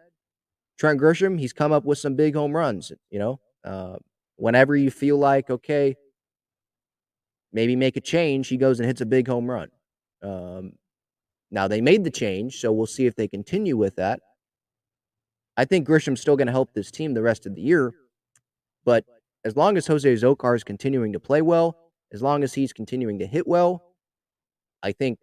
Trent 0.78 1.00
Grisham, 1.00 1.40
he's 1.40 1.54
come 1.54 1.72
up 1.72 1.86
with 1.86 1.98
some 1.98 2.16
big 2.16 2.36
home 2.36 2.56
runs. 2.56 2.92
You 3.10 3.20
know, 3.20 3.40
uh, 3.64 3.98
whenever 4.38 4.76
you 4.76 4.90
feel 4.90 5.18
like, 5.18 5.50
okay, 5.50 5.96
maybe 7.54 7.76
make 7.76 7.98
a 7.98 8.02
change, 8.02 8.48
he 8.48 8.58
goes 8.58 8.80
and 8.80 8.88
hits 8.88 9.02
a 9.02 9.06
big 9.06 9.28
home 9.28 9.50
run. 9.50 9.70
Um, 10.24 10.74
now 11.52 11.68
they 11.68 11.82
made 11.82 12.04
the 12.04 12.12
change, 12.12 12.60
so 12.60 12.72
we'll 12.72 12.88
see 12.88 13.06
if 13.06 13.16
they 13.16 13.28
continue 13.28 13.76
with 13.76 13.98
that. 13.98 14.20
I 15.58 15.66
think 15.66 15.86
Grisham's 15.86 16.22
still 16.22 16.38
going 16.38 16.48
to 16.48 16.54
help 16.54 16.74
this 16.74 16.92
team 16.92 17.14
the 17.14 17.22
rest 17.22 17.46
of 17.46 17.56
the 17.56 17.62
year, 17.62 17.92
but 18.86 19.04
as 19.44 19.56
long 19.56 19.76
as 19.76 19.88
Jose 19.88 20.12
Azocar 20.12 20.56
is 20.56 20.64
continuing 20.64 21.14
to 21.14 21.20
play 21.20 21.42
well, 21.42 21.78
as 22.14 22.22
long 22.22 22.44
as 22.44 22.54
he's 22.54 22.74
continuing 22.74 23.20
to 23.20 23.28
hit 23.28 23.48
well, 23.48 23.84
I 24.82 24.92
think 24.92 25.20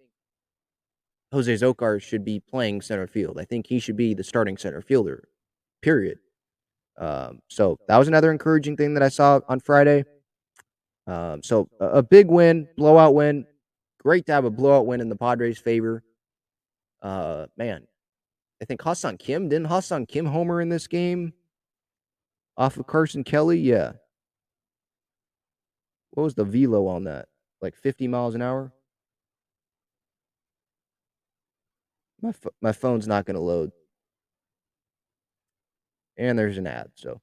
Jose 1.32 1.52
Azocar 1.52 2.00
should 2.00 2.24
be 2.24 2.40
playing 2.40 2.80
center 2.80 3.06
field. 3.06 3.38
I 3.38 3.44
think 3.44 3.66
he 3.66 3.78
should 3.78 3.96
be 3.96 4.14
the 4.14 4.24
starting 4.24 4.56
center 4.56 4.80
fielder, 4.80 5.28
period. 5.82 6.18
Um, 6.96 7.40
so 7.48 7.78
that 7.86 7.98
was 7.98 8.08
another 8.08 8.32
encouraging 8.32 8.76
thing 8.76 8.94
that 8.94 9.02
I 9.02 9.08
saw 9.08 9.40
on 9.48 9.60
Friday. 9.60 10.04
Um, 11.06 11.42
so 11.42 11.68
a, 11.80 11.86
a, 11.86 12.02
big 12.02 12.28
win, 12.28 12.68
blowout 12.76 13.14
win. 13.14 13.46
Great 14.02 14.26
to 14.26 14.32
have 14.32 14.44
a 14.44 14.50
blowout 14.50 14.86
win 14.86 15.00
in 15.00 15.08
the 15.08 15.16
Padres' 15.16 15.58
favor. 15.58 16.02
Uh, 17.00 17.46
man, 17.56 17.86
I 18.60 18.64
think 18.64 18.82
Ha-Seong 18.82 19.18
Kim 19.18 19.48
didn't 19.48 19.68
Ha-Seong 19.68 20.08
Kim 20.08 20.26
homer 20.26 20.60
in 20.60 20.68
this 20.68 20.86
game 20.86 21.32
off 22.56 22.76
of 22.76 22.86
Carson 22.86 23.22
Kelly. 23.22 23.58
Yeah. 23.58 23.92
What 26.10 26.24
was 26.24 26.34
the 26.34 26.44
velo 26.44 26.86
on 26.88 27.04
that? 27.04 27.28
Like 27.62 27.76
50 27.76 28.08
miles 28.08 28.34
an 28.34 28.42
hour. 28.42 28.72
My 32.20 32.33
my 32.61 32.72
phone's 32.72 33.07
not 33.07 33.26
going 33.26 33.37
to 33.37 33.40
load. 33.40 33.70
And 36.16 36.38
there's 36.38 36.59
an 36.59 36.66
ad, 36.66 36.90
so 36.94 37.20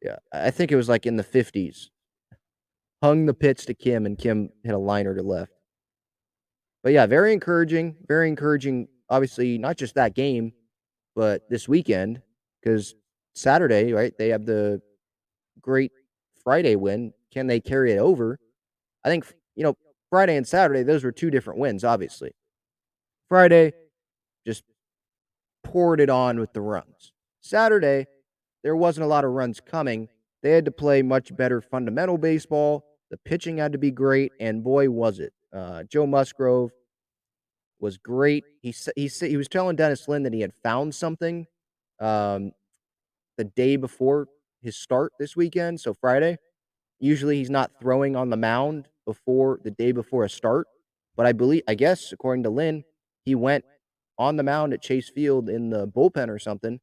yeah, 0.00 0.16
I 0.32 0.50
think 0.50 0.70
it 0.70 0.76
was 0.76 0.88
like 0.88 1.06
in 1.06 1.16
the 1.16 1.24
50s. 1.24 1.88
Hung 3.02 3.26
the 3.26 3.34
pitch 3.34 3.66
to 3.66 3.74
Kim, 3.74 4.06
and 4.06 4.16
Kim 4.16 4.50
hit 4.62 4.74
a 4.74 4.78
liner 4.78 5.14
to 5.14 5.22
left. 5.22 5.52
But 6.82 6.92
yeah, 6.92 7.06
very 7.06 7.32
encouraging. 7.32 7.96
Very 8.06 8.28
encouraging. 8.28 8.88
Obviously, 9.08 9.58
not 9.58 9.76
just 9.76 9.94
that 9.96 10.14
game, 10.14 10.52
but 11.14 11.48
this 11.50 11.68
weekend 11.68 12.22
because 12.60 12.94
Saturday, 13.34 13.92
right? 13.92 14.12
They 14.16 14.28
have 14.28 14.46
the 14.46 14.80
great 15.60 15.92
Friday 16.42 16.76
win. 16.76 17.12
Can 17.32 17.46
they 17.46 17.60
carry 17.60 17.92
it 17.92 17.98
over? 17.98 18.38
I 19.04 19.08
think 19.08 19.26
you 19.54 19.64
know 19.64 19.76
Friday 20.10 20.36
and 20.36 20.46
Saturday; 20.46 20.82
those 20.82 21.04
were 21.04 21.12
two 21.12 21.30
different 21.30 21.58
wins. 21.58 21.84
Obviously, 21.84 22.32
Friday 23.28 23.72
just 24.46 24.64
poured 25.64 26.00
it 26.00 26.10
on 26.10 26.38
with 26.38 26.52
the 26.52 26.60
runs. 26.60 27.12
Saturday, 27.40 28.06
there 28.62 28.76
wasn't 28.76 29.04
a 29.04 29.08
lot 29.08 29.24
of 29.24 29.30
runs 29.32 29.60
coming. 29.60 30.08
They 30.42 30.50
had 30.50 30.64
to 30.64 30.70
play 30.70 31.02
much 31.02 31.34
better 31.36 31.60
fundamental 31.60 32.18
baseball. 32.18 32.84
The 33.10 33.16
pitching 33.18 33.58
had 33.58 33.72
to 33.72 33.78
be 33.78 33.90
great, 33.90 34.32
and 34.40 34.64
boy, 34.64 34.90
was 34.90 35.18
it. 35.18 35.32
Uh, 35.52 35.82
Joe 35.84 36.06
Musgrove 36.06 36.70
was 37.78 37.98
great. 37.98 38.44
He 38.62 38.74
he 38.96 39.08
he 39.08 39.36
was 39.36 39.48
telling 39.48 39.76
Dennis 39.76 40.08
Lin 40.08 40.22
that 40.22 40.32
he 40.32 40.40
had 40.40 40.52
found 40.62 40.94
something 40.94 41.46
um, 42.00 42.52
the 43.36 43.44
day 43.44 43.76
before 43.76 44.28
his 44.62 44.76
start 44.76 45.12
this 45.18 45.36
weekend, 45.36 45.80
so 45.80 45.92
Friday. 45.92 46.38
Usually, 47.00 47.36
he's 47.36 47.50
not 47.50 47.72
throwing 47.80 48.14
on 48.14 48.30
the 48.30 48.36
mound 48.36 48.88
before 49.04 49.58
the 49.64 49.72
day 49.72 49.90
before 49.90 50.24
a 50.24 50.30
start, 50.30 50.68
but 51.16 51.26
I 51.26 51.32
believe, 51.32 51.62
I 51.66 51.74
guess, 51.74 52.12
according 52.12 52.44
to 52.44 52.50
Lin, 52.50 52.84
he 53.24 53.34
went 53.34 53.64
on 54.18 54.36
the 54.36 54.42
mound 54.42 54.72
at 54.72 54.82
Chase 54.82 55.08
Field 55.08 55.48
in 55.48 55.70
the 55.70 55.86
bullpen 55.88 56.28
or 56.28 56.38
something, 56.38 56.80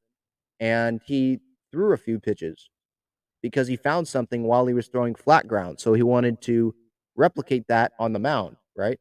and 0.59 1.01
he 1.05 1.39
threw 1.71 1.93
a 1.93 1.97
few 1.97 2.19
pitches 2.19 2.69
because 3.41 3.67
he 3.67 3.75
found 3.75 4.07
something 4.07 4.43
while 4.43 4.65
he 4.65 4.73
was 4.73 4.87
throwing 4.87 5.15
flat 5.15 5.47
ground. 5.47 5.79
So 5.79 5.93
he 5.93 6.03
wanted 6.03 6.41
to 6.41 6.75
replicate 7.15 7.67
that 7.67 7.93
on 7.99 8.13
the 8.13 8.19
mound, 8.19 8.57
right? 8.75 8.99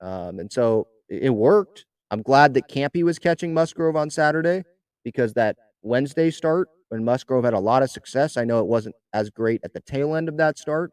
Um, 0.00 0.38
and 0.38 0.52
so 0.52 0.88
it 1.08 1.30
worked. 1.30 1.86
I'm 2.10 2.22
glad 2.22 2.54
that 2.54 2.68
Campy 2.68 3.02
was 3.02 3.18
catching 3.18 3.54
Musgrove 3.54 3.96
on 3.96 4.10
Saturday 4.10 4.64
because 5.04 5.32
that 5.34 5.56
Wednesday 5.82 6.30
start 6.30 6.68
when 6.92 7.04
Musgrove 7.04 7.44
had 7.44 7.54
a 7.54 7.58
lot 7.58 7.82
of 7.82 7.90
success, 7.90 8.36
I 8.36 8.44
know 8.44 8.60
it 8.60 8.66
wasn't 8.66 8.94
as 9.14 9.30
great 9.30 9.62
at 9.64 9.72
the 9.72 9.80
tail 9.80 10.14
end 10.14 10.28
of 10.28 10.36
that 10.36 10.58
start, 10.58 10.90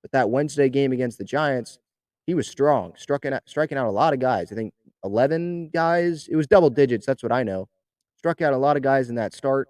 but 0.00 0.10
that 0.12 0.30
Wednesday 0.30 0.70
game 0.70 0.92
against 0.92 1.18
the 1.18 1.24
Giants, 1.24 1.78
he 2.26 2.32
was 2.32 2.48
strong, 2.48 2.94
out, 3.10 3.42
striking 3.44 3.76
out 3.76 3.86
a 3.86 3.90
lot 3.90 4.14
of 4.14 4.18
guys. 4.18 4.50
I 4.50 4.54
think 4.54 4.72
11 5.04 5.70
guys. 5.70 6.28
It 6.28 6.36
was 6.36 6.46
double 6.46 6.70
digits. 6.70 7.06
That's 7.06 7.22
what 7.22 7.32
I 7.32 7.42
know. 7.42 7.68
Struck 8.16 8.40
out 8.40 8.52
a 8.52 8.58
lot 8.58 8.76
of 8.76 8.82
guys 8.82 9.08
in 9.08 9.16
that 9.16 9.34
start, 9.34 9.68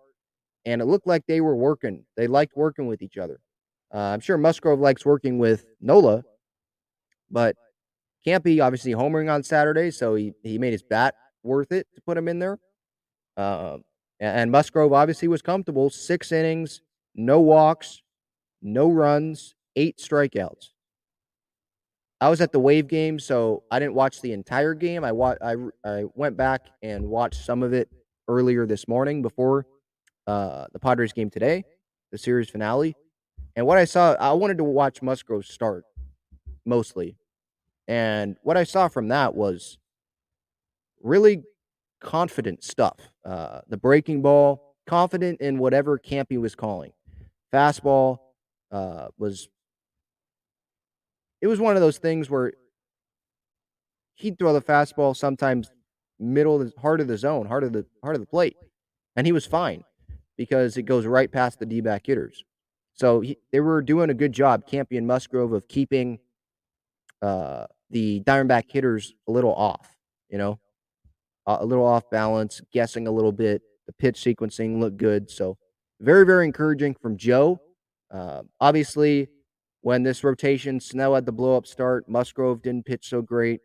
and 0.65 0.83
it 0.83 0.85
looked 0.85 1.07
like 1.07 1.25
they 1.27 1.41
were 1.41 1.57
working. 1.57 2.05
They 2.17 2.27
liked 2.27 2.57
working 2.57 2.87
with 2.87 3.03
each 3.03 3.17
other. 3.17 3.41
Uh, 3.95 3.99
I'm 3.99 4.21
sure 4.21 4.39
Musgrove 4.39 4.81
likes 4.81 5.05
working 5.05 5.39
with 5.39 5.65
Nola, 5.81 6.23
but 7.31 7.57
Campy 8.27 8.63
obviously 8.63 8.93
homering 8.93 9.33
on 9.33 9.43
Saturday, 9.43 9.91
so 9.91 10.15
he, 10.15 10.33
he 10.43 10.59
made 10.59 10.73
his 10.73 10.83
bat 10.83 11.15
worth 11.43 11.73
it 11.73 11.87
to 11.95 12.01
put 12.01 12.17
him 12.17 12.29
in 12.29 12.39
there. 12.39 12.59
Uh, 13.37 13.79
and 14.21 14.51
Musgrove 14.51 14.93
obviously 14.93 15.29
was 15.29 15.43
comfortable. 15.43 15.91
Six 15.91 16.31
innings, 16.31 16.83
no 17.15 17.41
walks, 17.41 18.03
no 18.63 18.91
runs, 18.91 19.55
eight 19.77 19.99
strikeouts. 19.99 20.72
I 22.23 22.29
was 22.29 22.41
at 22.41 22.53
the 22.53 22.61
Wave 22.61 22.87
game, 22.87 23.19
so 23.19 23.65
I 23.69 23.81
didn't 23.81 23.95
watch 23.95 24.21
the 24.21 24.33
entire 24.33 24.75
game. 24.75 25.03
I 25.03 25.11
wa- 25.11 25.35
I, 25.43 25.57
I 25.85 26.05
went 26.15 26.37
back 26.37 26.69
and 26.81 27.09
watched 27.09 27.45
some 27.45 27.65
of 27.65 27.73
it 27.73 27.89
earlier 28.29 28.65
this 28.65 28.87
morning 28.87 29.23
before 29.23 29.67
uh, 30.29 30.67
the 30.73 30.79
Padres 30.79 31.13
game 31.13 31.31
today, 31.31 31.65
the 32.13 32.19
series 32.19 32.49
finale. 32.49 32.95
And 33.57 33.67
what 33.67 33.77
I 33.77 33.87
saw, 33.87 34.13
I 34.21 34.35
wanted 34.35 34.59
to 34.59 34.65
watch 34.65 35.03
Musgrove 35.03 35.47
start 35.47 35.83
mostly. 36.65 37.17
And 37.89 38.37
what 38.45 38.57
I 38.57 38.63
saw 38.63 38.87
from 38.87 39.09
that 39.09 39.35
was 39.35 39.79
really 41.03 41.43
confident 42.01 42.63
stuff. 42.63 43.01
Uh, 43.25 43.63
the 43.69 43.77
breaking 43.77 44.23
ball, 44.23 44.77
confident 44.87 45.41
in 45.41 45.59
whatever 45.59 45.99
Campy 45.99 46.41
was 46.41 46.55
calling. 46.55 46.93
Fastball 47.53 48.19
uh, 48.71 49.09
was 49.19 49.49
it 51.43 51.49
was 51.49 51.61
one 51.61 51.77
of 51.77 51.83
those 51.83 51.99
things 51.99 52.31
where 52.31 52.55
he'd 54.15 54.39
throw 54.39 54.53
the 54.55 54.63
fastball 54.63 55.15
sometimes 55.15 55.71
middle 56.19 56.71
heart 56.81 57.01
of 57.01 57.09
the 57.09 57.19
zone, 57.19 57.47
heart 57.47 57.65
of 57.65 57.73
the 57.73 57.85
heart 58.03 58.15
of 58.15 58.21
the 58.21 58.27
plate, 58.27 58.57
and 59.17 59.27
he 59.27 59.33
was 59.33 59.45
fine 59.45 59.83
because 60.39 60.77
it 60.77 60.85
goes 60.85 61.05
right 61.05 61.31
past 61.31 61.59
the 61.59 61.67
D-back 61.67 62.07
hitters. 62.07 62.45
So 62.95 63.21
he, 63.21 63.39
they 63.51 63.61
were 63.61 63.83
doing 63.83 64.09
a 64.11 64.15
good 64.15 64.33
job, 64.33 64.67
Campy 64.67 64.97
and 64.97 65.07
Musgrove, 65.07 65.53
of 65.53 65.67
keeping 65.67 66.21
uh, 67.21 67.67
the 67.91 68.21
Diamondback 68.21 68.71
hitters 68.71 69.13
a 69.29 69.33
little 69.33 69.55
off. 69.55 69.97
You 70.29 70.39
know, 70.39 70.61
a 71.45 71.67
little 71.67 71.85
off 71.85 72.09
balance, 72.09 72.63
guessing 72.73 73.07
a 73.07 73.11
little 73.11 73.33
bit. 73.33 73.63
The 73.87 73.93
pitch 73.93 74.21
sequencing 74.21 74.79
looked 74.79 74.97
good, 74.97 75.29
so 75.29 75.59
very 76.01 76.25
very 76.25 76.45
encouraging 76.45 76.95
from 76.95 77.17
Joe. 77.17 77.61
Uh, 78.11 78.43
obviously, 78.61 79.29
when 79.83 80.05
this 80.05 80.25
rotation, 80.25 80.81
Snell 80.81 81.15
had 81.15 81.27
the 81.27 81.33
blow 81.33 81.57
up 81.57 81.67
start. 81.67 82.09
Musgrove 82.09 82.63
didn't 82.63 82.87
pitch 82.87 83.09
so 83.09 83.21
great. 83.21 83.61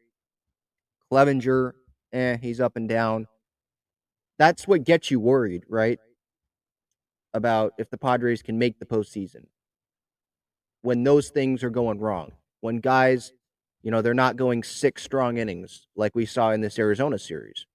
Clevinger, 1.12 1.73
eh, 2.12 2.38
he's 2.41 2.60
up 2.60 2.75
and 2.75 2.89
down. 2.89 3.27
That's 4.39 4.67
what 4.67 4.84
gets 4.84 5.10
you 5.10 5.19
worried, 5.19 5.63
right? 5.69 5.99
About 7.34 7.73
if 7.77 7.89
the 7.89 7.97
Padres 7.97 8.41
can 8.41 8.58
make 8.58 8.80
the 8.80 8.86
postseason. 8.86 9.45
When 10.82 11.03
those 11.03 11.30
things 11.30 11.63
are 11.63 11.69
going 11.69 11.99
wrong. 11.99 12.32
When 12.62 12.77
guys, 12.77 13.32
you 13.84 13.91
know, 13.91 14.01
they're 14.01 14.13
not 14.15 14.38
going 14.38 14.63
six 14.63 15.03
strong 15.03 15.38
innings 15.38 15.88
like 15.95 16.15
we 16.15 16.25
saw 16.25 16.51
in 16.51 16.62
this 16.62 16.80
Arizona 16.80 17.19
series. 17.19 17.67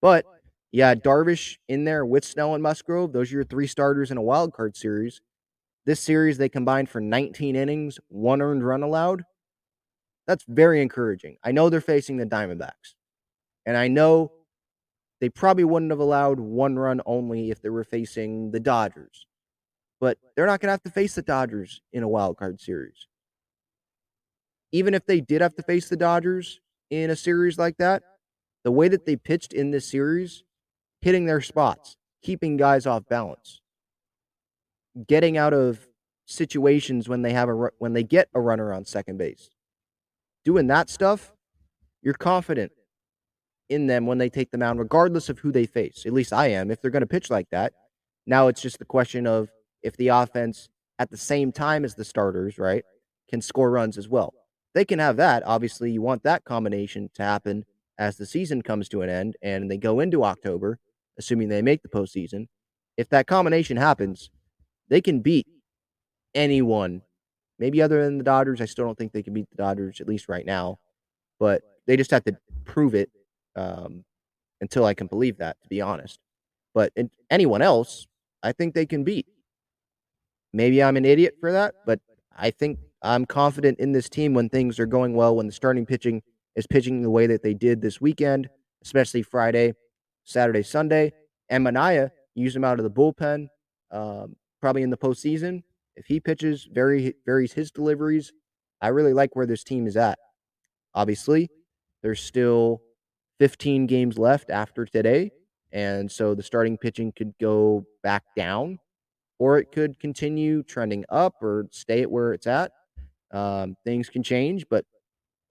But 0.00 0.24
yeah, 0.72 0.94
Darvish 0.94 1.58
in 1.68 1.84
there 1.84 2.06
with 2.06 2.24
Snell 2.24 2.54
and 2.54 2.62
Musgrove. 2.62 3.12
Those 3.12 3.30
are 3.30 3.36
your 3.36 3.44
three 3.44 3.66
starters 3.66 4.10
in 4.10 4.16
a 4.16 4.22
wild 4.22 4.54
card 4.54 4.76
series. 4.76 5.20
This 5.86 6.00
series, 6.00 6.38
they 6.38 6.48
combined 6.48 6.88
for 6.88 7.00
19 7.00 7.56
innings, 7.56 7.98
one 8.08 8.42
earned 8.42 8.64
run 8.64 8.82
allowed. 8.82 9.24
That's 10.26 10.44
very 10.46 10.82
encouraging. 10.82 11.38
I 11.42 11.52
know 11.52 11.68
they're 11.68 11.80
facing 11.80 12.18
the 12.18 12.26
Diamondbacks. 12.26 12.94
And 13.66 13.76
I 13.76 13.88
know 13.88 14.32
they 15.20 15.28
probably 15.28 15.64
wouldn't 15.64 15.90
have 15.90 16.00
allowed 16.00 16.38
one 16.38 16.78
run 16.78 17.00
only 17.06 17.50
if 17.50 17.60
they 17.60 17.68
were 17.68 17.84
facing 17.84 18.50
the 18.50 18.60
Dodgers. 18.60 19.26
But 20.00 20.18
they're 20.34 20.46
not 20.46 20.60
going 20.60 20.68
to 20.68 20.72
have 20.72 20.82
to 20.84 20.90
face 20.90 21.14
the 21.14 21.22
Dodgers 21.22 21.80
in 21.92 22.02
a 22.02 22.08
wild 22.08 22.36
card 22.36 22.60
series. 22.60 23.06
Even 24.72 24.94
if 24.94 25.04
they 25.06 25.20
did 25.20 25.40
have 25.40 25.54
to 25.56 25.62
face 25.62 25.88
the 25.88 25.96
Dodgers 25.96 26.60
in 26.90 27.10
a 27.10 27.16
series 27.16 27.58
like 27.58 27.76
that, 27.78 28.02
the 28.64 28.70
way 28.70 28.88
that 28.88 29.04
they 29.06 29.16
pitched 29.16 29.52
in 29.52 29.70
this 29.70 29.90
series, 29.90 30.44
hitting 31.00 31.26
their 31.26 31.40
spots, 31.40 31.96
keeping 32.22 32.56
guys 32.56 32.86
off 32.86 33.08
balance, 33.08 33.60
getting 35.06 35.36
out 35.36 35.52
of 35.52 35.86
situations 36.26 37.08
when 37.08 37.22
they 37.22 37.32
have 37.32 37.48
a 37.48 37.70
when 37.78 37.92
they 37.92 38.04
get 38.04 38.28
a 38.34 38.40
runner 38.40 38.72
on 38.72 38.84
second 38.84 39.18
base. 39.18 39.50
Doing 40.44 40.68
that 40.68 40.88
stuff, 40.88 41.32
you're 42.02 42.14
confident 42.14 42.72
in 43.68 43.86
them 43.86 44.06
when 44.06 44.18
they 44.18 44.28
take 44.28 44.50
the 44.50 44.58
mound, 44.58 44.78
regardless 44.78 45.28
of 45.28 45.38
who 45.40 45.52
they 45.52 45.66
face. 45.66 46.04
At 46.06 46.12
least 46.12 46.32
I 46.32 46.48
am. 46.48 46.70
If 46.70 46.80
they're 46.80 46.90
going 46.90 47.02
to 47.02 47.06
pitch 47.06 47.30
like 47.30 47.48
that, 47.50 47.72
now 48.26 48.48
it's 48.48 48.62
just 48.62 48.78
the 48.78 48.84
question 48.84 49.26
of 49.26 49.48
if 49.82 49.96
the 49.96 50.08
offense, 50.08 50.68
at 50.98 51.10
the 51.10 51.16
same 51.16 51.52
time 51.52 51.84
as 51.84 51.94
the 51.94 52.04
starters, 52.04 52.58
right, 52.58 52.84
can 53.28 53.40
score 53.40 53.70
runs 53.70 53.96
as 53.96 54.08
well. 54.08 54.34
They 54.74 54.84
can 54.84 54.98
have 54.98 55.16
that. 55.16 55.42
Obviously, 55.46 55.90
you 55.90 56.02
want 56.02 56.22
that 56.22 56.44
combination 56.44 57.10
to 57.14 57.22
happen 57.22 57.64
as 57.98 58.16
the 58.16 58.26
season 58.26 58.62
comes 58.62 58.88
to 58.88 59.02
an 59.02 59.10
end 59.10 59.36
and 59.42 59.70
they 59.70 59.76
go 59.76 60.00
into 60.00 60.24
October, 60.24 60.78
assuming 61.18 61.48
they 61.48 61.62
make 61.62 61.82
the 61.82 61.88
postseason. 61.88 62.46
If 62.96 63.08
that 63.10 63.26
combination 63.26 63.76
happens, 63.76 64.30
they 64.90 65.00
can 65.00 65.20
beat 65.20 65.46
anyone. 66.34 67.02
Maybe 67.58 67.80
other 67.80 68.04
than 68.04 68.18
the 68.18 68.24
Dodgers, 68.24 68.60
I 68.60 68.66
still 68.66 68.84
don't 68.84 68.98
think 68.98 69.12
they 69.12 69.22
can 69.22 69.32
beat 69.32 69.48
the 69.50 69.56
Dodgers 69.56 70.00
at 70.00 70.08
least 70.08 70.28
right 70.28 70.44
now. 70.44 70.78
But 71.38 71.62
they 71.86 71.96
just 71.96 72.10
have 72.10 72.24
to 72.24 72.36
prove 72.64 72.94
it 72.94 73.10
um, 73.56 74.04
until 74.60 74.84
I 74.84 74.94
can 74.94 75.06
believe 75.06 75.38
that, 75.38 75.56
to 75.62 75.68
be 75.68 75.80
honest. 75.80 76.18
But 76.74 76.92
anyone 77.30 77.62
else, 77.62 78.06
I 78.42 78.52
think 78.52 78.74
they 78.74 78.86
can 78.86 79.04
beat. 79.04 79.26
Maybe 80.52 80.82
I'm 80.82 80.96
an 80.96 81.04
idiot 81.04 81.36
for 81.40 81.52
that, 81.52 81.74
but 81.86 82.00
I 82.36 82.50
think 82.50 82.78
I'm 83.02 83.24
confident 83.24 83.78
in 83.78 83.92
this 83.92 84.08
team 84.08 84.34
when 84.34 84.48
things 84.48 84.78
are 84.78 84.86
going 84.86 85.14
well, 85.14 85.36
when 85.36 85.46
the 85.46 85.52
starting 85.52 85.86
pitching 85.86 86.22
is 86.56 86.66
pitching 86.66 87.02
the 87.02 87.10
way 87.10 87.26
that 87.26 87.42
they 87.42 87.54
did 87.54 87.80
this 87.80 88.00
weekend, 88.00 88.48
especially 88.82 89.22
Friday, 89.22 89.74
Saturday, 90.24 90.62
Sunday. 90.62 91.12
And 91.48 91.66
Manaea, 91.66 92.10
use 92.34 92.54
him 92.54 92.64
out 92.64 92.78
of 92.78 92.84
the 92.84 92.90
bullpen, 92.90 93.48
um, 93.90 94.36
probably 94.60 94.82
in 94.82 94.90
the 94.90 94.96
postseason. 94.96 95.62
If 95.96 96.06
he 96.06 96.20
pitches, 96.20 96.68
very 96.70 97.14
varies 97.26 97.52
his 97.52 97.70
deliveries. 97.70 98.32
I 98.80 98.88
really 98.88 99.12
like 99.12 99.36
where 99.36 99.46
this 99.46 99.64
team 99.64 99.86
is 99.86 99.96
at. 99.96 100.18
Obviously, 100.94 101.50
there's 102.02 102.20
still 102.20 102.80
15 103.38 103.86
games 103.86 104.18
left 104.18 104.50
after 104.50 104.84
today. 104.84 105.30
And 105.72 106.10
so 106.10 106.34
the 106.34 106.42
starting 106.42 106.76
pitching 106.76 107.12
could 107.16 107.32
go 107.40 107.86
back 108.02 108.24
down 108.36 108.78
or 109.38 109.58
it 109.58 109.72
could 109.72 109.98
continue 109.98 110.62
trending 110.62 111.04
up 111.08 111.42
or 111.42 111.66
stay 111.70 112.02
at 112.02 112.10
where 112.10 112.32
it's 112.32 112.46
at. 112.46 112.72
Um, 113.30 113.76
things 113.84 114.08
can 114.10 114.22
change, 114.22 114.66
but 114.68 114.84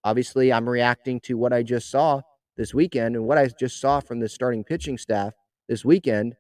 obviously 0.04 0.52
I'm 0.52 0.70
reacting 0.70 1.20
to 1.22 1.38
what 1.38 1.54
I 1.54 1.64
just 1.64 1.90
saw 1.90 2.22
this 2.58 2.74
weekend. 2.74 3.16
And 3.16 3.26
what 3.26 3.38
I 3.38 3.48
just 3.48 3.80
saw 3.80 4.00
from 4.00 4.20
the 4.20 4.30
starting 4.30 4.64
pitching 4.64 4.98
staff 4.98 5.34
this 5.68 5.86
weekend 5.86 6.36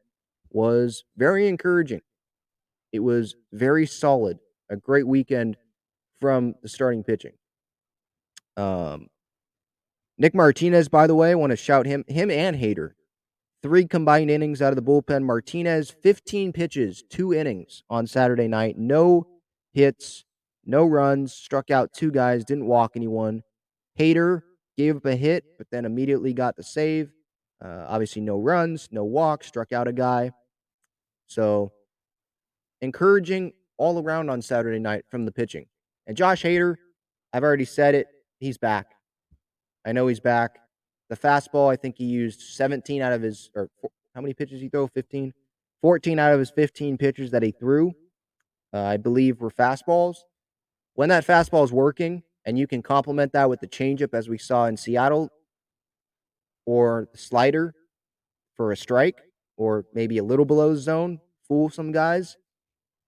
was 0.51 1.05
very 1.17 1.47
encouraging. 1.47 2.01
It 2.91 2.99
was 2.99 3.35
very 3.51 3.85
solid, 3.85 4.39
a 4.69 4.75
great 4.75 5.07
weekend 5.07 5.57
from 6.19 6.55
the 6.61 6.69
starting 6.69 7.03
pitching. 7.03 7.33
Um, 8.57 9.07
Nick 10.17 10.35
Martinez, 10.35 10.89
by 10.89 11.07
the 11.07 11.15
way, 11.15 11.31
I 11.31 11.35
want 11.35 11.51
to 11.51 11.55
shout 11.55 11.85
him, 11.85 12.03
him 12.07 12.29
and 12.29 12.57
Hader. 12.57 12.91
Three 13.61 13.85
combined 13.85 14.29
innings 14.29 14.61
out 14.61 14.71
of 14.71 14.75
the 14.75 14.81
bullpen. 14.81 15.23
Martinez, 15.23 15.89
15 15.89 16.53
pitches, 16.53 17.03
two 17.09 17.33
innings 17.33 17.83
on 17.89 18.07
Saturday 18.07 18.47
night. 18.47 18.77
No 18.77 19.27
hits, 19.73 20.25
no 20.65 20.85
runs, 20.85 21.33
struck 21.33 21.71
out 21.71 21.93
two 21.93 22.11
guys, 22.11 22.45
didn't 22.45 22.67
walk 22.67 22.93
anyone. 22.95 23.43
Hader 23.97 24.43
gave 24.77 24.95
up 24.95 25.05
a 25.05 25.15
hit, 25.15 25.43
but 25.57 25.67
then 25.71 25.85
immediately 25.85 26.33
got 26.33 26.55
the 26.55 26.63
save. 26.63 27.11
Uh, 27.63 27.85
obviously, 27.87 28.21
no 28.21 28.37
runs, 28.37 28.87
no 28.91 29.03
walks, 29.03 29.47
struck 29.47 29.73
out 29.73 29.87
a 29.87 29.93
guy. 29.93 30.31
So, 31.27 31.71
encouraging 32.81 33.53
all 33.77 34.01
around 34.01 34.29
on 34.29 34.41
Saturday 34.41 34.79
night 34.79 35.05
from 35.09 35.25
the 35.25 35.31
pitching. 35.31 35.65
And 36.07 36.17
Josh 36.17 36.43
Hader, 36.43 36.75
I've 37.33 37.43
already 37.43 37.65
said 37.65 37.95
it, 37.95 38.07
he's 38.39 38.57
back. 38.57 38.87
I 39.85 39.91
know 39.91 40.07
he's 40.07 40.19
back. 40.19 40.59
The 41.09 41.15
fastball, 41.15 41.71
I 41.71 41.75
think 41.75 41.97
he 41.97 42.05
used 42.05 42.41
17 42.41 43.01
out 43.01 43.13
of 43.13 43.21
his, 43.21 43.49
or 43.55 43.69
how 44.13 44.21
many 44.21 44.33
pitches 44.33 44.61
he 44.61 44.69
throw? 44.69 44.87
15? 44.87 45.33
14 45.81 46.19
out 46.19 46.33
of 46.33 46.39
his 46.39 46.51
15 46.51 46.97
pitches 46.97 47.31
that 47.31 47.41
he 47.41 47.51
threw, 47.51 47.93
uh, 48.73 48.81
I 48.83 48.97
believe, 48.97 49.39
were 49.39 49.49
fastballs. 49.49 50.17
When 50.93 51.09
that 51.09 51.25
fastball 51.25 51.63
is 51.63 51.71
working, 51.71 52.23
and 52.45 52.57
you 52.59 52.67
can 52.67 52.81
complement 52.81 53.31
that 53.33 53.49
with 53.49 53.59
the 53.59 53.67
changeup 53.67 54.13
as 54.13 54.27
we 54.27 54.37
saw 54.37 54.65
in 54.65 54.75
Seattle, 54.75 55.29
or 56.65 57.07
the 57.11 57.17
slider 57.17 57.73
for 58.55 58.71
a 58.71 58.77
strike, 58.77 59.21
or 59.57 59.85
maybe 59.93 60.17
a 60.17 60.23
little 60.23 60.45
below 60.45 60.75
zone, 60.75 61.19
fool 61.47 61.69
some 61.69 61.91
guys. 61.91 62.37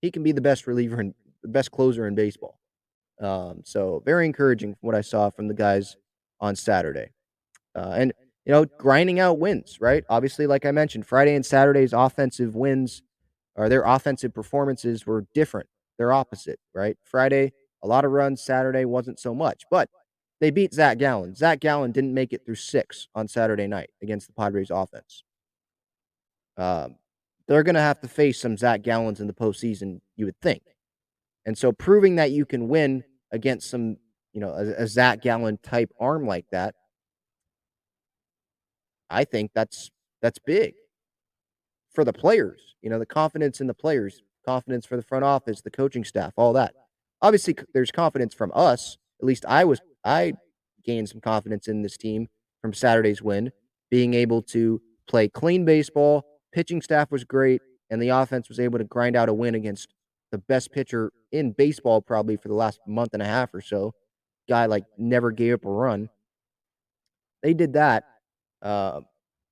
He 0.01 0.11
can 0.11 0.23
be 0.23 0.31
the 0.31 0.41
best 0.41 0.67
reliever 0.67 0.99
and 0.99 1.13
the 1.41 1.47
best 1.47 1.71
closer 1.71 2.07
in 2.07 2.15
baseball. 2.15 2.59
Um, 3.21 3.61
so 3.63 4.01
very 4.05 4.25
encouraging 4.25 4.73
from 4.73 4.87
what 4.87 4.95
I 4.95 5.01
saw 5.01 5.29
from 5.29 5.47
the 5.47 5.53
guys 5.53 5.95
on 6.39 6.55
Saturday. 6.55 7.11
Uh, 7.75 7.93
and 7.95 8.13
you 8.45 8.51
know, 8.51 8.65
grinding 8.65 9.19
out 9.19 9.37
wins, 9.37 9.79
right? 9.79 10.03
Obviously, 10.09 10.47
like 10.47 10.65
I 10.65 10.71
mentioned, 10.71 11.05
Friday 11.05 11.35
and 11.35 11.45
Saturday's 11.45 11.93
offensive 11.93 12.55
wins 12.55 13.03
or 13.55 13.69
their 13.69 13.83
offensive 13.83 14.33
performances 14.33 15.05
were 15.05 15.25
different. 15.33 15.69
They're 15.97 16.11
opposite, 16.11 16.59
right? 16.73 16.97
Friday, 17.03 17.53
a 17.83 17.87
lot 17.87 18.05
of 18.05 18.11
runs. 18.11 18.41
Saturday 18.41 18.85
wasn't 18.85 19.19
so 19.19 19.35
much, 19.35 19.63
but 19.69 19.89
they 20.39 20.49
beat 20.49 20.73
Zach 20.73 20.97
Gallen. 20.97 21.35
Zach 21.35 21.59
Gallen 21.59 21.91
didn't 21.91 22.13
make 22.13 22.33
it 22.33 22.43
through 22.43 22.55
six 22.55 23.07
on 23.13 23.27
Saturday 23.27 23.67
night 23.67 23.91
against 24.01 24.25
the 24.27 24.33
Padres 24.33 24.71
offense. 24.71 25.23
Um, 26.57 26.95
they're 27.51 27.63
going 27.63 27.75
to 27.75 27.81
have 27.81 27.99
to 27.99 28.07
face 28.07 28.39
some 28.39 28.55
Zach 28.55 28.81
Gallens 28.81 29.19
in 29.19 29.27
the 29.27 29.33
postseason, 29.33 29.99
you 30.15 30.23
would 30.25 30.39
think. 30.41 30.61
And 31.45 31.57
so 31.57 31.73
proving 31.73 32.15
that 32.15 32.31
you 32.31 32.45
can 32.45 32.69
win 32.69 33.03
against 33.31 33.69
some, 33.69 33.97
you 34.31 34.39
know, 34.39 34.51
a, 34.51 34.83
a 34.83 34.87
Zach 34.87 35.21
Gallen 35.21 35.59
type 35.61 35.91
arm 35.99 36.25
like 36.25 36.45
that, 36.51 36.75
I 39.09 39.25
think 39.25 39.51
that's 39.53 39.91
that's 40.21 40.39
big 40.39 40.75
for 41.93 42.05
the 42.05 42.13
players. 42.13 42.61
You 42.81 42.89
know, 42.89 42.99
the 42.99 43.05
confidence 43.05 43.59
in 43.59 43.67
the 43.67 43.73
players, 43.73 44.21
confidence 44.45 44.85
for 44.85 44.95
the 44.95 45.03
front 45.03 45.25
office, 45.25 45.61
the 45.61 45.71
coaching 45.71 46.05
staff, 46.05 46.31
all 46.37 46.53
that. 46.53 46.73
Obviously, 47.21 47.55
there's 47.73 47.91
confidence 47.91 48.33
from 48.33 48.53
us. 48.55 48.97
At 49.19 49.25
least 49.25 49.45
I 49.45 49.65
was 49.65 49.81
I 50.05 50.33
gained 50.85 51.09
some 51.09 51.19
confidence 51.19 51.67
in 51.67 51.81
this 51.81 51.97
team 51.97 52.29
from 52.61 52.73
Saturday's 52.73 53.21
win, 53.21 53.51
being 53.89 54.13
able 54.13 54.41
to 54.43 54.81
play 55.07 55.27
clean 55.27 55.65
baseball. 55.65 56.30
Pitching 56.51 56.81
staff 56.81 57.11
was 57.11 57.23
great, 57.23 57.61
and 57.89 58.01
the 58.01 58.09
offense 58.09 58.49
was 58.49 58.59
able 58.59 58.77
to 58.79 58.83
grind 58.85 59.15
out 59.15 59.29
a 59.29 59.33
win 59.33 59.55
against 59.55 59.93
the 60.31 60.37
best 60.37 60.71
pitcher 60.71 61.11
in 61.31 61.51
baseball 61.51 62.01
probably 62.01 62.37
for 62.37 62.47
the 62.47 62.53
last 62.53 62.79
month 62.87 63.13
and 63.13 63.21
a 63.21 63.25
half 63.25 63.53
or 63.53 63.61
so. 63.61 63.93
Guy 64.49 64.65
like 64.65 64.85
never 64.97 65.31
gave 65.31 65.55
up 65.55 65.65
a 65.65 65.69
run. 65.69 66.09
They 67.43 67.53
did 67.53 67.73
that. 67.73 68.05
Uh, 68.61 69.01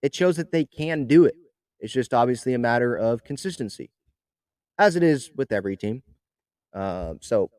it 0.01 0.15
shows 0.15 0.37
that 0.37 0.51
they 0.51 0.65
can 0.65 1.05
do 1.05 1.25
it. 1.25 1.35
It's 1.79 1.93
just 1.93 2.13
obviously 2.13 2.53
a 2.53 2.59
matter 2.59 2.95
of 2.95 3.23
consistency, 3.23 3.89
as 4.77 4.95
it 4.95 5.03
is 5.03 5.31
with 5.35 5.51
every 5.51 5.77
team. 5.77 6.03
Uh, 6.73 7.15
so 7.21 7.49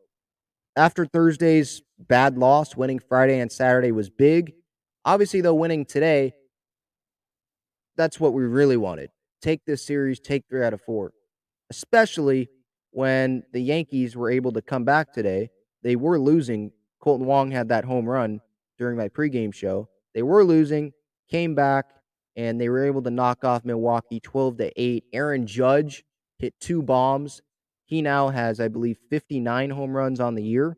after 0.77 1.05
Thursday's 1.05 1.83
bad 1.99 2.39
loss, 2.39 2.77
winning 2.77 2.99
Friday 2.99 3.39
and 3.41 3.51
Saturday 3.51 3.93
was 3.93 4.09
big. 4.11 4.55
Obviously, 5.05 5.41
though, 5.41 5.55
winning 5.55 5.85
today, 5.85 6.33
that's 7.97 8.21
what 8.21 8.33
we 8.33 8.45
really 8.45 8.77
wanted. 8.77 9.11
Take 9.41 9.65
this 9.65 9.85
series, 9.85 10.21
take 10.21 10.45
three 10.49 10.65
out 10.65 10.75
of 10.75 10.83
four, 10.83 11.13
especially 11.71 12.49
when 12.91 13.43
the 13.53 13.61
Yankees 13.61 14.17
were 14.17 14.31
able 14.31 14.53
to 14.53 14.63
come 14.63 14.85
back 14.85 15.13
today. 15.13 15.51
They 15.83 15.97
were 15.97 16.19
losing. 16.19 16.73
Kolten 17.03 17.21
Wong 17.21 17.51
had 17.51 17.69
that 17.69 17.85
home 17.85 18.07
run 18.07 18.41
during 18.79 18.97
my 18.97 19.09
pregame 19.09 19.55
show. 19.55 19.89
They 20.15 20.23
were 20.23 20.45
losing, 20.45 20.93
came 21.31 21.55
back, 21.55 21.87
and 22.37 22.61
they 22.61 22.69
were 22.69 22.85
able 22.85 23.03
to 23.03 23.11
knock 23.11 23.45
off 23.45 23.65
Milwaukee 23.65 24.21
12 24.21 24.59
to 24.59 24.73
8. 24.81 25.05
Aaron 25.13 25.47
Judge 25.47 26.05
hit 26.39 26.55
two 26.61 26.83
bombs. 26.83 27.41
He 27.87 28.03
now 28.03 28.29
has, 28.29 28.61
I 28.61 28.69
believe, 28.69 28.99
59 29.09 29.71
home 29.71 29.97
runs 29.97 30.21
on 30.21 30.35
the 30.35 30.43
year. 30.43 30.77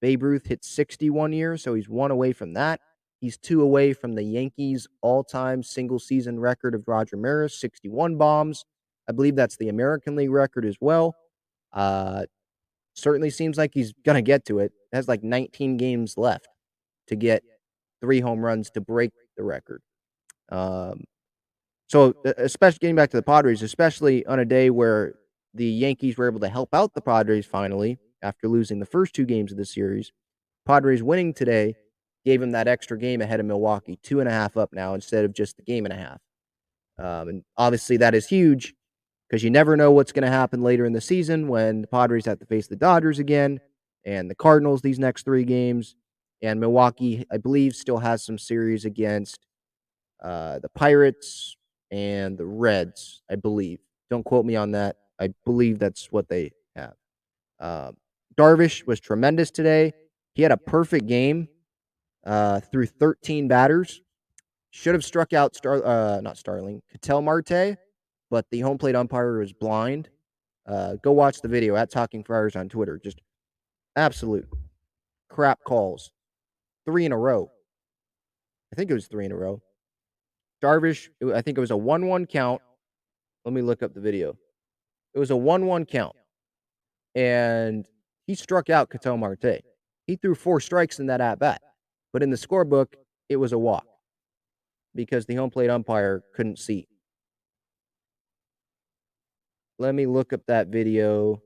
Babe 0.00 0.22
Ruth 0.22 0.46
hit 0.46 0.64
61 0.64 1.32
years, 1.32 1.62
so 1.62 1.74
he's 1.74 1.88
one 1.88 2.10
away 2.10 2.32
from 2.32 2.54
that. 2.54 2.80
He's 3.24 3.38
two 3.38 3.62
away 3.62 3.94
from 3.94 4.12
the 4.12 4.22
Yankees' 4.22 4.86
all 5.00 5.24
time 5.24 5.62
single 5.62 5.98
season 5.98 6.38
record 6.38 6.74
of 6.74 6.86
Roger 6.86 7.16
Maris, 7.16 7.58
61 7.58 8.16
bombs. 8.16 8.66
I 9.08 9.12
believe 9.12 9.34
that's 9.34 9.56
the 9.56 9.70
American 9.70 10.14
League 10.14 10.30
record 10.30 10.66
as 10.66 10.76
well. 10.78 11.16
Uh, 11.72 12.26
certainly 12.92 13.30
seems 13.30 13.56
like 13.56 13.70
he's 13.72 13.94
going 14.04 14.16
to 14.16 14.20
get 14.20 14.44
to 14.44 14.58
it. 14.58 14.72
Has 14.92 15.08
like 15.08 15.22
19 15.22 15.78
games 15.78 16.18
left 16.18 16.48
to 17.06 17.16
get 17.16 17.42
three 18.02 18.20
home 18.20 18.44
runs 18.44 18.68
to 18.72 18.82
break 18.82 19.12
the 19.38 19.42
record. 19.42 19.80
Um, 20.50 21.04
so, 21.88 22.12
especially 22.36 22.80
getting 22.82 22.96
back 22.96 23.08
to 23.12 23.16
the 23.16 23.22
Padres, 23.22 23.62
especially 23.62 24.26
on 24.26 24.38
a 24.38 24.44
day 24.44 24.68
where 24.68 25.14
the 25.54 25.64
Yankees 25.64 26.18
were 26.18 26.26
able 26.26 26.40
to 26.40 26.50
help 26.50 26.74
out 26.74 26.92
the 26.92 27.00
Padres 27.00 27.46
finally 27.46 27.96
after 28.22 28.48
losing 28.48 28.80
the 28.80 28.84
first 28.84 29.14
two 29.14 29.24
games 29.24 29.50
of 29.50 29.56
the 29.56 29.64
series, 29.64 30.12
Padres 30.66 31.02
winning 31.02 31.32
today 31.32 31.74
gave 32.24 32.40
him 32.40 32.52
that 32.52 32.68
extra 32.68 32.98
game 32.98 33.20
ahead 33.20 33.40
of 33.40 33.46
Milwaukee, 33.46 33.98
two 34.02 34.20
and 34.20 34.28
a 34.28 34.32
half 34.32 34.56
up 34.56 34.72
now 34.72 34.94
instead 34.94 35.24
of 35.24 35.34
just 35.34 35.56
the 35.56 35.62
game 35.62 35.84
and 35.84 35.92
a 35.92 35.96
half. 35.96 36.20
Um, 36.98 37.28
and 37.28 37.44
obviously, 37.56 37.96
that 37.98 38.14
is 38.14 38.26
huge 38.26 38.74
because 39.28 39.42
you 39.42 39.50
never 39.50 39.76
know 39.76 39.90
what's 39.90 40.12
going 40.12 40.24
to 40.24 40.30
happen 40.30 40.62
later 40.62 40.84
in 40.84 40.92
the 40.92 41.00
season 41.00 41.48
when 41.48 41.82
the 41.82 41.86
Padres 41.86 42.24
have 42.26 42.38
to 42.38 42.46
face 42.46 42.66
the 42.66 42.76
Dodgers 42.76 43.18
again 43.18 43.60
and 44.04 44.30
the 44.30 44.34
Cardinals 44.34 44.80
these 44.80 44.98
next 44.98 45.24
three 45.24 45.44
games. 45.44 45.96
And 46.42 46.60
Milwaukee, 46.60 47.24
I 47.32 47.38
believe, 47.38 47.74
still 47.74 47.98
has 47.98 48.24
some 48.24 48.38
series 48.38 48.84
against 48.84 49.46
uh, 50.22 50.58
the 50.60 50.68
Pirates 50.68 51.56
and 51.90 52.36
the 52.36 52.46
Reds, 52.46 53.22
I 53.30 53.36
believe. 53.36 53.80
Don't 54.10 54.24
quote 54.24 54.44
me 54.44 54.56
on 54.56 54.72
that. 54.72 54.96
I 55.18 55.30
believe 55.44 55.78
that's 55.78 56.12
what 56.12 56.28
they 56.28 56.52
have. 56.76 56.94
Uh, 57.58 57.92
Darvish 58.36 58.86
was 58.86 59.00
tremendous 59.00 59.50
today. 59.50 59.92
He 60.34 60.42
had 60.42 60.52
a 60.52 60.56
perfect 60.56 61.06
game 61.06 61.48
uh, 62.24 62.60
through 62.60 62.86
13 62.86 63.48
batters. 63.48 64.00
Should 64.70 64.94
have 64.94 65.04
struck 65.04 65.32
out 65.32 65.54
Star, 65.54 65.84
uh, 65.84 66.20
not 66.20 66.36
Starling, 66.36 66.82
Ketel 66.90 67.22
Marte, 67.22 67.76
but 68.30 68.46
the 68.50 68.60
home 68.60 68.76
plate 68.76 68.96
umpire 68.96 69.38
was 69.38 69.52
blind. 69.52 70.08
Uh, 70.66 70.94
go 71.02 71.12
watch 71.12 71.40
the 71.40 71.48
video 71.48 71.76
at 71.76 71.90
Talking 71.90 72.24
Friars 72.24 72.56
on 72.56 72.68
Twitter. 72.68 72.98
Just 73.02 73.20
absolute 73.94 74.48
crap 75.28 75.62
calls. 75.64 76.10
Three 76.86 77.04
in 77.04 77.12
a 77.12 77.18
row. 77.18 77.50
I 78.72 78.76
think 78.76 78.90
it 78.90 78.94
was 78.94 79.06
three 79.06 79.24
in 79.24 79.32
a 79.32 79.36
row. 79.36 79.62
Darvish, 80.62 81.08
I 81.34 81.42
think 81.42 81.58
it 81.58 81.60
was 81.60 81.70
a 81.70 81.76
1 81.76 82.06
1 82.06 82.26
count. 82.26 82.60
Let 83.44 83.54
me 83.54 83.62
look 83.62 83.82
up 83.82 83.94
the 83.94 84.00
video. 84.00 84.36
It 85.14 85.18
was 85.18 85.30
a 85.30 85.36
1 85.36 85.66
1 85.66 85.84
count. 85.84 86.16
And 87.14 87.86
he 88.26 88.34
struck 88.34 88.70
out 88.70 88.90
Ketel 88.90 89.18
Marte. 89.18 89.62
He 90.06 90.16
threw 90.16 90.34
four 90.34 90.60
strikes 90.60 90.98
in 90.98 91.06
that 91.06 91.20
at 91.20 91.38
bat. 91.38 91.60
But 92.14 92.22
in 92.22 92.30
the 92.30 92.36
scorebook, 92.36 92.94
it 93.28 93.34
was 93.34 93.52
a 93.52 93.58
walk 93.58 93.86
because 94.94 95.26
the 95.26 95.34
home 95.34 95.50
plate 95.50 95.68
umpire 95.68 96.22
couldn't 96.32 96.60
see. 96.60 96.86
Let 99.80 99.96
me 99.96 100.06
look 100.06 100.32
up 100.32 100.42
that 100.46 100.68
video. 100.68 101.42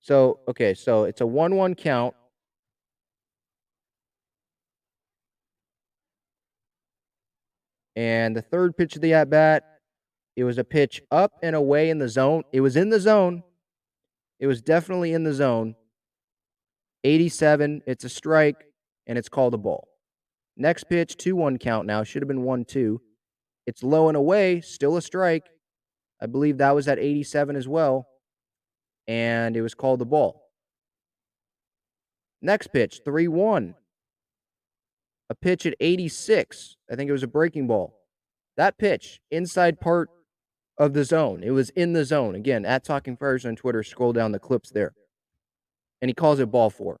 So, 0.00 0.40
okay, 0.48 0.74
so 0.74 1.04
it's 1.04 1.20
a 1.20 1.26
1 1.26 1.54
1 1.54 1.76
count. 1.76 2.16
And 7.94 8.34
the 8.34 8.42
third 8.42 8.76
pitch 8.76 8.96
of 8.96 9.02
the 9.02 9.14
at 9.14 9.30
bat, 9.30 9.78
it 10.34 10.42
was 10.42 10.58
a 10.58 10.64
pitch 10.64 11.00
up 11.12 11.30
and 11.44 11.54
away 11.54 11.90
in 11.90 12.00
the 12.00 12.08
zone. 12.08 12.42
It 12.52 12.60
was 12.60 12.74
in 12.74 12.88
the 12.88 12.98
zone. 12.98 13.44
It 14.40 14.48
was 14.48 14.60
definitely 14.60 15.12
in 15.12 15.22
the 15.22 15.32
zone. 15.32 15.76
87, 17.04 17.82
it's 17.86 18.04
a 18.04 18.08
strike, 18.08 18.64
and 19.06 19.16
it's 19.16 19.28
called 19.28 19.54
a 19.54 19.58
ball. 19.58 19.88
Next 20.56 20.84
pitch, 20.84 21.16
2 21.16 21.36
1 21.36 21.58
count 21.58 21.86
now. 21.86 22.02
Should 22.04 22.22
have 22.22 22.28
been 22.28 22.42
1 22.42 22.64
2. 22.64 23.00
It's 23.66 23.82
low 23.82 24.08
and 24.08 24.16
away, 24.16 24.60
still 24.60 24.96
a 24.96 25.02
strike. 25.02 25.44
I 26.20 26.26
believe 26.26 26.58
that 26.58 26.74
was 26.74 26.88
at 26.88 26.98
87 26.98 27.56
as 27.56 27.66
well. 27.66 28.06
And 29.08 29.56
it 29.56 29.62
was 29.62 29.74
called 29.74 30.00
the 30.00 30.06
ball. 30.06 30.42
Next 32.42 32.68
pitch, 32.68 33.00
3 33.04 33.28
1. 33.28 33.74
A 35.30 35.34
pitch 35.34 35.64
at 35.64 35.74
86. 35.80 36.76
I 36.90 36.96
think 36.96 37.08
it 37.08 37.12
was 37.12 37.22
a 37.22 37.28
breaking 37.28 37.66
ball. 37.66 37.96
That 38.56 38.78
pitch, 38.78 39.20
inside 39.30 39.80
part 39.80 40.10
of 40.76 40.92
the 40.92 41.04
zone. 41.04 41.42
It 41.42 41.50
was 41.50 41.70
in 41.70 41.92
the 41.92 42.04
zone. 42.04 42.34
Again, 42.34 42.66
at 42.66 42.84
Talking 42.84 43.16
Friars 43.16 43.46
on 43.46 43.56
Twitter, 43.56 43.82
scroll 43.82 44.12
down 44.12 44.32
the 44.32 44.38
clips 44.38 44.70
there. 44.70 44.92
And 46.02 46.08
he 46.08 46.14
calls 46.14 46.40
it 46.40 46.50
ball 46.50 46.70
four. 46.70 46.98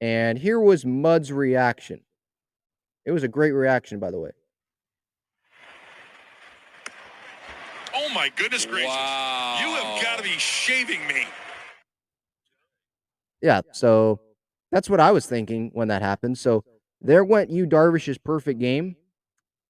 And 0.00 0.38
here 0.38 0.60
was 0.60 0.84
Mud's 0.84 1.32
reaction. 1.32 2.00
It 3.04 3.12
was 3.12 3.22
a 3.22 3.28
great 3.28 3.52
reaction, 3.52 3.98
by 3.98 4.10
the 4.10 4.18
way. 4.18 4.30
Oh 7.94 8.08
my 8.14 8.30
goodness 8.36 8.66
gracious. 8.66 8.88
Wow. 8.88 9.58
You 9.60 9.68
have 9.82 10.02
got 10.02 10.18
to 10.18 10.22
be 10.22 10.30
shaving 10.30 11.06
me. 11.06 11.24
Yeah, 13.40 13.62
so 13.72 14.20
that's 14.72 14.90
what 14.90 15.00
I 15.00 15.12
was 15.12 15.26
thinking 15.26 15.70
when 15.72 15.88
that 15.88 16.02
happened. 16.02 16.36
So 16.36 16.64
there 17.00 17.24
went 17.24 17.50
Yu 17.50 17.66
Darvish's 17.66 18.18
perfect 18.18 18.58
game. 18.58 18.96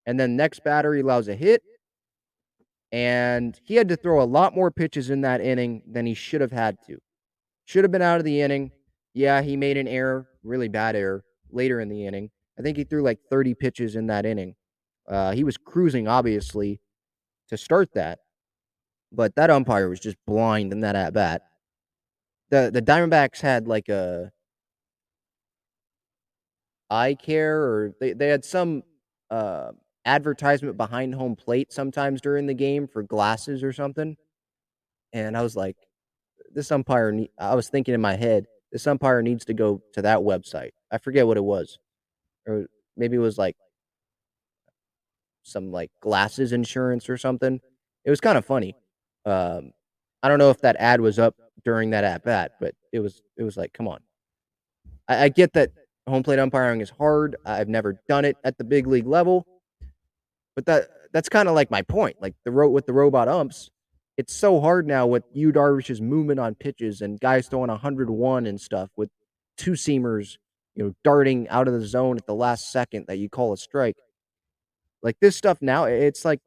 And 0.07 0.19
then 0.19 0.37
next 0.37 0.65
batter 0.65 0.95
he 0.95 1.01
allows 1.01 1.29
a 1.29 1.35
hit. 1.35 1.63
And 2.93 3.61
he 3.65 3.75
had 3.75 3.89
to 3.89 3.97
throw 3.97 4.23
a 4.23 4.25
lot 4.25 4.55
more 4.55 4.71
pitches 4.71 5.11
in 5.11 5.21
that 5.23 5.41
inning 5.41 5.83
than 5.87 6.07
he 6.07 6.15
should 6.15 6.41
have 6.41 6.53
had 6.53 6.79
to. 6.87 6.99
Should 7.67 7.85
have 7.85 7.91
been 7.91 8.03
out 8.03 8.19
of 8.19 8.25
the 8.25 8.41
inning. 8.41 8.71
Yeah, 9.13 9.43
he 9.43 9.57
made 9.57 9.77
an 9.77 9.89
error, 9.89 10.29
really 10.43 10.69
bad 10.69 10.97
error, 10.97 11.25
later 11.51 11.81
in 11.81 11.89
the 11.89 12.07
inning. 12.07 12.31
I 12.59 12.63
think 12.63 12.77
he 12.77 12.85
threw 12.85 13.03
like 13.03 13.19
30 13.29 13.55
pitches 13.55 13.97
in 13.97 14.07
that 14.07 14.25
inning. 14.25 14.55
Uh, 15.09 15.33
he 15.33 15.45
was 15.45 15.57
cruising, 15.57 16.09
obviously, 16.09 16.81
to 17.49 17.57
start 17.57 17.93
that. 17.95 18.21
But 19.13 19.35
that 19.37 19.51
umpire 19.51 19.89
was 19.89 20.01
just 20.01 20.17
blind 20.27 20.73
in 20.73 20.81
that 20.81 20.97
at 20.97 21.13
bat. 21.13 21.43
The 22.51 22.71
the 22.73 22.83
Diamondbacks 22.83 23.41
had 23.41 23.67
like 23.67 23.89
a 23.89 24.31
eye 26.91 27.15
care 27.15 27.61
or 27.63 27.93
they, 28.01 28.13
they 28.13 28.29
had 28.29 28.45
some 28.45 28.83
uh, 29.31 29.73
advertisement 30.05 30.77
behind 30.77 31.15
home 31.15 31.35
plate 31.35 31.73
sometimes 31.73 32.21
during 32.21 32.47
the 32.47 32.55
game 32.55 32.87
for 32.87 33.03
glasses 33.03 33.63
or 33.63 33.73
something. 33.73 34.17
And 35.13 35.37
I 35.37 35.43
was 35.43 35.57
like, 35.57 35.77
this 36.57 36.73
umpire, 36.73 37.13
ne- 37.13 37.31
I 37.39 37.55
was 37.55 37.69
thinking 37.69 37.95
in 37.95 38.01
my 38.01 38.17
head, 38.17 38.47
this 38.73 38.87
umpire 38.87 39.23
needs 39.23 39.45
to 39.45 39.55
go 39.55 39.83
to 39.93 40.03
that 40.03 40.19
website. 40.19 40.71
I 40.91 40.99
forget 40.99 41.27
what 41.27 41.37
it 41.37 41.45
was. 41.45 41.79
Or 42.49 42.67
maybe 42.97 43.17
it 43.17 43.21
was 43.21 43.39
like 43.39 43.57
some 45.43 45.71
like 45.71 45.91
glasses 46.01 46.53
insurance 46.53 47.09
or 47.09 47.17
something. 47.17 47.61
It 48.05 48.11
was 48.11 48.21
kind 48.21 48.39
of 48.39 48.45
funny. 48.45 48.75
Um, 49.25 49.73
I 50.23 50.29
don't 50.29 50.39
know 50.39 50.51
if 50.51 50.61
that 50.63 50.77
ad 50.79 51.01
was 51.01 51.19
up 51.19 51.37
during 51.65 51.91
that 51.91 52.05
at 52.05 52.25
bat, 52.25 52.53
but 52.59 52.75
it 52.93 53.01
was 53.01 53.23
it 53.37 53.43
was 53.43 53.57
like, 53.57 53.73
come 53.73 53.87
on. 53.87 54.01
I, 55.09 55.25
I 55.25 55.29
get 55.29 55.53
that 55.53 55.73
home 56.09 56.23
plate 56.23 56.39
umpiring 56.39 56.81
is 56.81 56.91
hard. 56.91 57.37
I've 57.45 57.69
never 57.69 58.01
done 58.09 58.25
it 58.25 58.37
at 58.45 58.57
the 58.57 58.65
big 58.65 58.87
league 58.87 59.07
level, 59.07 59.47
but 60.55 60.65
that 60.67 60.89
that's 61.13 61.29
kind 61.29 61.49
of 61.49 61.55
like 61.55 61.71
my 61.71 61.83
point. 61.83 62.17
Like 62.21 62.35
the 62.45 62.51
ro- 62.51 62.71
with 62.71 62.87
the 62.87 62.93
robot 62.93 63.29
umps, 63.29 63.71
it's 64.17 64.35
so 64.35 64.61
hard 64.61 64.87
now 64.87 65.07
with 65.07 65.25
Yu 65.33 65.53
Darvish's 65.53 66.01
movement 66.01 66.41
on 66.41 66.55
pitches 66.55 67.03
and 67.03 67.21
guys 67.21 67.49
throwing 67.49 67.69
101 67.69 68.47
and 68.47 68.61
stuff 68.61 68.91
with 68.97 69.11
two 69.59 69.73
seamers, 69.73 70.39
you 70.75 70.85
know, 70.85 70.95
darting 71.05 71.49
out 71.49 71.69
of 71.69 71.75
the 71.75 71.87
zone 71.87 72.17
at 72.17 72.27
the 72.27 72.35
last 72.35 72.73
second 72.73 73.07
that 73.09 73.19
you 73.19 73.29
call 73.29 73.53
a 73.53 73.57
strike. 73.57 73.97
Like 75.03 75.19
this 75.21 75.37
stuff 75.37 75.59
now, 75.61 75.85
it's 75.85 76.25
like 76.25 76.41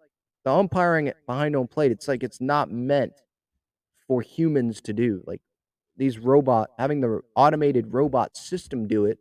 the 0.44 0.52
umpiring 0.52 1.12
behind 1.28 1.56
home 1.56 1.68
plate. 1.68 1.92
It's 1.92 2.08
like 2.08 2.24
it's 2.24 2.42
not 2.42 2.72
meant 2.72 3.14
for 4.08 4.22
humans 4.22 4.82
to 4.82 4.94
do. 4.94 5.24
Like 5.28 5.42
these 5.96 6.18
robot 6.18 6.72
having 6.78 7.02
the 7.02 7.22
automated 7.36 7.94
robot 7.94 8.36
system 8.36 8.88
do 8.88 9.06
it, 9.06 9.20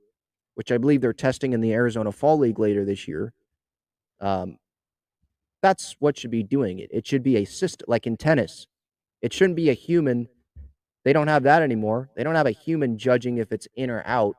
which 0.54 0.72
I 0.72 0.78
believe 0.78 1.02
they're 1.02 1.12
testing 1.12 1.52
in 1.52 1.60
the 1.60 1.72
Arizona 1.72 2.12
Fall 2.12 2.38
League 2.38 2.58
later 2.58 2.84
this 2.84 3.06
year. 3.06 3.34
Um, 4.20 4.56
that's 5.62 5.96
what 5.98 6.18
should 6.18 6.30
be 6.30 6.42
doing 6.42 6.78
it. 6.78 6.90
It 6.92 7.06
should 7.06 7.22
be 7.22 7.36
a 7.36 7.44
system, 7.44 7.86
like 7.88 8.06
in 8.06 8.16
tennis. 8.16 8.66
It 9.22 9.32
shouldn't 9.32 9.56
be 9.56 9.70
a 9.70 9.74
human. 9.74 10.28
They 11.04 11.12
don't 11.12 11.28
have 11.28 11.42
that 11.44 11.62
anymore. 11.62 12.10
They 12.16 12.22
don't 12.22 12.34
have 12.34 12.46
a 12.46 12.52
human 12.52 12.98
judging 12.98 13.38
if 13.38 13.52
it's 13.52 13.66
in 13.74 13.90
or 13.90 14.02
out, 14.06 14.36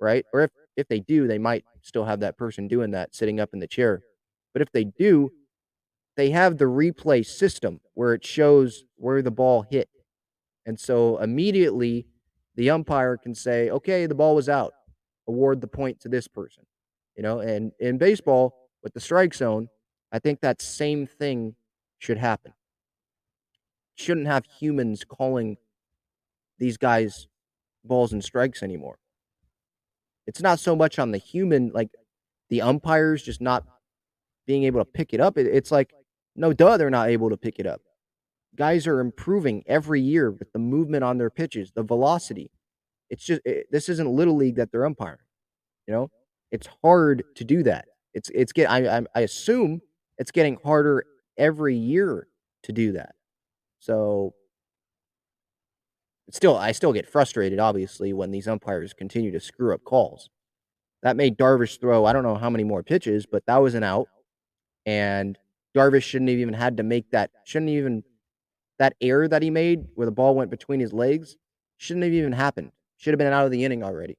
right? 0.00 0.24
Or 0.32 0.42
if 0.42 0.50
if 0.76 0.88
they 0.88 1.00
do, 1.00 1.26
they 1.26 1.38
might 1.38 1.64
still 1.82 2.04
have 2.04 2.20
that 2.20 2.36
person 2.36 2.68
doing 2.68 2.90
that, 2.92 3.14
sitting 3.14 3.40
up 3.40 3.50
in 3.52 3.60
the 3.60 3.66
chair. 3.66 4.02
But 4.52 4.62
if 4.62 4.72
they 4.72 4.84
do, 4.84 5.30
they 6.16 6.30
have 6.30 6.58
the 6.58 6.66
replay 6.66 7.24
system 7.24 7.80
where 7.94 8.14
it 8.14 8.24
shows 8.24 8.84
where 8.96 9.22
the 9.22 9.30
ball 9.30 9.66
hit. 9.70 9.88
And 10.66 10.78
so 10.78 11.18
immediately 11.18 12.06
the 12.56 12.70
umpire 12.70 13.16
can 13.16 13.34
say, 13.34 13.70
okay, 13.70 14.06
the 14.06 14.14
ball 14.14 14.34
was 14.34 14.48
out. 14.48 14.72
Award 15.26 15.60
the 15.60 15.66
point 15.66 16.00
to 16.00 16.08
this 16.08 16.28
person. 16.28 16.64
You 17.16 17.22
know, 17.22 17.40
and 17.40 17.72
in 17.78 17.98
baseball, 17.98 18.54
with 18.82 18.94
the 18.94 19.00
strike 19.00 19.34
zone, 19.34 19.68
I 20.14 20.20
think 20.20 20.40
that 20.42 20.62
same 20.62 21.08
thing 21.08 21.56
should 21.98 22.18
happen. 22.18 22.52
Shouldn't 23.96 24.28
have 24.28 24.44
humans 24.46 25.02
calling 25.04 25.56
these 26.60 26.76
guys 26.76 27.26
balls 27.84 28.12
and 28.12 28.22
strikes 28.22 28.62
anymore. 28.62 28.96
It's 30.28 30.40
not 30.40 30.60
so 30.60 30.76
much 30.76 31.00
on 31.00 31.10
the 31.10 31.18
human, 31.18 31.72
like 31.74 31.90
the 32.48 32.62
umpires 32.62 33.24
just 33.24 33.40
not 33.40 33.64
being 34.46 34.62
able 34.62 34.78
to 34.80 34.84
pick 34.84 35.12
it 35.12 35.20
up. 35.20 35.36
It's 35.36 35.72
like, 35.72 35.92
no, 36.36 36.52
duh, 36.52 36.76
they're 36.76 36.90
not 36.90 37.08
able 37.08 37.30
to 37.30 37.36
pick 37.36 37.58
it 37.58 37.66
up. 37.66 37.80
Guys 38.54 38.86
are 38.86 39.00
improving 39.00 39.64
every 39.66 40.00
year 40.00 40.30
with 40.30 40.52
the 40.52 40.60
movement 40.60 41.02
on 41.02 41.18
their 41.18 41.30
pitches, 41.30 41.72
the 41.74 41.82
velocity. 41.82 42.52
It's 43.10 43.24
just 43.24 43.40
it, 43.44 43.66
this 43.72 43.88
isn't 43.88 44.08
little 44.08 44.36
league 44.36 44.56
that 44.56 44.70
they're 44.70 44.84
umpiring. 44.84 45.18
You 45.88 45.94
know, 45.94 46.10
it's 46.52 46.68
hard 46.82 47.24
to 47.34 47.44
do 47.44 47.64
that. 47.64 47.86
It's 48.14 48.30
it's 48.32 48.52
get 48.52 48.70
I 48.70 48.98
I, 48.98 49.02
I 49.16 49.20
assume 49.22 49.80
it's 50.18 50.30
getting 50.30 50.58
harder 50.64 51.04
every 51.36 51.76
year 51.76 52.28
to 52.62 52.72
do 52.72 52.92
that. 52.92 53.14
So 53.80 54.34
still, 56.30 56.56
I 56.56 56.72
still 56.72 56.92
get 56.92 57.08
frustrated, 57.08 57.58
obviously, 57.58 58.12
when 58.12 58.30
these 58.30 58.48
umpires 58.48 58.92
continue 58.94 59.30
to 59.32 59.40
screw 59.40 59.74
up 59.74 59.84
calls. 59.84 60.30
That 61.02 61.16
made 61.16 61.36
Darvish 61.36 61.80
throw, 61.80 62.06
I 62.06 62.12
don't 62.12 62.22
know 62.22 62.36
how 62.36 62.48
many 62.48 62.64
more 62.64 62.82
pitches, 62.82 63.26
but 63.26 63.44
that 63.46 63.58
was 63.58 63.74
an 63.74 63.82
out. 63.82 64.08
And 64.86 65.38
Darvish 65.76 66.04
shouldn't 66.04 66.30
have 66.30 66.38
even 66.38 66.54
had 66.54 66.78
to 66.78 66.82
make 66.82 67.10
that, 67.10 67.30
shouldn't 67.44 67.70
even, 67.70 68.04
that 68.78 68.94
error 69.00 69.28
that 69.28 69.42
he 69.42 69.50
made 69.50 69.84
where 69.94 70.06
the 70.06 70.12
ball 70.12 70.34
went 70.34 70.50
between 70.50 70.80
his 70.80 70.92
legs, 70.92 71.36
shouldn't 71.76 72.04
have 72.04 72.12
even 72.12 72.32
happened. 72.32 72.72
Should 72.96 73.12
have 73.12 73.18
been 73.18 73.32
out 73.32 73.44
of 73.44 73.50
the 73.50 73.64
inning 73.64 73.82
already. 73.82 74.16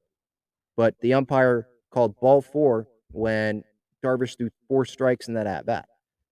But 0.77 0.95
the 1.01 1.13
umpire 1.15 1.67
called 1.91 2.19
ball 2.19 2.41
four 2.41 2.87
when 3.11 3.63
Darvish 4.05 4.37
threw 4.37 4.49
four 4.67 4.85
strikes 4.85 5.27
in 5.27 5.33
that 5.33 5.47
at 5.47 5.65
bat. 5.65 5.87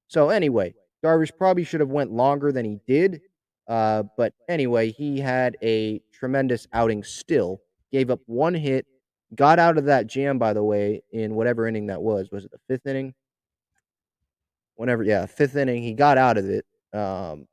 So 0.07 0.29
anyway, 0.29 0.75
Darvish 1.03 1.31
probably 1.37 1.63
should 1.63 1.79
have 1.79 1.89
went 1.89 2.11
longer 2.11 2.51
than 2.51 2.65
he 2.65 2.79
did. 2.87 3.21
Uh, 3.67 4.03
but 4.17 4.33
anyway, 4.47 4.91
he 4.91 5.19
had 5.19 5.57
a 5.63 6.01
tremendous 6.13 6.67
outing 6.73 7.03
still. 7.03 7.61
Gave 7.91 8.09
up 8.09 8.19
one 8.25 8.53
hit, 8.53 8.85
got 9.35 9.59
out 9.59 9.77
of 9.77 9.85
that 9.85 10.07
jam, 10.07 10.37
by 10.37 10.53
the 10.53 10.63
way, 10.63 11.03
in 11.11 11.35
whatever 11.35 11.67
inning 11.67 11.87
that 11.87 12.01
was. 12.01 12.29
Was 12.31 12.45
it 12.45 12.51
the 12.51 12.59
fifth 12.67 12.85
inning? 12.87 13.13
Whenever, 14.75 15.03
yeah, 15.03 15.25
fifth 15.25 15.55
inning, 15.55 15.83
he 15.83 15.93
got 15.93 16.17
out 16.17 16.37
of 16.37 16.49
it. 16.49 16.65
Um, 16.93 17.47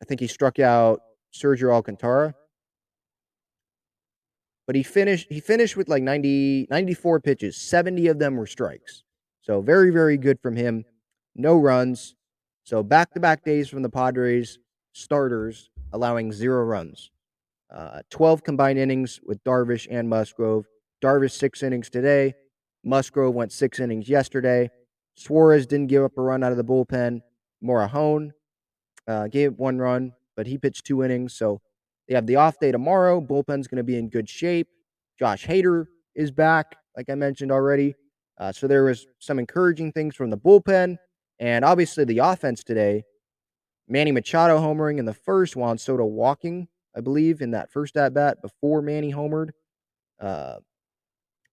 I 0.00 0.04
think 0.06 0.20
he 0.20 0.26
struck 0.26 0.58
out 0.58 1.00
Sergio 1.34 1.72
Alcantara. 1.72 2.34
But 4.66 4.76
he 4.76 4.82
finished 4.82 5.26
he 5.30 5.40
finished 5.40 5.76
with 5.76 5.88
like 5.88 6.02
90 6.02 6.68
94 6.70 7.20
pitches. 7.20 7.56
70 7.56 8.08
of 8.08 8.18
them 8.18 8.36
were 8.36 8.46
strikes. 8.46 9.04
So 9.42 9.60
very 9.60 9.90
very 9.90 10.16
good 10.16 10.40
from 10.40 10.56
him. 10.56 10.84
No 11.34 11.56
runs. 11.56 12.14
So 12.64 12.82
back-to-back 12.82 13.44
days 13.44 13.68
from 13.68 13.82
the 13.82 13.90
Padres 13.90 14.58
starters 14.92 15.68
allowing 15.92 16.32
0 16.32 16.64
runs. 16.64 17.10
Uh, 17.70 18.00
12 18.10 18.42
combined 18.42 18.78
innings 18.78 19.20
with 19.24 19.42
Darvish 19.44 19.86
and 19.90 20.08
Musgrove. 20.08 20.64
Darvish 21.02 21.32
6 21.32 21.62
innings 21.62 21.90
today. 21.90 22.34
Musgrove 22.84 23.34
went 23.34 23.52
6 23.52 23.80
innings 23.80 24.08
yesterday. 24.08 24.70
Suarez 25.14 25.66
didn't 25.66 25.88
give 25.88 26.04
up 26.04 26.16
a 26.16 26.22
run 26.22 26.42
out 26.42 26.52
of 26.52 26.56
the 26.56 26.64
bullpen. 26.64 27.20
Morejon 27.62 28.30
uh, 29.06 29.28
gave 29.28 29.58
one 29.58 29.78
run, 29.78 30.12
but 30.36 30.46
he 30.46 30.58
pitched 30.58 30.84
two 30.84 31.02
innings. 31.02 31.34
So 31.34 31.60
they 32.08 32.14
have 32.14 32.26
the 32.26 32.36
off 32.36 32.58
day 32.58 32.72
tomorrow. 32.72 33.20
Bullpen's 33.20 33.66
going 33.66 33.78
to 33.78 33.84
be 33.84 33.96
in 33.96 34.08
good 34.08 34.28
shape. 34.28 34.68
Josh 35.18 35.46
Hader 35.46 35.86
is 36.14 36.30
back, 36.30 36.76
like 36.96 37.08
I 37.08 37.14
mentioned 37.14 37.52
already. 37.52 37.94
Uh, 38.38 38.52
so 38.52 38.66
there 38.66 38.84
was 38.84 39.06
some 39.20 39.38
encouraging 39.38 39.92
things 39.92 40.16
from 40.16 40.30
the 40.30 40.36
bullpen, 40.36 40.96
and 41.38 41.64
obviously 41.64 42.04
the 42.04 42.18
offense 42.18 42.64
today. 42.64 43.04
Manny 43.88 44.12
Machado 44.12 44.58
homering 44.58 44.98
in 44.98 45.04
the 45.04 45.14
first, 45.14 45.56
Juan 45.56 45.78
Soto 45.78 46.04
walking, 46.04 46.68
I 46.96 47.00
believe, 47.00 47.42
in 47.42 47.50
that 47.52 47.70
first 47.70 47.96
at 47.96 48.14
bat 48.14 48.42
before 48.42 48.82
Manny 48.82 49.12
homered. 49.12 49.50
Uh, 50.20 50.56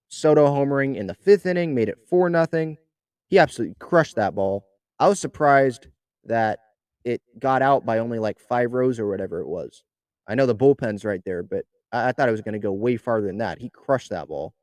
Soto 0.07 0.47
homering 0.47 0.95
in 0.95 1.07
the 1.07 1.13
fifth 1.13 1.45
inning 1.45 1.73
made 1.75 1.89
it 1.89 1.97
four 2.09 2.29
nothing. 2.29 2.77
He 3.27 3.39
absolutely 3.39 3.75
crushed 3.79 4.15
that 4.15 4.35
ball. 4.35 4.65
I 4.99 5.07
was 5.07 5.19
surprised 5.19 5.87
that 6.25 6.59
it 7.03 7.21
got 7.39 7.61
out 7.61 7.85
by 7.85 7.99
only 7.99 8.19
like 8.19 8.39
five 8.39 8.73
rows 8.73 8.99
or 8.99 9.07
whatever 9.07 9.39
it 9.39 9.47
was. 9.47 9.83
I 10.27 10.35
know 10.35 10.45
the 10.45 10.55
bullpen's 10.55 11.05
right 11.05 11.21
there, 11.25 11.43
but 11.43 11.65
I, 11.91 12.09
I 12.09 12.11
thought 12.11 12.29
it 12.29 12.33
was 12.33 12.41
going 12.41 12.53
to 12.53 12.59
go 12.59 12.71
way 12.71 12.97
farther 12.97 13.27
than 13.27 13.37
that. 13.39 13.59
He 13.59 13.69
crushed 13.69 14.09
that 14.09 14.27
ball. 14.27 14.53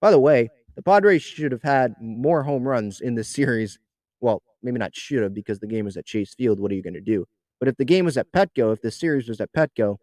By 0.00 0.10
the 0.10 0.18
way, 0.18 0.48
the 0.76 0.82
Padres 0.82 1.22
should 1.22 1.52
have 1.52 1.62
had 1.62 1.94
more 2.00 2.42
home 2.42 2.66
runs 2.66 3.00
in 3.00 3.14
this 3.14 3.28
series. 3.28 3.78
Well, 4.20 4.42
maybe 4.62 4.78
not 4.78 4.94
should 4.94 5.22
have 5.22 5.34
because 5.34 5.58
the 5.58 5.66
game 5.66 5.84
was 5.84 5.96
at 5.96 6.06
Chase 6.06 6.34
Field. 6.34 6.60
What 6.60 6.70
are 6.72 6.74
you 6.74 6.82
going 6.82 6.94
to 6.94 7.00
do? 7.00 7.26
But 7.58 7.68
if 7.68 7.76
the 7.76 7.84
game 7.84 8.04
was 8.04 8.16
at 8.16 8.32
Petco, 8.32 8.72
if 8.72 8.80
the 8.80 8.90
series 8.90 9.28
was 9.28 9.40
at 9.40 9.52
Petco, 9.52 9.96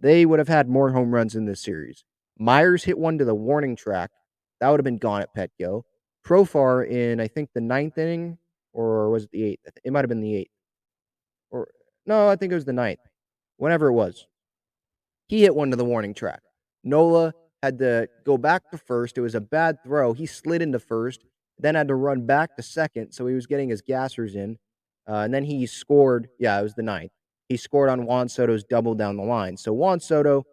they 0.00 0.26
would 0.26 0.38
have 0.38 0.48
had 0.48 0.68
more 0.68 0.90
home 0.90 1.14
runs 1.14 1.34
in 1.34 1.46
this 1.46 1.62
series. 1.62 2.04
Myers 2.38 2.84
hit 2.84 2.98
one 2.98 3.16
to 3.18 3.24
the 3.24 3.34
warning 3.34 3.76
track. 3.76 4.10
That 4.60 4.68
would 4.68 4.80
have 4.80 4.84
been 4.84 4.98
gone 4.98 5.22
at 5.22 5.34
Petco. 5.34 5.82
Profar 6.26 6.86
in, 6.88 7.20
I 7.20 7.28
think, 7.28 7.50
the 7.54 7.60
ninth 7.60 7.96
inning, 7.96 8.38
or 8.72 9.10
was 9.10 9.24
it 9.24 9.30
the 9.30 9.44
eighth? 9.44 9.60
It 9.84 9.92
might 9.92 10.00
have 10.00 10.08
been 10.08 10.20
the 10.20 10.36
eighth. 10.36 10.50
Or, 11.50 11.68
no, 12.06 12.28
I 12.28 12.36
think 12.36 12.52
it 12.52 12.56
was 12.56 12.64
the 12.64 12.72
ninth. 12.72 13.00
Whenever 13.56 13.86
it 13.86 13.92
was. 13.92 14.26
He 15.26 15.42
hit 15.42 15.54
one 15.54 15.70
to 15.70 15.76
the 15.76 15.84
warning 15.84 16.14
track. 16.14 16.40
Nola 16.82 17.32
had 17.62 17.78
to 17.78 18.08
go 18.24 18.36
back 18.36 18.70
to 18.70 18.78
first. 18.78 19.16
It 19.16 19.22
was 19.22 19.34
a 19.34 19.40
bad 19.40 19.82
throw. 19.82 20.12
He 20.12 20.26
slid 20.26 20.62
into 20.62 20.78
first, 20.78 21.24
then 21.58 21.74
had 21.74 21.88
to 21.88 21.94
run 21.94 22.26
back 22.26 22.56
to 22.56 22.62
second. 22.62 23.12
So 23.12 23.26
he 23.26 23.34
was 23.34 23.46
getting 23.46 23.70
his 23.70 23.82
gassers 23.82 24.34
in. 24.34 24.58
Uh, 25.08 25.16
and 25.16 25.32
then 25.32 25.44
he 25.44 25.66
scored. 25.66 26.28
Yeah, 26.38 26.58
it 26.58 26.62
was 26.62 26.74
the 26.74 26.82
ninth. 26.82 27.12
He 27.48 27.56
scored 27.56 27.90
on 27.90 28.06
Juan 28.06 28.28
Soto's 28.28 28.64
double 28.64 28.94
down 28.94 29.16
the 29.16 29.22
line. 29.22 29.56
So 29.56 29.72
Juan 29.72 30.00
Soto, 30.00 30.44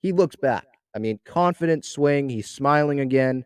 he 0.00 0.12
looks 0.12 0.36
back. 0.36 0.66
I 0.94 0.98
mean, 0.98 1.20
confident 1.24 1.84
swing. 1.84 2.28
He's 2.28 2.48
smiling 2.50 3.00
again. 3.00 3.44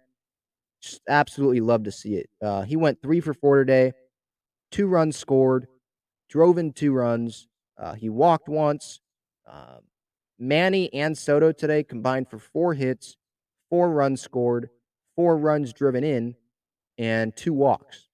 Just 0.83 1.01
absolutely 1.09 1.61
love 1.61 1.85
to 1.85 1.93
see 1.93 2.15
it. 2.15 2.29
Uh, 2.43 2.63
he 2.63 2.77
went 2.77 3.03
three 3.03 3.21
for 3.21 3.35
four 3.35 3.59
today, 3.59 3.93
two 4.71 4.87
runs 4.87 5.17
scored, 5.17 5.67
drove 6.29 6.59
in 6.59 6.73
two 6.73 6.93
runs. 6.93 7.49
Uh, 7.79 7.95
he 7.95 8.09
walked 8.09 8.49
once. 8.49 9.01
Um, 9.51 9.81
Manny 10.39 10.93
and 10.93 11.17
Soto 11.17 11.53
today 11.53 11.83
combined 11.83 12.29
for 12.29 12.39
four 12.39 12.75
hits, 12.75 13.17
four 13.71 13.91
runs 13.91 14.21
scored, 14.21 14.71
four 15.15 15.37
runs 15.37 15.73
driven 15.73 16.05
in, 16.05 16.35
and 16.99 17.35
two 17.37 17.53
walks. 17.53 18.09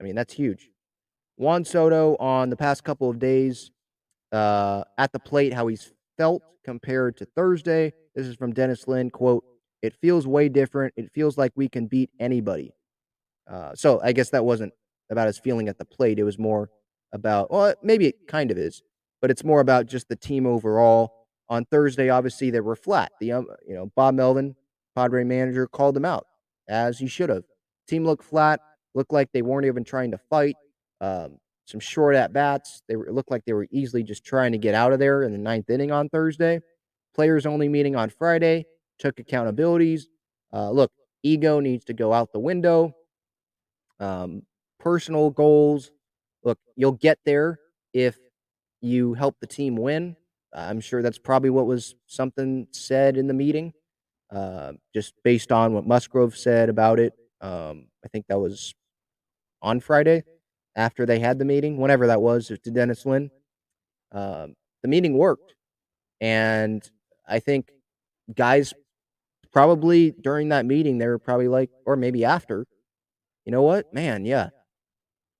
I 0.00 0.04
mean, 0.04 0.14
that's 0.14 0.34
huge. 0.34 0.68
Juan 1.36 1.64
Soto 1.64 2.16
on 2.16 2.50
the 2.50 2.56
past 2.56 2.84
couple 2.84 3.08
of 3.08 3.18
days 3.18 3.70
uh, 4.32 4.84
at 4.98 5.12
the 5.12 5.18
plate, 5.18 5.52
how 5.52 5.66
he's 5.66 5.92
felt 6.16 6.42
compared 6.64 7.16
to 7.18 7.24
Thursday. 7.24 7.92
This 8.14 8.26
is 8.26 8.36
from 8.36 8.52
Dennis 8.52 8.86
Lin. 8.86 9.10
Quote, 9.10 9.44
it 9.80 9.94
feels 10.00 10.26
way 10.26 10.48
different. 10.48 10.94
It 10.96 11.10
feels 11.12 11.36
like 11.36 11.52
we 11.56 11.68
can 11.68 11.86
beat 11.86 12.10
anybody. 12.20 12.74
Uh, 13.50 13.74
so 13.74 14.00
I 14.02 14.12
guess 14.12 14.30
that 14.30 14.44
wasn't 14.44 14.72
about 15.10 15.26
his 15.26 15.38
feeling 15.38 15.68
at 15.68 15.78
the 15.78 15.84
plate. 15.84 16.18
It 16.18 16.24
was 16.24 16.38
more 16.38 16.70
about, 17.12 17.50
well, 17.50 17.74
maybe 17.82 18.06
it 18.06 18.28
kind 18.28 18.50
of 18.50 18.58
is, 18.58 18.82
but 19.22 19.30
it's 19.30 19.44
more 19.44 19.60
about 19.60 19.86
just 19.86 20.08
the 20.08 20.16
team 20.16 20.46
overall. 20.46 21.14
On 21.48 21.64
Thursday, 21.64 22.10
obviously, 22.10 22.50
they 22.50 22.60
were 22.60 22.76
flat. 22.76 23.12
The 23.20 23.32
um, 23.32 23.46
you 23.66 23.74
know 23.74 23.90
Bob 23.94 24.14
Melvin, 24.14 24.54
Padre 24.94 25.24
manager, 25.24 25.66
called 25.66 25.94
them 25.94 26.04
out 26.04 26.26
as 26.68 26.98
he 26.98 27.06
should 27.06 27.30
have. 27.30 27.44
Team 27.88 28.04
looked 28.04 28.24
flat. 28.24 28.60
Looked 28.94 29.12
like 29.12 29.32
they 29.32 29.42
weren't 29.42 29.66
even 29.66 29.84
trying 29.84 30.10
to 30.10 30.18
fight. 30.18 30.56
Um, 31.00 31.38
some 31.66 31.80
short 31.80 32.14
at 32.14 32.32
bats. 32.32 32.82
They 32.88 32.96
were, 32.96 33.10
looked 33.10 33.30
like 33.30 33.44
they 33.44 33.54
were 33.54 33.66
easily 33.70 34.02
just 34.02 34.24
trying 34.24 34.52
to 34.52 34.58
get 34.58 34.74
out 34.74 34.92
of 34.92 34.98
there 34.98 35.22
in 35.22 35.32
the 35.32 35.38
ninth 35.38 35.70
inning 35.70 35.90
on 35.90 36.08
Thursday. 36.08 36.60
Players 37.14 37.46
only 37.46 37.68
meeting 37.68 37.96
on 37.96 38.10
Friday. 38.10 38.66
Took 38.98 39.16
accountabilities. 39.16 40.02
Uh, 40.52 40.70
look, 40.70 40.92
ego 41.22 41.60
needs 41.60 41.84
to 41.86 41.94
go 41.94 42.12
out 42.12 42.32
the 42.32 42.38
window. 42.38 42.94
Um, 44.00 44.42
personal 44.78 45.30
goals. 45.30 45.90
Look, 46.44 46.58
you'll 46.76 46.92
get 46.92 47.18
there 47.24 47.58
if 47.94 48.18
you 48.82 49.14
help 49.14 49.36
the 49.40 49.46
team 49.46 49.76
win. 49.76 50.16
I'm 50.52 50.80
sure 50.80 51.00
that's 51.02 51.18
probably 51.18 51.50
what 51.50 51.66
was 51.66 51.94
something 52.06 52.66
said 52.72 53.16
in 53.16 53.26
the 53.26 53.34
meeting, 53.34 53.72
uh, 54.30 54.72
just 54.92 55.14
based 55.24 55.50
on 55.50 55.72
what 55.72 55.86
Musgrove 55.86 56.36
said 56.36 56.68
about 56.68 56.98
it. 56.98 57.14
Um, 57.40 57.86
I 58.04 58.08
think 58.08 58.26
that 58.28 58.38
was 58.38 58.74
on 59.62 59.80
Friday 59.80 60.24
after 60.76 61.06
they 61.06 61.20
had 61.20 61.38
the 61.38 61.44
meeting, 61.44 61.78
whenever 61.78 62.06
that 62.08 62.20
was, 62.20 62.48
to 62.48 62.70
Dennis 62.70 63.06
Lin. 63.06 63.30
Um, 64.10 64.54
the 64.82 64.88
meeting 64.88 65.16
worked. 65.16 65.54
And 66.20 66.88
I 67.26 67.38
think 67.38 67.70
guys 68.34 68.74
probably 69.52 70.12
during 70.12 70.48
that 70.50 70.66
meeting, 70.66 70.98
they 70.98 71.06
were 71.06 71.18
probably 71.18 71.48
like, 71.48 71.70
or 71.86 71.96
maybe 71.96 72.24
after, 72.24 72.66
you 73.44 73.52
know 73.52 73.62
what, 73.62 73.92
man, 73.92 74.24
yeah, 74.24 74.50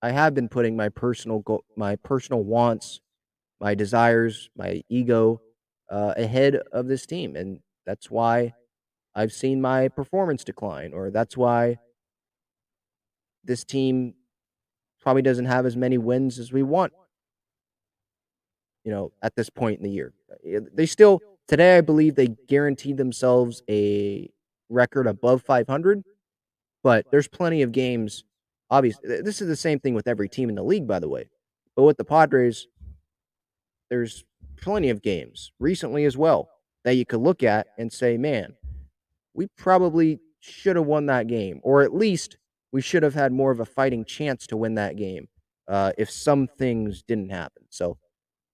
I 0.01 0.11
have 0.11 0.33
been 0.33 0.49
putting 0.49 0.75
my 0.75 0.89
personal 0.89 1.39
go- 1.39 1.63
my 1.77 1.95
personal 1.95 2.43
wants 2.43 2.99
my 3.63 3.73
desires, 3.73 4.49
my 4.57 4.83
ego 4.89 5.41
uh, 5.89 6.13
ahead 6.17 6.59
of 6.73 6.87
this 6.87 7.05
team. 7.05 7.37
And 7.37 7.61
that's 7.85 8.11
why 8.11 8.53
I've 9.15 9.31
seen 9.31 9.61
my 9.61 9.87
performance 9.87 10.43
decline, 10.43 10.91
or 10.93 11.09
that's 11.09 11.37
why 11.37 11.77
this 13.45 13.63
team 13.63 14.15
probably 15.01 15.21
doesn't 15.21 15.45
have 15.45 15.65
as 15.65 15.77
many 15.77 15.97
wins 15.97 16.39
as 16.39 16.51
we 16.51 16.61
want. 16.61 16.91
You 18.83 18.91
know, 18.91 19.13
at 19.21 19.33
this 19.37 19.49
point 19.49 19.77
in 19.77 19.83
the 19.83 19.91
year, 19.91 20.13
they 20.73 20.85
still 20.85 21.21
today 21.47 21.77
I 21.77 21.81
believe 21.81 22.15
they 22.15 22.35
guaranteed 22.49 22.97
themselves 22.97 23.63
a 23.69 24.29
record 24.67 25.07
above 25.07 25.41
500, 25.41 26.03
but 26.83 27.05
there's 27.11 27.29
plenty 27.29 27.61
of 27.61 27.71
games. 27.71 28.25
Obviously, 28.69 29.21
this 29.21 29.41
is 29.41 29.47
the 29.47 29.55
same 29.55 29.79
thing 29.79 29.93
with 29.93 30.09
every 30.09 30.27
team 30.27 30.49
in 30.49 30.55
the 30.55 30.63
league, 30.63 30.85
by 30.85 30.99
the 30.99 31.07
way. 31.07 31.29
But 31.77 31.83
with 31.83 31.95
the 31.95 32.03
Padres, 32.03 32.67
there's 33.93 34.25
plenty 34.59 34.89
of 34.89 35.03
games 35.03 35.51
recently 35.59 36.05
as 36.05 36.17
well 36.17 36.49
that 36.83 36.95
you 36.95 37.05
could 37.05 37.19
look 37.19 37.43
at 37.43 37.67
and 37.77 37.93
say, 37.93 38.17
man, 38.17 38.55
we 39.35 39.45
probably 39.55 40.19
should 40.39 40.75
have 40.75 40.87
won 40.87 41.05
that 41.05 41.27
game, 41.27 41.59
or 41.61 41.83
at 41.83 41.93
least 41.93 42.37
we 42.71 42.81
should 42.81 43.03
have 43.03 43.13
had 43.13 43.31
more 43.31 43.51
of 43.51 43.59
a 43.59 43.65
fighting 43.65 44.03
chance 44.03 44.47
to 44.47 44.57
win 44.57 44.73
that 44.73 44.95
game 44.95 45.27
uh, 45.67 45.91
if 45.95 46.09
some 46.09 46.47
things 46.47 47.03
didn't 47.03 47.29
happen. 47.29 47.65
So 47.69 47.99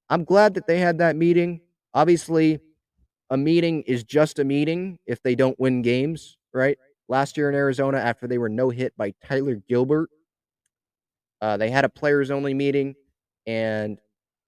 I'm 0.10 0.26
glad 0.26 0.56
that 0.56 0.68
they 0.68 0.80
had 0.80 0.98
that 0.98 1.16
meeting. 1.16 1.62
Obviously, 1.94 2.60
a 3.30 3.38
meeting 3.38 3.84
is 3.84 4.04
just 4.04 4.40
a 4.40 4.44
meeting 4.44 5.00
if 5.06 5.24
they 5.24 5.36
don't 5.36 5.58
win 5.58 5.82
games, 5.82 6.38
right? 6.54 6.78
Last 7.08 7.38
year 7.38 7.48
in 7.48 7.56
Arizona, 7.56 7.98
after 7.98 8.28
they 8.28 8.40
were 8.40 8.50
no 8.50 8.72
hit 8.72 8.92
by 8.98 9.14
Tyler 9.26 9.56
Gilbert, 9.70 10.10
uh, 11.40 11.56
they 11.56 11.70
had 11.70 11.86
a 11.86 11.90
players 11.90 12.30
only 12.30 12.54
meeting 12.54 12.96
and 13.48 14.00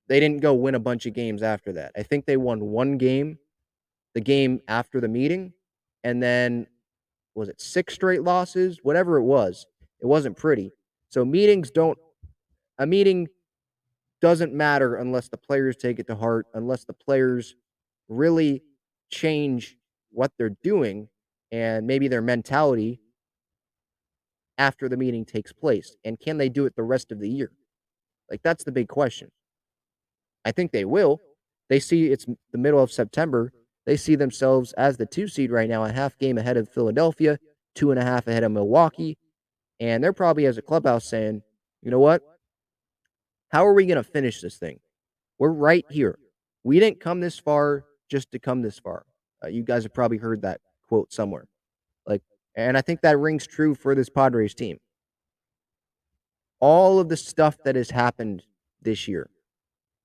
they 0.08 0.20
didn't 0.20 0.42
go 0.42 0.54
win 0.54 0.76
a 0.76 0.80
bunch 0.80 1.06
of 1.06 1.14
games 1.14 1.42
after 1.44 1.74
that. 1.74 1.92
I 1.96 2.04
think 2.04 2.26
they 2.26 2.38
won 2.38 2.62
one 2.62 2.98
game, 2.98 3.38
the 4.14 4.22
game 4.22 4.62
after 4.68 5.00
the 5.00 5.08
meeting, 5.08 5.54
and 6.04 6.22
then 6.22 6.68
was 7.36 7.50
it 7.50 7.62
six 7.62 7.94
straight 7.94 8.24
losses? 8.24 8.80
Whatever 8.84 9.18
it 9.18 9.24
was, 9.24 9.66
it 10.02 10.06
wasn't 10.06 10.38
pretty. 10.38 10.72
So 11.10 11.24
meetings 11.24 11.72
don't, 11.72 11.98
a 12.78 12.86
meeting 12.86 13.28
doesn't 14.22 14.54
matter 14.54 14.96
unless 14.96 15.30
the 15.30 15.38
players 15.38 15.76
take 15.78 16.00
it 16.00 16.08
to 16.08 16.16
heart, 16.16 16.48
unless 16.54 16.84
the 16.86 16.94
players 16.94 17.56
really 18.10 18.64
change 19.10 19.78
what 20.12 20.32
they're 20.38 20.56
doing 20.64 21.08
and 21.52 21.88
maybe 21.88 22.08
their 22.08 22.22
mentality 22.22 23.00
after 24.58 24.88
the 24.88 24.98
meeting 24.98 25.26
takes 25.26 25.52
place. 25.52 25.96
And 26.06 26.20
can 26.20 26.38
they 26.38 26.50
do 26.50 26.66
it 26.66 26.76
the 26.76 26.84
rest 26.84 27.12
of 27.12 27.20
the 27.20 27.30
year? 27.30 27.52
Like, 28.30 28.42
that's 28.44 28.64
the 28.64 28.72
big 28.72 28.88
question. 28.88 29.32
I 30.46 30.52
think 30.52 30.72
they 30.72 30.86
will. 30.86 31.20
They 31.70 31.80
see 31.80 32.08
it's 32.08 32.26
the 32.52 32.58
middle 32.58 32.82
of 32.82 32.92
September. 32.92 33.52
They 33.86 33.98
see 33.98 34.16
themselves 34.16 34.74
as 34.74 34.98
the 34.98 35.06
two 35.06 35.28
seed 35.28 35.52
right 35.52 35.70
now, 35.70 35.84
a 35.84 35.92
half 35.92 36.18
game 36.18 36.38
ahead 36.38 36.58
of 36.58 36.70
Philadelphia, 36.70 37.40
two 37.76 37.92
and 37.92 38.00
a 38.00 38.04
half 38.04 38.28
ahead 38.28 38.44
of 38.44 38.52
Milwaukee. 38.52 39.18
And 39.80 40.04
they're 40.04 40.14
probably, 40.14 40.46
as 40.46 40.58
a 40.58 40.62
clubhouse, 40.62 41.06
saying, 41.06 41.42
you 41.82 41.90
know 41.90 42.00
what? 42.00 42.22
How 43.50 43.66
are 43.66 43.74
we 43.74 43.86
going 43.86 43.98
to 43.98 44.04
finish 44.04 44.42
this 44.42 44.58
thing? 44.58 44.80
We're 45.40 45.52
right 45.52 45.86
here. 45.90 46.20
We 46.64 46.80
didn't 46.80 47.00
come 47.00 47.20
this 47.20 47.40
far 47.40 47.86
just 48.10 48.32
to 48.32 48.40
come 48.40 48.62
this 48.62 48.78
far. 48.78 49.06
Uh, 49.44 49.48
you 49.48 49.64
guys 49.64 49.84
have 49.84 49.94
probably 49.94 50.18
heard 50.18 50.44
that 50.44 50.62
quote 50.88 51.12
somewhere. 51.12 51.48
Like, 52.06 52.22
and 52.56 52.78
I 52.78 52.82
think 52.82 53.02
that 53.02 53.18
rings 53.18 53.48
true 53.48 53.74
for 53.74 53.96
this 53.96 54.10
Padres 54.10 54.54
team. 54.54 54.78
All 56.60 57.00
of 57.00 57.10
the 57.10 57.18
stuff 57.18 57.58
that 57.66 57.76
has 57.76 57.90
happened 57.90 58.44
this 58.82 59.08
year, 59.08 59.30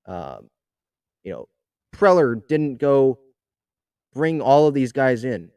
um, 0.07 0.49
you 1.23 1.31
know, 1.31 1.47
Preller 1.95 2.41
didn't 2.47 2.77
go 2.77 3.19
bring 4.13 4.41
all 4.41 4.67
of 4.67 4.73
these 4.73 4.91
guys 4.91 5.23
in. 5.23 5.51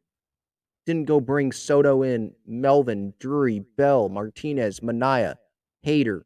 Didn't 0.87 1.05
go 1.05 1.21
bring 1.21 1.53
Soto 1.53 2.03
in, 2.03 2.35
Melvin, 2.47 3.15
Drury, 3.21 3.61
Bell, 3.77 4.09
Martinez, 4.09 4.81
Manaea, 4.81 5.37
Hader, 5.87 6.23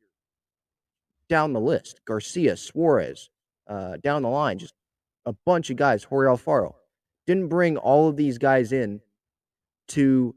down 1.28 1.52
the 1.52 1.60
list. 1.60 2.00
Garcia, 2.06 2.56
Suarez, 2.56 3.28
uh, 3.68 3.96
down 4.02 4.22
the 4.22 4.28
line, 4.28 4.58
just 4.58 4.74
a 5.26 5.34
bunch 5.44 5.70
of 5.70 5.76
guys. 5.76 6.04
Jorge 6.04 6.28
Alfaro 6.28 6.74
didn't 7.26 7.48
bring 7.48 7.76
all 7.76 8.08
of 8.08 8.16
these 8.16 8.38
guys 8.38 8.72
in 8.72 9.00
to 9.88 10.34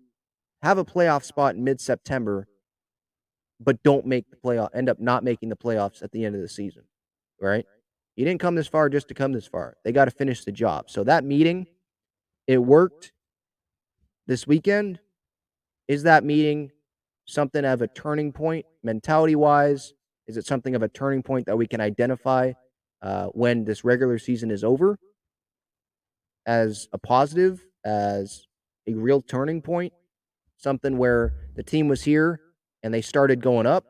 have 0.62 0.78
a 0.78 0.86
playoff 0.86 1.24
spot 1.24 1.56
in 1.56 1.64
mid-September, 1.64 2.48
but 3.60 3.82
don't 3.84 4.06
make 4.06 4.30
the 4.30 4.38
playoff. 4.38 4.70
End 4.74 4.90
up 4.90 5.00
not 5.00 5.24
making 5.24 5.50
the 5.50 5.56
playoffs 5.56 6.02
at 6.02 6.12
the 6.12 6.26
end 6.26 6.36
of 6.36 6.42
the 6.42 6.50
season, 6.50 6.84
right? 7.42 7.66
You 8.18 8.26
didn't 8.26 8.42
come 8.42 8.56
this 8.56 8.68
far 8.68 8.90
just 8.90 9.08
to 9.10 9.14
come 9.14 9.32
this 9.32 9.46
far. 9.46 9.78
They 9.86 9.92
got 9.92 10.06
to 10.06 10.12
finish 10.12 10.44
the 10.44 10.52
job. 10.52 10.90
So 10.90 11.04
that 11.04 11.24
meeting, 11.24 11.68
it 12.48 12.58
worked 12.58 13.12
this 14.26 14.48
weekend. 14.48 15.00
Is 15.88 16.02
that 16.04 16.24
meeting 16.24 16.72
something 17.26 17.64
of 17.64 17.84
a 17.84 17.88
turning 17.88 18.34
point 18.34 18.66
mentality 18.84 19.36
wise? 19.36 19.94
Is 20.26 20.36
it 20.36 20.48
something 20.48 20.74
of 20.74 20.82
a 20.82 20.88
turning 20.88 21.22
point 21.22 21.46
that 21.46 21.58
we 21.58 21.68
can 21.68 21.80
identify 21.80 22.54
uh, 23.04 23.28
when 23.28 23.64
this 23.64 23.84
regular 23.84 24.18
season 24.18 24.50
is 24.50 24.64
over 24.64 24.98
as 26.48 26.88
a 26.94 26.98
positive, 26.98 27.64
as 27.86 28.48
a 28.88 28.96
real 28.96 29.22
turning 29.22 29.62
point, 29.62 29.94
something 30.58 30.98
where 30.98 31.34
the 31.56 31.62
team 31.62 31.88
was 31.88 32.04
here 32.04 32.42
and 32.82 32.92
they 32.92 33.04
started 33.04 33.42
going 33.42 33.68
up? 33.68 33.86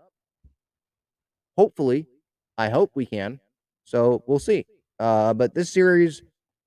Hopefully, 1.57 2.07
I 2.57 2.69
hope 2.69 2.91
we 2.93 3.05
can. 3.05 3.39
So 3.87 4.21
we'll 4.27 4.39
see. 4.39 4.65
Uh, 4.99 5.33
but 5.33 5.55
this 5.55 5.69
series 5.69 6.21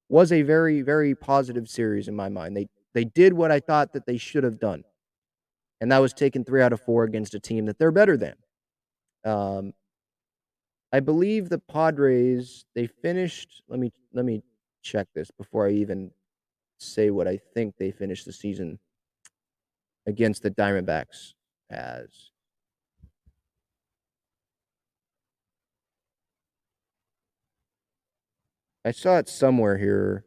was 0.08 0.32
a 0.32 0.40
very, 0.40 0.80
very 0.80 1.14
positive 1.14 1.68
series 1.68 2.08
in 2.08 2.16
my 2.16 2.30
mind. 2.30 2.56
They 2.56 2.66
they 2.94 3.04
did 3.04 3.34
what 3.34 3.52
I 3.52 3.60
thought 3.60 3.92
that 3.92 4.06
they 4.06 4.16
should 4.16 4.42
have 4.42 4.58
done, 4.58 4.84
and 5.80 5.92
that 5.92 5.98
was 5.98 6.14
taking 6.14 6.44
three 6.44 6.62
out 6.62 6.72
of 6.72 6.80
four 6.80 7.04
against 7.04 7.34
a 7.34 7.40
team 7.40 7.66
that 7.66 7.78
they're 7.78 7.92
better 7.92 8.16
than. 8.16 8.34
Um, 9.24 9.74
I 10.92 11.00
believe 11.00 11.50
the 11.50 11.58
Padres 11.58 12.64
they 12.74 12.86
finished. 12.86 13.62
Let 13.68 13.80
me 13.80 13.92
let 14.14 14.24
me 14.24 14.42
check 14.82 15.08
this 15.14 15.30
before 15.30 15.68
I 15.68 15.72
even 15.72 16.12
say 16.78 17.10
what 17.10 17.28
I 17.28 17.38
think 17.54 17.76
they 17.76 17.90
finished 17.90 18.24
the 18.24 18.32
season 18.32 18.78
against 20.06 20.42
the 20.42 20.50
Diamondbacks 20.50 21.34
as. 21.68 22.29
I 28.84 28.92
saw 28.92 29.18
it 29.18 29.28
somewhere 29.28 29.76
here. 29.76 30.24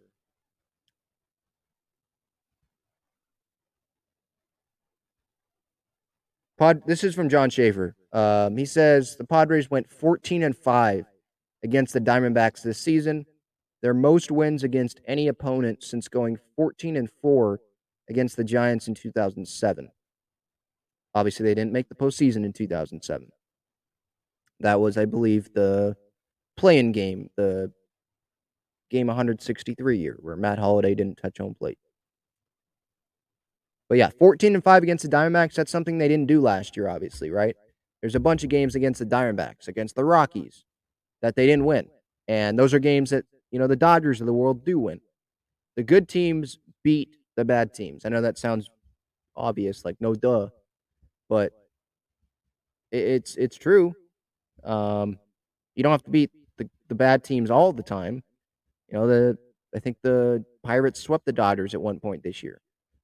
Pod, 6.58 6.84
this 6.86 7.04
is 7.04 7.16
from 7.16 7.30
John 7.30 7.50
Schaefer. 7.50 7.96
Um, 8.12 8.58
he 8.58 8.66
says 8.66 9.18
the 9.18 9.26
Padres 9.26 9.72
went 9.72 9.90
14 9.90 10.44
and 10.44 10.56
5 10.56 11.06
against 11.64 11.94
the 11.94 12.02
Diamondbacks 12.02 12.62
this 12.62 12.78
season. 12.78 13.26
Their 13.82 13.96
most 13.96 14.32
wins 14.32 14.64
against 14.64 15.02
any 15.08 15.28
opponent 15.28 15.84
since 15.84 16.08
going 16.08 16.38
14 16.56 16.96
and 16.96 17.10
4 17.22 17.60
against 18.10 18.38
the 18.38 18.44
Giants 18.44 18.88
in 18.88 18.94
2007. 18.94 19.90
Obviously, 21.16 21.44
they 21.44 21.56
didn't 21.56 21.74
make 21.74 21.90
the 21.90 21.96
postseason 21.96 22.46
in 22.46 22.54
2007. 22.54 23.28
That 24.60 24.80
was, 24.80 24.98
I 24.98 25.06
believe, 25.06 25.54
the 25.54 25.98
play-in 26.56 26.92
game, 26.92 27.30
the 27.36 27.72
game 28.94 29.08
163 29.08 29.98
year, 29.98 30.18
where 30.22 30.36
Matt 30.36 30.60
Holliday 30.60 30.94
didn't 30.94 31.18
touch 31.18 31.40
home 31.40 31.56
plate. 31.56 31.80
But 33.90 33.98
yeah, 33.98 34.12
14 34.20 34.54
and 34.54 34.64
5 34.64 34.84
against 34.84 35.04
the 35.04 35.10
Diamondbacks, 35.10 35.56
that's 35.56 35.72
something 35.72 35.98
they 35.98 36.08
didn't 36.08 36.28
do 36.28 36.40
last 36.40 36.78
year, 36.78 36.88
obviously, 36.88 37.32
right? 37.32 37.56
There's 38.02 38.16
a 38.16 38.20
bunch 38.20 38.44
of 38.44 38.50
games 38.50 38.76
against 38.76 39.00
the 39.00 39.06
Diamondbacks, 39.06 39.68
against 39.68 39.96
the 39.96 40.06
Rockies, 40.06 40.64
that 41.22 41.36
they 41.36 41.48
didn't 41.48 41.66
win. 41.66 41.88
And 42.28 42.58
those 42.58 42.74
are 42.74 42.80
games 42.80 43.10
that, 43.10 43.26
you 43.52 43.60
know, 43.60 43.68
the 43.68 43.76
Dodgers 43.76 44.22
of 44.22 44.28
the 44.28 44.34
world 44.34 44.64
do 44.64 44.80
win. 44.80 45.02
The 45.76 45.84
good 45.84 46.08
teams 46.08 46.60
beat 46.84 47.18
the 47.36 47.46
bad 47.46 47.74
teams. 47.74 48.06
I 48.06 48.10
know 48.10 48.22
that 48.22 48.38
sounds 48.38 48.70
obvious, 49.36 49.84
like 49.84 49.98
no 50.00 50.14
duh, 50.14 50.50
but 51.30 51.52
it's 52.92 53.36
it's 53.38 53.58
true. 53.58 53.96
Um, 54.64 55.18
you 55.76 55.82
don't 55.82 55.92
have 55.92 56.04
to 56.04 56.12
beat 56.12 56.30
the, 56.58 56.70
the 56.90 56.96
bad 56.96 57.24
teams 57.24 57.50
all 57.50 57.74
the 57.74 57.82
time. 57.82 58.24
You 58.94 59.00
know, 59.00 59.08
the 59.08 59.38
I 59.76 59.80
think 59.80 59.98
the 60.04 60.46
Pirates 60.62 61.00
swept 61.00 61.26
the 61.26 61.34
Dodgers 61.34 61.74
at 61.74 61.82
one 61.82 62.00
point 62.00 62.22
this 62.22 62.44
year. 62.44 62.62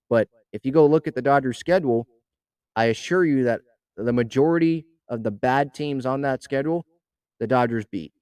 But 0.07 0.29
if 0.53 0.63
you 0.63 0.71
go 0.71 0.85
look 0.85 1.07
at 1.07 1.15
the 1.15 1.21
Dodgers 1.21 1.57
schedule, 1.57 2.07
I 2.75 2.85
assure 2.85 3.25
you 3.25 3.45
that 3.45 3.61
the 3.97 4.13
majority 4.13 4.85
of 5.07 5.23
the 5.23 5.31
bad 5.31 5.73
teams 5.73 6.05
on 6.05 6.21
that 6.21 6.43
schedule, 6.43 6.85
the 7.39 7.47
Dodgers 7.47 7.85
beat. 7.85 8.13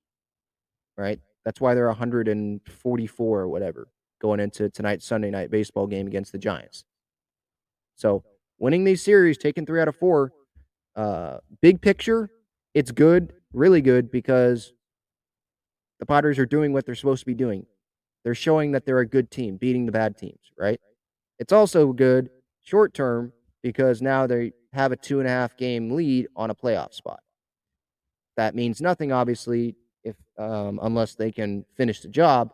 Right? 0.98 1.20
That's 1.44 1.60
why 1.60 1.76
they're 1.76 1.88
144 1.88 3.40
or 3.40 3.48
whatever 3.50 3.90
going 4.20 4.40
into 4.40 4.70
tonight's 4.70 5.06
Sunday 5.06 5.30
night 5.30 5.52
baseball 5.52 5.88
game 5.88 6.08
against 6.08 6.32
the 6.32 6.38
Giants. 6.38 6.86
So 7.96 8.24
winning 8.58 8.86
these 8.86 9.04
series, 9.04 9.38
taking 9.38 9.66
three 9.66 9.82
out 9.82 9.88
of 9.90 9.96
four, 9.96 10.32
uh, 10.96 11.40
big 11.62 11.82
picture, 11.82 12.32
it's 12.74 12.92
good, 12.92 13.34
really 13.54 13.82
good, 13.82 14.10
because 14.10 14.74
the 16.00 16.06
Padres 16.06 16.40
are 16.40 16.46
doing 16.46 16.74
what 16.74 16.86
they're 16.86 16.96
supposed 16.96 17.22
to 17.22 17.26
be 17.26 17.34
doing. 17.34 17.66
They're 18.24 18.36
showing 18.36 18.72
that 18.74 18.86
they're 18.86 19.00
a 19.00 19.08
good 19.08 19.32
team, 19.32 19.58
beating 19.58 19.86
the 19.86 19.92
bad 19.92 20.18
teams, 20.18 20.52
right? 20.58 20.80
It's 21.40 21.54
also 21.54 21.94
good 21.94 22.30
short 22.62 22.94
term 22.94 23.32
because 23.64 24.02
now 24.02 24.28
they 24.28 24.54
have 24.74 24.92
a 24.92 24.96
two 24.96 25.20
and 25.20 25.28
a 25.28 25.32
half 25.32 25.56
game 25.58 25.92
lead 25.92 26.28
on 26.36 26.50
a 26.50 26.56
playoff 26.56 26.94
spot. 26.94 27.22
That 28.36 28.56
means 28.56 28.82
nothing, 28.82 29.12
obviously, 29.12 29.76
if 30.04 30.16
um, 30.38 30.80
unless 30.84 31.16
they 31.16 31.32
can 31.32 31.66
finish 31.76 32.02
the 32.02 32.08
job. 32.08 32.54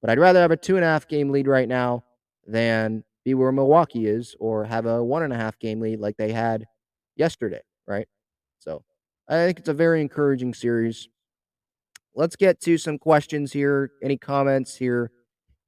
But 0.00 0.10
I'd 0.10 0.18
rather 0.18 0.40
have 0.40 0.50
a 0.50 0.56
two 0.56 0.76
and 0.76 0.84
a 0.84 0.88
half 0.88 1.06
game 1.06 1.30
lead 1.30 1.46
right 1.46 1.68
now 1.68 2.04
than 2.46 3.04
be 3.24 3.34
where 3.34 3.52
Milwaukee 3.52 4.06
is 4.06 4.34
or 4.40 4.64
have 4.64 4.86
a 4.86 5.02
one 5.04 5.22
and 5.22 5.32
a 5.32 5.36
half 5.36 5.58
game 5.58 5.80
lead 5.80 6.00
like 6.00 6.16
they 6.16 6.32
had 6.32 6.64
yesterday, 7.16 7.60
right? 7.86 8.08
So 8.58 8.82
I 9.28 9.34
think 9.46 9.58
it's 9.58 9.68
a 9.68 9.74
very 9.74 10.00
encouraging 10.00 10.54
series. 10.54 11.08
Let's 12.20 12.36
get 12.36 12.60
to 12.64 12.76
some 12.76 12.98
questions 12.98 13.50
here. 13.50 13.92
Any 14.02 14.18
comments 14.18 14.76
here 14.76 15.10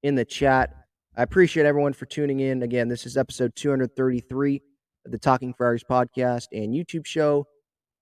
in 0.02 0.16
the 0.16 0.24
chat? 0.26 0.68
I 1.16 1.22
appreciate 1.22 1.64
everyone 1.64 1.94
for 1.94 2.04
tuning 2.04 2.40
in. 2.40 2.62
Again, 2.62 2.88
this 2.88 3.06
is 3.06 3.16
episode 3.16 3.56
233 3.56 4.60
of 5.06 5.12
the 5.12 5.16
Talking 5.16 5.54
Friars 5.54 5.82
podcast 5.82 6.48
and 6.52 6.74
YouTube 6.74 7.06
show. 7.06 7.46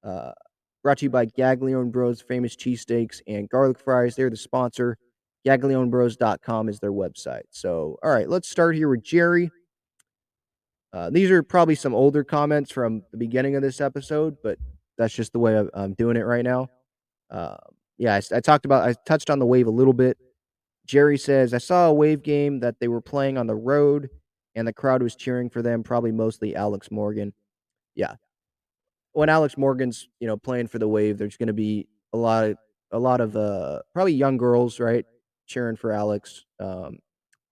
Uh, 0.03 0.33
brought 0.83 0.99
to 0.99 1.05
you 1.05 1.11
by 1.11 1.27
Gaglione 1.27 1.93
Bros, 1.93 2.23
famous 2.23 2.57
cheesesteaks 2.57 3.21
and 3.29 3.49
garlic 3.49 3.79
fries. 3.79 4.17
They're 4.17 4.29
the 4.29 4.37
sponsor. 4.37 4.99
GaglioneBros.com 5.47 6.69
is 6.69 6.81
their 6.81 6.93
website. 6.93 7.45
So, 7.51 7.99
all 8.03 8.11
right, 8.11 8.29
let's 8.29 8.51
start 8.51 8.75
here 8.75 8.89
with 8.89 9.05
Jerry. 9.05 9.53
Uh, 10.93 11.09
these 11.09 11.31
are 11.31 11.45
probably 11.45 11.77
some 11.77 11.95
older 11.95 12.25
comments 12.25 12.73
from 12.73 13.03
the 13.13 13.17
beginning 13.17 13.55
of 13.55 13.63
this 13.63 13.81
episode, 13.81 14.39
but 14.43 14.59
that's 14.99 15.15
just 15.15 15.33
the 15.33 15.39
way 15.39 15.57
I'm, 15.73 15.95
doing 15.95 16.17
it 16.17 16.27
right 16.27 16.45
now. 16.45 16.67
Uh, 17.31 17.55
yeah, 18.01 18.15
I, 18.15 18.37
I 18.37 18.41
talked 18.41 18.65
about, 18.65 18.89
I 18.89 18.95
touched 19.05 19.29
on 19.29 19.39
the 19.39 19.47
wave 19.47 19.67
a 19.67 19.71
little 19.71 19.93
bit. 19.93 20.17
Jerry 20.87 21.19
says, 21.19 21.53
I 21.53 21.59
saw 21.59 21.87
a 21.87 21.93
wave 21.93 22.23
game 22.23 22.61
that 22.61 22.81
they 22.81 22.89
were 22.89 23.03
playing 23.03 23.37
on 23.37 23.47
the 23.47 23.55
road 23.55 24.09
and 24.55 24.67
the 24.67 24.73
crowd 24.73 25.03
was 25.03 25.15
cheering 25.15 25.51
for 25.51 25.61
them, 25.61 25.83
probably 25.83 26.11
mostly 26.11 26.57
Alex 26.57 26.91
Morgan. 26.91 27.35
Yeah. 27.95 28.15
When 29.13 29.29
Alex 29.29 29.59
Morgan's, 29.59 30.09
you 30.19 30.27
know, 30.27 30.39
playing 30.39 30.69
for 30.69 30.79
the 30.79 30.89
wave, 30.89 31.19
there's 31.19 31.37
going 31.37 31.49
to 31.49 31.53
be 31.53 31.89
a 32.15 32.17
lot 32.17 32.45
of, 32.45 32.57
a 32.91 32.99
lot 32.99 33.21
of, 33.21 33.37
uh, 33.37 33.83
probably 33.93 34.15
young 34.15 34.39
girls, 34.39 34.81
right? 34.81 35.05
Cheering 35.47 35.77
for 35.77 35.93
Alex, 35.93 36.47
um, 36.59 37.01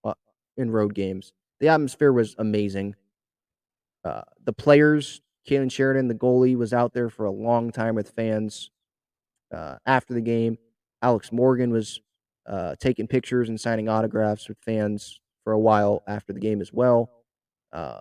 uh, 0.03 0.15
in 0.57 0.71
road 0.71 0.95
games. 0.95 1.31
The 1.59 1.67
atmosphere 1.67 2.11
was 2.11 2.33
amazing. 2.39 2.95
Uh, 4.03 4.21
the 4.45 4.53
players, 4.53 5.21
Kailen 5.47 5.71
Sheridan, 5.71 6.07
the 6.07 6.15
goalie, 6.15 6.57
was 6.57 6.73
out 6.73 6.93
there 6.93 7.11
for 7.11 7.25
a 7.25 7.31
long 7.31 7.71
time 7.71 7.93
with 7.93 8.09
fans 8.09 8.71
uh, 9.53 9.75
after 9.85 10.13
the 10.13 10.21
game. 10.21 10.57
Alex 11.01 11.31
Morgan 11.31 11.71
was 11.71 12.01
uh, 12.47 12.75
taking 12.79 13.07
pictures 13.07 13.49
and 13.49 13.59
signing 13.59 13.87
autographs 13.87 14.47
with 14.49 14.57
fans 14.59 15.19
for 15.43 15.53
a 15.53 15.59
while 15.59 16.03
after 16.07 16.33
the 16.33 16.39
game 16.39 16.61
as 16.61 16.73
well. 16.73 17.09
Uh, 17.71 17.99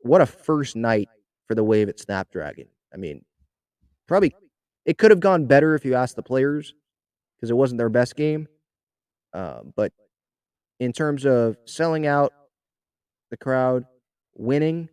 what 0.00 0.20
a 0.20 0.26
first 0.26 0.76
night 0.76 1.08
for 1.46 1.54
the 1.54 1.64
Wave 1.64 1.88
at 1.88 2.00
Snapdragon. 2.00 2.66
I 2.92 2.96
mean, 2.96 3.24
probably 4.06 4.34
it 4.84 4.98
could 4.98 5.10
have 5.10 5.20
gone 5.20 5.46
better 5.46 5.74
if 5.74 5.84
you 5.84 5.94
asked 5.94 6.16
the 6.16 6.22
players 6.22 6.74
because 7.36 7.50
it 7.50 7.56
wasn't 7.56 7.78
their 7.78 7.88
best 7.88 8.16
game. 8.16 8.48
Uh, 9.32 9.60
but 9.76 9.92
in 10.80 10.92
terms 10.92 11.26
of 11.26 11.56
selling 11.66 12.06
out 12.06 12.32
the 13.30 13.36
crowd, 13.36 13.84
winning, 14.34 14.88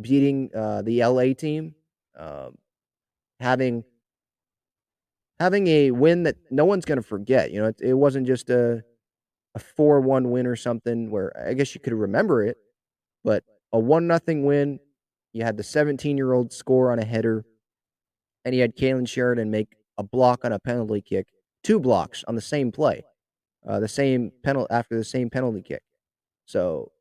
beating 0.00 0.50
uh, 0.54 0.82
the 0.82 1.04
LA 1.04 1.32
team, 1.32 1.74
um, 2.18 2.56
having 3.40 3.84
having 5.42 5.66
a 5.66 5.90
win 5.90 6.22
that 6.22 6.36
no 6.50 6.64
one's 6.64 6.84
going 6.84 7.00
to 7.00 7.06
forget. 7.06 7.50
You 7.50 7.60
know, 7.60 7.66
it, 7.66 7.80
it 7.80 7.94
wasn't 7.94 8.26
just 8.26 8.48
a 8.48 8.82
a 9.54 9.58
four 9.58 10.00
one 10.00 10.30
win 10.30 10.46
or 10.46 10.56
something 10.56 11.10
where 11.10 11.32
I 11.36 11.52
guess 11.54 11.74
you 11.74 11.80
could 11.80 11.92
remember 11.92 12.42
it, 12.42 12.56
but 13.24 13.44
a 13.72 13.78
one 13.78 14.06
nothing 14.06 14.44
win. 14.46 14.78
You 15.32 15.44
had 15.44 15.56
the 15.56 15.62
17 15.62 16.16
year 16.16 16.32
old 16.32 16.52
score 16.52 16.92
on 16.92 16.98
a 16.98 17.04
header, 17.04 17.44
and 18.44 18.54
he 18.54 18.60
had 18.60 18.76
Kailen 18.76 19.08
Sheridan 19.08 19.50
make 19.50 19.74
a 19.98 20.02
block 20.02 20.44
on 20.44 20.52
a 20.52 20.58
penalty 20.58 21.02
kick, 21.02 21.26
two 21.64 21.80
blocks 21.80 22.24
on 22.28 22.34
the 22.34 22.40
same 22.40 22.72
play, 22.72 23.02
uh, 23.66 23.80
the 23.80 23.88
same 23.88 24.30
penalty 24.44 24.70
after 24.70 24.96
the 24.96 25.04
same 25.04 25.28
penalty 25.28 25.62
kick. 25.62 25.82
So 26.46 26.92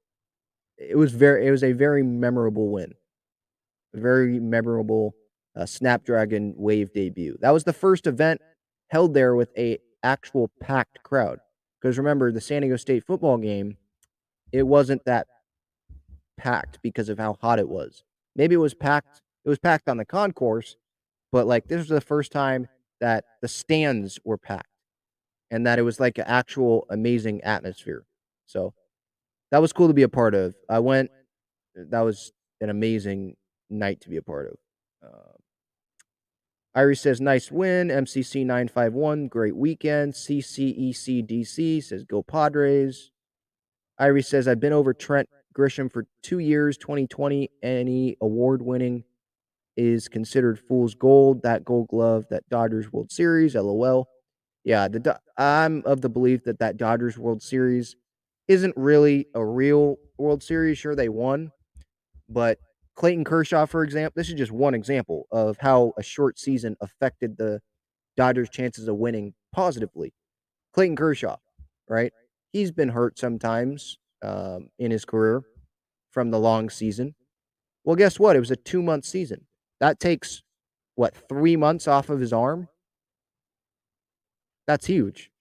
it 0.77 0.97
was 0.97 1.11
very 1.11 1.47
it 1.47 1.51
was 1.51 1.63
a 1.63 1.73
very 1.73 2.03
memorable 2.03 2.69
win, 2.69 2.93
very 3.93 4.39
memorable 4.39 5.13
uh, 5.55 5.65
Snapdragon 5.65 6.53
Wave 6.57 6.93
debut. 6.93 7.37
That 7.41 7.51
was 7.51 7.63
the 7.63 7.73
first 7.73 8.07
event 8.07 8.41
held 8.89 9.13
there 9.13 9.35
with 9.35 9.49
a 9.57 9.79
actual 10.03 10.49
packed 10.59 11.03
crowd. 11.03 11.39
Because 11.81 11.97
remember, 11.97 12.31
the 12.31 12.41
San 12.41 12.61
Diego 12.61 12.77
State 12.77 13.03
football 13.05 13.37
game, 13.37 13.77
it 14.51 14.63
wasn't 14.63 15.03
that 15.05 15.27
packed 16.37 16.79
because 16.81 17.09
of 17.09 17.17
how 17.17 17.37
hot 17.41 17.59
it 17.59 17.69
was. 17.69 18.03
Maybe 18.35 18.55
it 18.55 18.59
was 18.59 18.73
packed. 18.73 19.21
It 19.45 19.49
was 19.49 19.59
packed 19.59 19.89
on 19.89 19.97
the 19.97 20.05
concourse, 20.05 20.75
but 21.31 21.47
like 21.47 21.67
this 21.67 21.79
was 21.79 21.87
the 21.87 22.01
first 22.01 22.31
time 22.31 22.67
that 22.99 23.25
the 23.41 23.47
stands 23.47 24.19
were 24.23 24.37
packed, 24.37 24.67
and 25.49 25.65
that 25.65 25.79
it 25.79 25.81
was 25.81 25.99
like 25.99 26.19
an 26.19 26.25
actual 26.27 26.85
amazing 26.89 27.41
atmosphere. 27.41 28.03
So 28.45 28.73
that 29.49 29.61
was 29.61 29.73
cool 29.73 29.87
to 29.87 29.93
be 29.93 30.03
a 30.03 30.09
part 30.09 30.35
of. 30.35 30.55
I 30.69 30.79
went. 30.79 31.09
That 31.75 32.01
was 32.01 32.31
an 32.59 32.69
amazing 32.69 33.35
night 33.69 34.01
to 34.01 34.09
be 34.09 34.17
a 34.17 34.21
part 34.21 34.47
of. 34.47 35.09
Uh, 35.09 35.37
Iris 36.73 37.01
says, 37.01 37.19
nice 37.19 37.51
win. 37.51 37.89
MCC 37.89 38.45
951, 38.45 39.27
great 39.27 39.55
weekend. 39.55 40.13
CCECDC 40.13 41.83
says, 41.83 42.03
go 42.05 42.23
Padres. 42.23 43.11
Iris 43.99 44.27
says, 44.27 44.47
I've 44.47 44.59
been 44.59 44.73
over 44.73 44.93
Trent 44.93 45.27
Grisham 45.53 45.91
for 45.91 46.05
two 46.23 46.39
years, 46.39 46.77
2020. 46.77 47.49
Any 47.61 48.15
award 48.21 48.61
winning 48.61 49.03
is 49.75 50.07
considered 50.07 50.59
fool's 50.59 50.95
gold. 50.95 51.43
That 51.43 51.65
gold 51.65 51.89
glove, 51.89 52.25
that 52.29 52.47
Dodgers 52.49 52.91
World 52.91 53.11
Series, 53.11 53.55
lol. 53.55 54.07
Yeah, 54.63 54.87
the 54.87 55.19
I'm 55.37 55.81
of 55.85 56.01
the 56.01 56.09
belief 56.09 56.43
that 56.43 56.59
that 56.59 56.77
Dodgers 56.77 57.17
World 57.17 57.41
Series 57.41 57.95
isn't 58.47 58.75
really 58.77 59.27
a 59.33 59.43
real 59.43 59.97
World 60.17 60.43
Series. 60.43 60.77
Sure, 60.77 60.95
they 60.95 61.09
won, 61.09 61.51
but 62.29 62.59
Clayton 62.95 63.23
Kershaw, 63.23 63.65
for 63.65 63.83
example, 63.83 64.13
this 64.15 64.29
is 64.29 64.35
just 64.35 64.51
one 64.51 64.73
example 64.73 65.27
of 65.31 65.57
how 65.59 65.93
a 65.97 66.03
short 66.03 66.37
season 66.37 66.75
affected 66.81 67.37
the 67.37 67.61
Dodgers' 68.17 68.49
chances 68.49 68.87
of 68.87 68.97
winning 68.97 69.33
positively. 69.53 70.13
Clayton 70.73 70.95
Kershaw, 70.95 71.37
right? 71.89 72.11
He's 72.51 72.71
been 72.71 72.89
hurt 72.89 73.17
sometimes 73.17 73.97
um, 74.21 74.69
in 74.77 74.91
his 74.91 75.05
career 75.05 75.41
from 76.11 76.31
the 76.31 76.39
long 76.39 76.69
season. 76.69 77.15
Well, 77.83 77.95
guess 77.95 78.19
what? 78.19 78.35
It 78.35 78.39
was 78.39 78.51
a 78.51 78.55
two 78.55 78.81
month 78.81 79.05
season. 79.05 79.47
That 79.79 79.99
takes, 79.99 80.43
what, 80.95 81.15
three 81.27 81.55
months 81.55 81.87
off 81.87 82.09
of 82.09 82.19
his 82.19 82.33
arm? 82.33 82.67
That's 84.67 84.85
huge, 84.85 85.31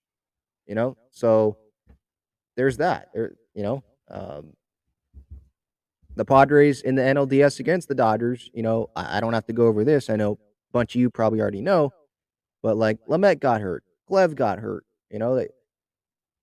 you 0.66 0.74
know? 0.74 0.96
So 1.11 1.59
there's 2.57 2.78
that. 2.78 3.09
There, 3.12 3.32
you 3.55 3.62
know, 3.62 3.84
um, 4.11 4.55
the 6.21 6.25
Padres 6.27 6.83
in 6.83 6.97
the 6.97 7.03
NLDS 7.03 7.61
against 7.61 7.89
the 7.89 7.95
Dodgers. 7.95 8.51
You 8.53 8.62
know, 8.62 8.91
I, 8.95 9.16
I 9.16 9.21
don't 9.21 9.33
have 9.33 9.47
to 9.47 9.55
go 9.55 9.68
over 9.68 9.85
this. 9.85 10.11
I 10.11 10.16
know 10.16 10.33
a 10.33 10.37
bunch 10.71 10.95
of 10.95 11.01
you 11.01 11.09
probably 11.09 11.41
already 11.41 11.62
know, 11.62 11.95
but 12.62 12.77
like 12.77 12.99
Lamet 13.09 13.41
got 13.41 13.62
hurt, 13.62 13.85
Clev 14.07 14.35
got 14.35 14.59
hurt. 14.59 14.85
You 15.11 15.18
know, 15.18 15.35
they 15.35 15.49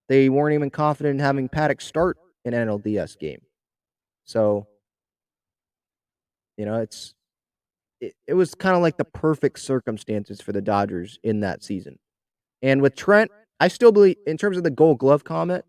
they 0.09 0.29
weren't 0.29 0.55
even 0.55 0.71
confident 0.71 1.19
in 1.19 1.23
having 1.23 1.47
Paddock 1.47 1.81
start 1.81 2.17
an 2.43 2.53
NLDS 2.53 3.19
game. 3.19 3.41
So, 4.23 4.65
you 6.57 6.65
know, 6.65 6.81
it's 6.81 7.13
it, 8.01 8.15
it 8.25 8.33
was 8.33 8.55
kind 8.55 8.75
of 8.75 8.81
like 8.81 8.97
the 8.97 9.05
perfect 9.05 9.59
circumstances 9.59 10.41
for 10.41 10.53
the 10.53 10.61
Dodgers 10.61 11.19
in 11.21 11.41
that 11.41 11.63
season. 11.63 11.99
And 12.63 12.81
with 12.81 12.95
Trent, 12.95 13.29
I 13.59 13.67
still 13.67 13.91
believe 13.91 14.15
in 14.25 14.37
terms 14.37 14.57
of 14.57 14.63
the 14.63 14.71
gold 14.71 14.97
glove 14.97 15.23
comment, 15.23 15.65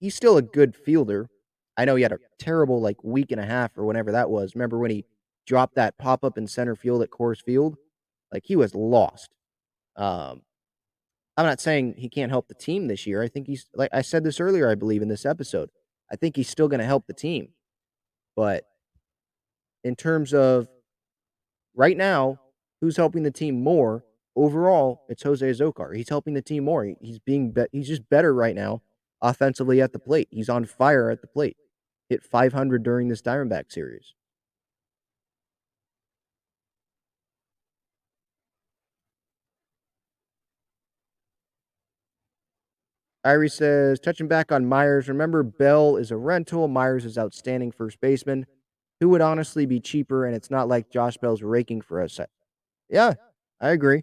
he's 0.00 0.14
still 0.14 0.38
a 0.38 0.42
good 0.42 0.74
fielder. 0.74 1.28
I 1.76 1.84
know 1.84 1.96
he 1.96 2.02
had 2.02 2.12
a 2.12 2.18
terrible 2.38 2.80
like 2.80 3.02
week 3.02 3.32
and 3.32 3.40
a 3.40 3.46
half 3.46 3.76
or 3.76 3.84
whenever 3.84 4.12
that 4.12 4.30
was. 4.30 4.54
Remember 4.54 4.78
when 4.78 4.90
he 4.90 5.04
dropped 5.46 5.74
that 5.74 5.98
pop 5.98 6.24
up 6.24 6.38
in 6.38 6.46
center 6.46 6.76
field 6.76 7.02
at 7.02 7.10
Coors 7.10 7.42
Field? 7.42 7.76
Like 8.32 8.44
he 8.46 8.56
was 8.56 8.74
lost. 8.74 9.30
Um, 9.96 10.42
I'm 11.36 11.46
not 11.46 11.60
saying 11.60 11.94
he 11.98 12.08
can't 12.08 12.30
help 12.30 12.48
the 12.48 12.54
team 12.54 12.86
this 12.86 13.06
year. 13.06 13.22
I 13.22 13.28
think 13.28 13.46
he's 13.46 13.66
like 13.74 13.90
I 13.92 14.02
said 14.02 14.24
this 14.24 14.40
earlier, 14.40 14.70
I 14.70 14.76
believe 14.76 15.02
in 15.02 15.08
this 15.08 15.26
episode. 15.26 15.70
I 16.10 16.16
think 16.16 16.36
he's 16.36 16.48
still 16.48 16.68
going 16.68 16.80
to 16.80 16.86
help 16.86 17.06
the 17.06 17.14
team. 17.14 17.48
But 18.36 18.64
in 19.82 19.96
terms 19.96 20.32
of 20.32 20.68
right 21.74 21.96
now, 21.96 22.38
who's 22.80 22.96
helping 22.96 23.24
the 23.24 23.30
team 23.30 23.62
more 23.62 24.04
overall? 24.36 25.02
It's 25.08 25.22
Jose 25.24 25.48
Azocar. 25.48 25.96
He's 25.96 26.08
helping 26.08 26.34
the 26.34 26.42
team 26.42 26.64
more. 26.64 26.92
He's 27.00 27.18
being 27.18 27.50
be- 27.50 27.66
he's 27.72 27.88
just 27.88 28.08
better 28.08 28.32
right 28.32 28.54
now 28.54 28.82
offensively 29.20 29.80
at 29.80 29.92
the 29.92 29.98
plate. 29.98 30.28
He's 30.30 30.48
on 30.48 30.66
fire 30.66 31.10
at 31.10 31.20
the 31.20 31.26
plate 31.26 31.56
hit 32.08 32.22
500 32.22 32.82
during 32.82 33.08
this 33.08 33.22
Diamondback 33.22 33.72
series. 33.72 34.14
Irie 43.24 43.50
says, 43.50 43.98
touching 44.00 44.28
back 44.28 44.52
on 44.52 44.66
Myers, 44.66 45.08
remember 45.08 45.42
Bell 45.42 45.96
is 45.96 46.10
a 46.10 46.16
rental. 46.16 46.68
Myers 46.68 47.06
is 47.06 47.16
outstanding 47.16 47.72
first 47.72 47.98
baseman. 48.00 48.44
Who 49.00 49.08
would 49.10 49.22
honestly 49.22 49.64
be 49.64 49.80
cheaper? 49.80 50.26
And 50.26 50.36
it's 50.36 50.50
not 50.50 50.68
like 50.68 50.90
Josh 50.90 51.16
Bell's 51.16 51.42
raking 51.42 51.80
for 51.80 52.02
us. 52.02 52.20
Yeah, 52.90 53.14
I 53.60 53.70
agree. 53.70 54.02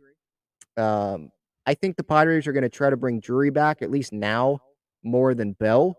Um, 0.75 1.29
I 1.67 1.75
think 1.75 1.97
the 1.97 2.03
Padres 2.03 2.47
are 2.47 2.53
going 2.53 2.63
to 2.63 2.69
try 2.69 2.89
to 2.89 2.97
bring 2.97 3.19
Drury 3.19 3.51
back, 3.51 3.83
at 3.83 3.91
least 3.91 4.11
now, 4.11 4.59
more 5.03 5.35
than 5.35 5.53
Bell. 5.53 5.95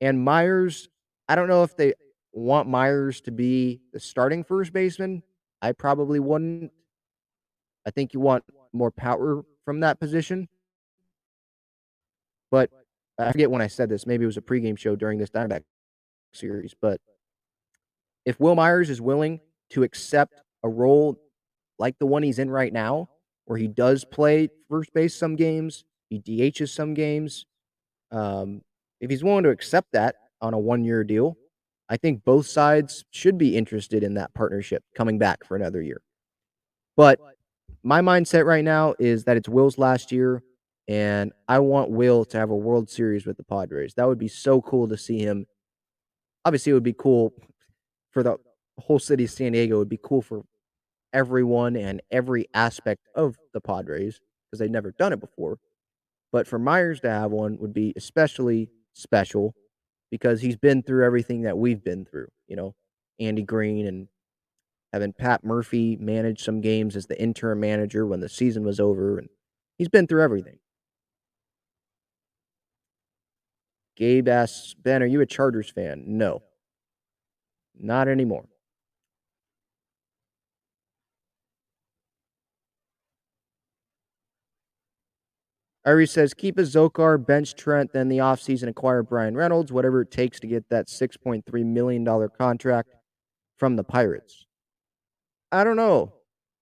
And 0.00 0.24
Myers, 0.24 0.88
I 1.28 1.34
don't 1.34 1.48
know 1.48 1.62
if 1.62 1.76
they 1.76 1.94
want 2.32 2.68
Myers 2.68 3.20
to 3.22 3.30
be 3.30 3.80
the 3.92 4.00
starting 4.00 4.44
first 4.44 4.72
baseman. 4.72 5.22
I 5.62 5.72
probably 5.72 6.20
wouldn't. 6.20 6.70
I 7.86 7.90
think 7.90 8.14
you 8.14 8.20
want 8.20 8.44
more 8.72 8.90
power 8.90 9.42
from 9.64 9.80
that 9.80 9.98
position. 9.98 10.48
But 12.50 12.70
I 13.18 13.32
forget 13.32 13.50
when 13.50 13.62
I 13.62 13.66
said 13.66 13.88
this. 13.88 14.06
Maybe 14.06 14.24
it 14.24 14.26
was 14.26 14.36
a 14.36 14.42
pregame 14.42 14.78
show 14.78 14.94
during 14.94 15.18
this 15.18 15.30
Diamondback 15.30 15.64
series. 16.32 16.74
But 16.80 17.00
if 18.24 18.38
Wil 18.38 18.54
Myers 18.54 18.90
is 18.90 19.00
willing 19.00 19.40
to 19.70 19.82
accept 19.82 20.34
a 20.62 20.68
role 20.68 21.18
like 21.78 21.98
the 21.98 22.06
one 22.06 22.22
he's 22.22 22.38
in 22.38 22.50
right 22.50 22.72
now, 22.72 23.08
where 23.46 23.58
he 23.58 23.68
does 23.68 24.04
play 24.04 24.48
first 24.68 24.92
base 24.92 25.14
some 25.14 25.36
games, 25.36 25.84
he 26.10 26.20
DHs 26.20 26.68
some 26.68 26.94
games. 26.94 27.46
Um, 28.10 28.62
if 29.00 29.10
he's 29.10 29.24
willing 29.24 29.44
to 29.44 29.50
accept 29.50 29.92
that 29.92 30.16
on 30.46 30.54
a 30.54 30.58
one 30.58 30.84
year 30.84 31.04
deal, 31.04 31.36
I 31.88 31.96
think 31.96 32.24
both 32.24 32.46
sides 32.46 33.04
should 33.10 33.38
be 33.38 33.56
interested 33.56 34.02
in 34.02 34.14
that 34.14 34.34
partnership 34.34 34.82
coming 34.94 35.18
back 35.18 35.44
for 35.44 35.56
another 35.56 35.82
year. 35.82 36.00
But 36.96 37.20
my 37.82 38.00
mindset 38.00 38.46
right 38.46 38.64
now 38.64 38.94
is 38.98 39.24
that 39.24 39.36
it's 39.36 39.48
Wil's 39.48 39.78
last 39.78 40.10
year, 40.10 40.42
and 40.88 41.32
I 41.48 41.58
want 41.58 41.90
Wil 41.90 42.24
to 42.26 42.38
have 42.38 42.50
a 42.50 42.56
World 42.56 42.88
Series 42.88 43.26
with 43.26 43.36
the 43.36 43.44
Padres. 43.44 43.94
That 43.94 44.08
would 44.08 44.18
be 44.18 44.28
so 44.28 44.60
cool 44.62 44.88
to 44.88 44.96
see 44.96 45.18
him. 45.18 45.46
Obviously, 46.44 46.70
it 46.70 46.74
would 46.74 46.82
be 46.82 46.94
cool 46.96 47.32
for 48.10 48.22
the 48.22 48.36
whole 48.78 48.98
city 48.98 49.24
of 49.24 49.30
San 49.30 49.52
Diego. 49.52 49.76
It 49.76 49.78
would 49.80 49.88
be 49.88 50.00
cool 50.02 50.22
for 50.22 50.42
everyone 51.12 51.76
and 51.76 52.02
every 52.10 52.46
aspect 52.54 53.02
of 53.14 53.36
the 53.52 53.60
Padres 53.60 54.20
because 54.46 54.58
they've 54.58 54.70
never 54.70 54.92
done 54.92 55.12
it 55.12 55.20
before. 55.20 55.58
But 56.32 56.46
for 56.46 56.58
Myers 56.58 57.00
to 57.00 57.10
have 57.10 57.30
one 57.30 57.56
would 57.58 57.72
be 57.72 57.92
especially 57.96 58.70
special 58.92 59.54
because 60.10 60.40
he's 60.40 60.56
been 60.56 60.82
through 60.82 61.04
everything 61.04 61.42
that 61.42 61.58
we've 61.58 61.82
been 61.82 62.04
through, 62.04 62.28
you 62.46 62.56
know, 62.56 62.74
Andy 63.18 63.42
Green 63.42 63.86
and 63.86 64.08
having 64.92 65.12
Pat 65.12 65.44
Murphy 65.44 65.96
manage 65.96 66.42
some 66.42 66.60
games 66.60 66.96
as 66.96 67.06
the 67.06 67.20
interim 67.20 67.60
manager 67.60 68.06
when 68.06 68.20
the 68.20 68.28
season 68.28 68.64
was 68.64 68.80
over. 68.80 69.18
And 69.18 69.28
he's 69.78 69.88
been 69.88 70.06
through 70.06 70.22
everything. 70.22 70.58
Gabe 73.96 74.28
asks, 74.28 74.74
Ben, 74.74 75.02
are 75.02 75.06
you 75.06 75.20
a 75.22 75.26
Chargers 75.26 75.70
fan? 75.70 76.04
No, 76.06 76.42
not 77.74 78.08
anymore. 78.08 78.46
Irie 85.86 86.08
says, 86.08 86.34
keep 86.34 86.56
Azocar, 86.56 87.24
bench 87.24 87.54
Trent, 87.54 87.92
then 87.92 88.08
the 88.08 88.18
offseason 88.18 88.68
acquire 88.68 89.04
Bryan 89.04 89.36
Reynolds, 89.36 89.70
whatever 89.70 90.00
it 90.00 90.10
takes 90.10 90.40
to 90.40 90.48
get 90.48 90.68
that 90.68 90.88
$6.3 90.88 91.64
million 91.64 92.28
contract 92.36 92.88
from 93.56 93.76
the 93.76 93.84
Pirates. 93.84 94.46
I 95.52 95.62
don't 95.62 95.76
know. 95.76 96.12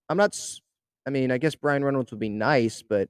I'm 0.09 0.17
not, 0.17 0.37
I 1.07 1.09
mean, 1.09 1.31
I 1.31 1.39
guess 1.39 1.55
Bryan 1.55 1.83
Reynolds 1.83 2.11
would 2.11 2.19
be 2.19 2.29
nice, 2.29 2.83
but 2.87 3.09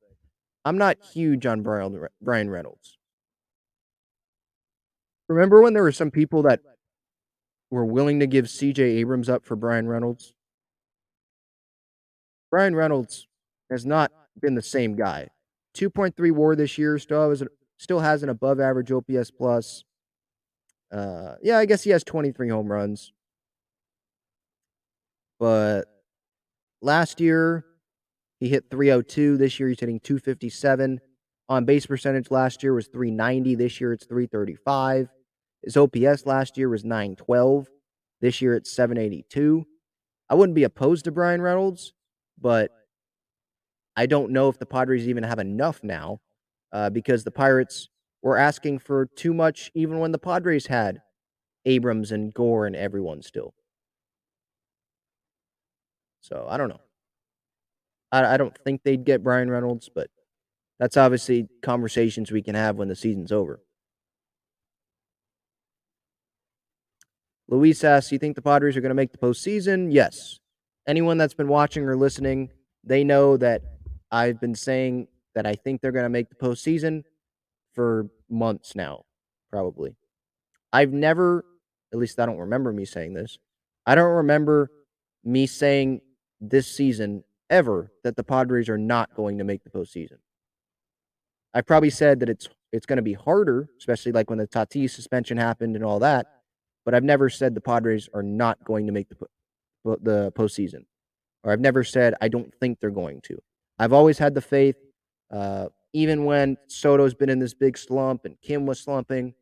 I'm 0.63 0.77
not 0.77 0.97
huge 1.13 1.45
on 1.45 1.61
Brian, 1.61 2.07
Bryan 2.21 2.49
Reynolds. 2.49 2.97
Remember 5.27 5.61
when 5.61 5.73
there 5.73 5.83
were 5.83 5.91
some 5.91 6.11
people 6.11 6.43
that 6.43 6.61
were 7.69 7.85
willing 7.85 8.21
to 8.21 8.27
give 8.27 8.45
CJ 8.45 8.79
Abrams 8.79 9.27
up 9.27 9.43
for 9.45 9.57
Bryan 9.57 9.89
Reynolds? 9.89 10.33
Bryan 12.51 12.73
Reynolds 12.73 13.27
has 13.69 13.85
not 13.85 14.13
been 14.39 14.55
the 14.55 14.61
same 14.61 14.95
guy. 14.95 15.27
2.3 15.75 16.31
WAR 16.31 16.55
this 16.55 16.77
year. 16.77 16.97
Still 16.97 17.29
has 17.29 17.43
still 17.77 17.99
has 17.99 18.23
an 18.23 18.29
above 18.29 18.59
average 18.59 18.91
OPS 18.91 19.31
plus. 19.31 19.83
Uh, 20.91 21.35
yeah, 21.41 21.57
I 21.57 21.65
guess 21.65 21.83
he 21.83 21.89
has 21.91 22.03
23 22.03 22.49
home 22.49 22.71
runs. 22.71 23.11
But 25.39 25.83
last 26.81 27.19
year 27.19 27.65
he 28.39 28.47
hit 28.47 28.69
302. 28.69 29.37
This 29.37 29.59
year 29.59 29.69
he's 29.69 29.79
hitting 29.79 29.99
257. 29.99 30.99
On 31.47 31.65
base 31.65 31.85
percentage 31.85 32.31
last 32.31 32.63
year 32.63 32.73
was 32.73 32.87
390. 32.87 33.55
This 33.55 33.79
year 33.79 33.93
it's 33.93 34.05
335. 34.05 35.09
His 35.63 35.77
OPS 35.77 36.25
last 36.25 36.57
year 36.57 36.69
was 36.69 36.85
912. 36.85 37.67
This 38.21 38.41
year 38.41 38.55
it's 38.55 38.71
782. 38.71 39.65
I 40.29 40.35
wouldn't 40.35 40.55
be 40.55 40.63
opposed 40.63 41.05
to 41.05 41.11
Bryan 41.11 41.41
Reynolds, 41.41 41.93
but 42.39 42.71
I 43.95 44.05
don't 44.05 44.31
know 44.31 44.49
if 44.49 44.59
the 44.59 44.65
Padres 44.65 45.07
even 45.07 45.23
have 45.23 45.39
enough 45.39 45.83
now 45.83 46.19
uh, 46.71 46.89
because 46.89 47.23
the 47.23 47.31
Pirates 47.31 47.89
were 48.21 48.37
asking 48.37 48.79
for 48.79 49.05
too 49.05 49.33
much 49.33 49.71
even 49.73 49.99
when 49.99 50.11
the 50.11 50.19
Padres 50.19 50.67
had 50.67 51.01
Abrams 51.65 52.11
and 52.11 52.33
Gore 52.33 52.65
and 52.65 52.75
everyone 52.75 53.21
still. 53.21 53.53
So 56.21 56.47
I 56.49 56.57
don't 56.57 56.69
know. 56.69 56.81
I, 58.11 58.33
I 58.33 58.37
don't 58.37 58.57
think 58.57 58.81
they'd 58.83 59.05
get 59.05 59.23
Bryan 59.23 59.49
Reynolds, 59.49 59.89
but 59.93 60.09
that's 60.79 60.97
obviously 60.97 61.47
conversations 61.61 62.31
we 62.31 62.41
can 62.41 62.55
have 62.55 62.77
when 62.77 62.87
the 62.87 62.95
season's 62.95 63.31
over. 63.31 63.61
Luis 67.47 67.83
asks, 67.83 68.11
"You 68.11 68.17
think 68.17 68.35
the 68.35 68.41
Padres 68.41 68.75
are 68.75 68.81
going 68.81 68.89
to 68.89 68.95
make 68.95 69.11
the 69.11 69.19
postseason?" 69.19 69.93
Yes. 69.93 70.39
Anyone 70.87 71.17
that's 71.17 71.33
been 71.33 71.47
watching 71.47 71.83
or 71.83 71.95
listening, 71.95 72.51
they 72.83 73.03
know 73.03 73.37
that 73.37 73.61
I've 74.11 74.39
been 74.39 74.55
saying 74.55 75.07
that 75.33 75.45
I 75.45 75.53
think 75.53 75.81
they're 75.81 75.91
going 75.91 76.03
to 76.03 76.09
make 76.09 76.29
the 76.29 76.35
postseason 76.35 77.03
for 77.73 78.07
months 78.29 78.75
now, 78.75 79.03
probably. 79.51 79.95
I've 80.71 80.93
never, 80.93 81.45
at 81.93 81.99
least 81.99 82.19
I 82.19 82.25
don't 82.25 82.37
remember 82.37 82.71
me 82.71 82.85
saying 82.85 83.13
this. 83.13 83.37
I 83.85 83.95
don't 83.95 84.15
remember 84.15 84.71
me 85.23 85.47
saying 85.47 86.01
this 86.39 86.67
season 86.67 87.23
ever 87.49 87.91
that 88.03 88.15
the 88.15 88.23
Padres 88.23 88.69
are 88.69 88.77
not 88.77 89.15
going 89.15 89.37
to 89.37 89.43
make 89.43 89.63
the 89.63 89.69
postseason. 89.69 90.17
I 91.53 91.61
probably 91.61 91.89
said 91.89 92.19
that 92.19 92.29
it's 92.29 92.49
it's 92.71 92.85
going 92.85 92.97
to 92.97 93.03
be 93.03 93.13
harder, 93.13 93.69
especially 93.77 94.11
like 94.11 94.29
when 94.29 94.39
the 94.39 94.47
Tatis 94.47 94.89
suspension 94.89 95.37
happened 95.37 95.75
and 95.75 95.85
all 95.85 95.99
that. 95.99 96.27
But 96.83 96.93
I've 96.93 97.03
never 97.03 97.29
said 97.29 97.55
the 97.55 97.61
Padres 97.61 98.09
are 98.13 98.23
not 98.23 98.63
going 98.65 98.87
to 98.87 98.91
make 98.91 99.07
the 99.09 99.15
the 100.01 100.31
postseason, 100.33 100.85
or 101.43 101.51
I've 101.51 101.59
never 101.59 101.83
said 101.83 102.15
I 102.21 102.27
don't 102.27 102.53
think 102.59 102.79
they're 102.79 102.89
going 102.89 103.21
to. 103.21 103.37
I've 103.79 103.93
always 103.93 104.17
had 104.17 104.33
the 104.33 104.41
faith, 104.41 104.75
uh, 105.31 105.67
even 105.93 106.25
when 106.25 106.57
Soto's 106.67 107.13
been 107.13 107.29
in 107.29 107.39
this 107.39 107.53
big 107.53 107.77
slump 107.77 108.25
and 108.25 108.39
Kim 108.41 108.65
was 108.65 108.79
slumping, 108.79 109.33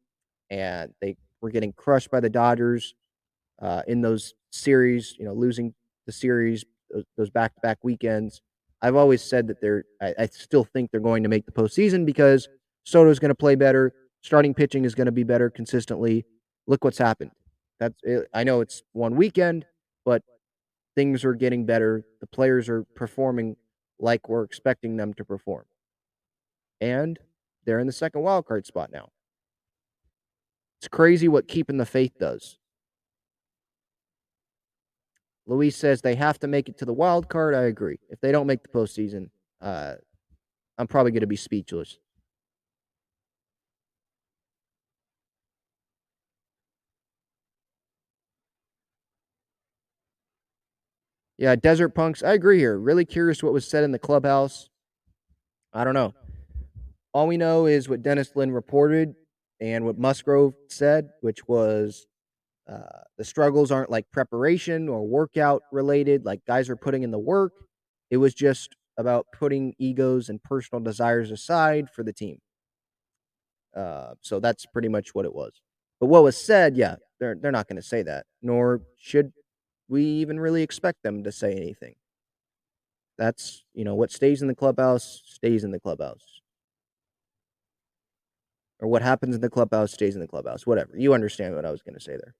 and 0.50 0.94
they 1.02 1.18
were 1.42 1.50
getting 1.50 1.74
crushed 1.74 2.12
by 2.12 2.20
the 2.20 2.30
Dodgers 2.30 2.96
uh, 3.62 3.82
in 3.88 4.02
those 4.02 4.34
series, 4.52 5.16
you 5.18 5.26
know, 5.26 5.34
losing 5.34 5.74
the 6.06 6.12
series, 6.12 6.66
those 7.18 7.30
back 7.30 7.56
to 7.56 7.62
back 7.62 7.80
weekends. 7.84 8.42
I've 8.82 8.96
always 8.96 9.24
said 9.24 9.48
that 9.48 9.62
they're, 9.62 9.86
I, 10.02 10.14
I 10.20 10.26
still 10.28 10.64
think 10.64 10.92
they're 10.92 11.00
going 11.00 11.24
to 11.24 11.30
make 11.30 11.46
the 11.46 11.52
postseason 11.52 12.06
because 12.06 12.50
Soto's 12.84 13.20
going 13.20 13.30
to 13.30 13.36
play 13.36 13.56
better. 13.56 13.94
Starting 14.22 14.54
pitching 14.54 14.86
is 14.86 14.96
going 14.96 15.06
to 15.06 15.12
be 15.12 15.24
better 15.24 15.50
consistently. 15.50 16.26
Look 16.68 16.84
what's 16.84 16.98
happened. 16.98 17.32
That's 17.80 17.96
it. 18.04 18.28
I 18.34 18.44
know 18.44 18.62
it's 18.62 18.84
one 18.94 19.16
weekend, 19.16 19.66
but 20.06 20.22
things 20.96 21.26
are 21.26 21.34
getting 21.34 21.66
better. 21.66 22.04
The 22.22 22.28
players 22.28 22.70
are 22.70 22.84
performing 22.96 23.56
like 24.00 24.30
we're 24.30 24.44
expecting 24.44 24.98
them 24.98 25.14
to 25.16 25.26
perform. 25.26 25.66
And 26.82 27.20
they're 27.66 27.80
in 27.80 27.88
the 27.88 27.94
second 27.94 28.22
wild 28.22 28.46
card 28.46 28.66
spot 28.66 28.92
now. 28.92 29.10
It's 30.80 30.88
crazy 30.88 31.28
what 31.28 31.48
keeping 31.48 31.78
the 31.78 31.86
faith 31.86 32.20
does. 32.20 32.58
Luis 35.46 35.76
says 35.76 36.02
they 36.02 36.16
have 36.16 36.40
to 36.40 36.48
make 36.48 36.70
it 36.70 36.78
to 36.78 36.86
the 36.86 36.94
wild 36.94 37.30
card. 37.30 37.54
I 37.54 37.64
agree. 37.64 38.00
If 38.10 38.20
they 38.22 38.32
don't 38.32 38.48
make 38.48 38.64
the 38.64 38.70
postseason, 38.70 39.30
uh, 39.62 39.96
I'm 40.78 40.88
probably 40.88 41.12
going 41.12 41.22
to 41.22 41.28
be 41.28 41.36
speechless. 41.36 42.00
Yeah, 51.44 51.58
Desert 51.58 51.90
Punks. 51.90 52.24
I 52.24 52.32
agree 52.32 52.58
here. 52.58 52.78
Really 52.78 53.04
curious 53.04 53.44
what 53.44 53.52
was 53.52 53.68
said 53.68 53.84
in 53.84 53.92
the 53.92 54.00
clubhouse. 54.00 54.70
I 55.74 55.84
don't 55.84 55.94
know. 55.94 56.14
All 57.14 57.28
we 57.28 57.36
know 57.36 57.66
is 57.66 57.90
what 57.90 58.02
Dennis 58.02 58.32
Lin 58.34 58.54
reported 58.54 59.14
and 59.60 59.84
what 59.84 59.98
Musgrove 59.98 60.54
said, 60.70 61.10
which 61.20 61.46
was 61.46 62.08
uh, 62.72 63.02
the 63.18 63.26
struggles 63.26 63.72
aren't 63.72 63.90
like 63.90 64.10
preparation 64.10 64.88
or 64.88 65.06
workout 65.06 65.64
related, 65.74 66.24
like 66.24 66.40
guys 66.48 66.70
are 66.70 66.78
putting 66.78 67.04
in 67.04 67.12
the 67.12 67.20
work. 67.20 67.52
It 68.10 68.18
was 68.20 68.34
just 68.34 68.78
about 68.98 69.26
putting 69.38 69.74
egos 69.78 70.30
and 70.30 70.42
personal 70.44 70.82
desires 70.82 71.30
aside 71.30 71.90
for 71.90 72.04
the 72.04 72.14
team. 72.14 72.38
Uh, 73.76 74.14
so 74.22 74.40
that's 74.40 74.66
pretty 74.66 74.88
much 74.88 75.14
what 75.14 75.26
it 75.26 75.36
was. 75.36 75.60
But 76.00 76.08
what 76.08 76.24
was 76.24 76.38
said, 76.38 76.78
yeah, 76.78 76.96
they're 77.20 77.36
they're 77.36 77.52
not 77.52 77.68
going 77.68 77.82
to 77.82 77.82
say 77.82 78.02
that, 78.04 78.28
nor 78.42 78.84
should 78.98 79.34
we 79.88 80.04
even 80.04 80.40
really 80.40 80.64
expect 80.64 81.04
them 81.04 81.24
to 81.24 81.32
say 81.32 81.54
anything. 81.54 81.96
That's, 83.18 83.64
you 83.74 83.84
know, 83.84 83.96
what 83.96 84.12
stays 84.12 84.42
in 84.42 84.48
the 84.48 84.56
clubhouse 84.56 85.22
stays 85.26 85.64
in 85.64 85.72
the 85.72 85.80
clubhouse. 85.80 86.42
Or 88.80 88.88
what 88.88 89.02
happens 89.02 89.36
in 89.36 89.42
the 89.42 89.50
clubhouse 89.50 89.94
stays 89.94 90.16
in 90.16 90.22
the 90.22 90.28
clubhouse. 90.28 90.66
Whatever. 90.66 90.98
You 90.98 91.14
understand 91.14 91.56
what 91.56 91.66
I 91.66 91.72
was 91.72 91.82
going 91.82 91.96
to 91.96 92.02
say 92.02 92.14
there. 92.14 92.34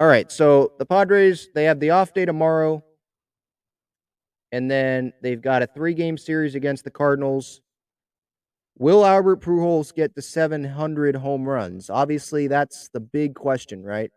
All 0.00 0.08
right. 0.08 0.30
So 0.30 0.72
the 0.78 0.84
Padres, 0.84 1.48
they 1.54 1.64
have 1.64 1.80
the 1.80 1.90
off 1.90 2.12
day 2.12 2.24
tomorrow. 2.24 2.84
And 4.52 4.70
then 4.70 5.12
they've 5.22 5.40
got 5.40 5.62
a 5.62 5.66
three 5.66 5.94
game 5.94 6.18
series 6.18 6.54
against 6.54 6.84
the 6.84 6.90
Cardinals. 6.90 7.62
Will 8.78 9.06
Albert 9.06 9.40
Pujols 9.40 9.94
get 9.94 10.14
to 10.14 10.22
700 10.22 11.16
home 11.16 11.48
runs? 11.48 11.88
Obviously, 11.88 12.46
that's 12.46 12.88
the 12.92 13.00
big 13.00 13.34
question, 13.34 13.82
right? 13.82 14.10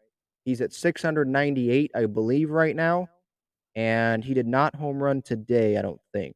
He's 0.44 0.60
at 0.60 0.74
698, 0.74 1.92
I 1.96 2.06
believe, 2.06 2.50
right 2.50 2.76
now. 2.76 3.08
And 3.76 4.24
he 4.24 4.34
did 4.34 4.48
not 4.48 4.76
home 4.76 5.02
run 5.02 5.22
today, 5.22 5.78
I 5.78 5.82
don't 5.82 6.02
think. 6.12 6.36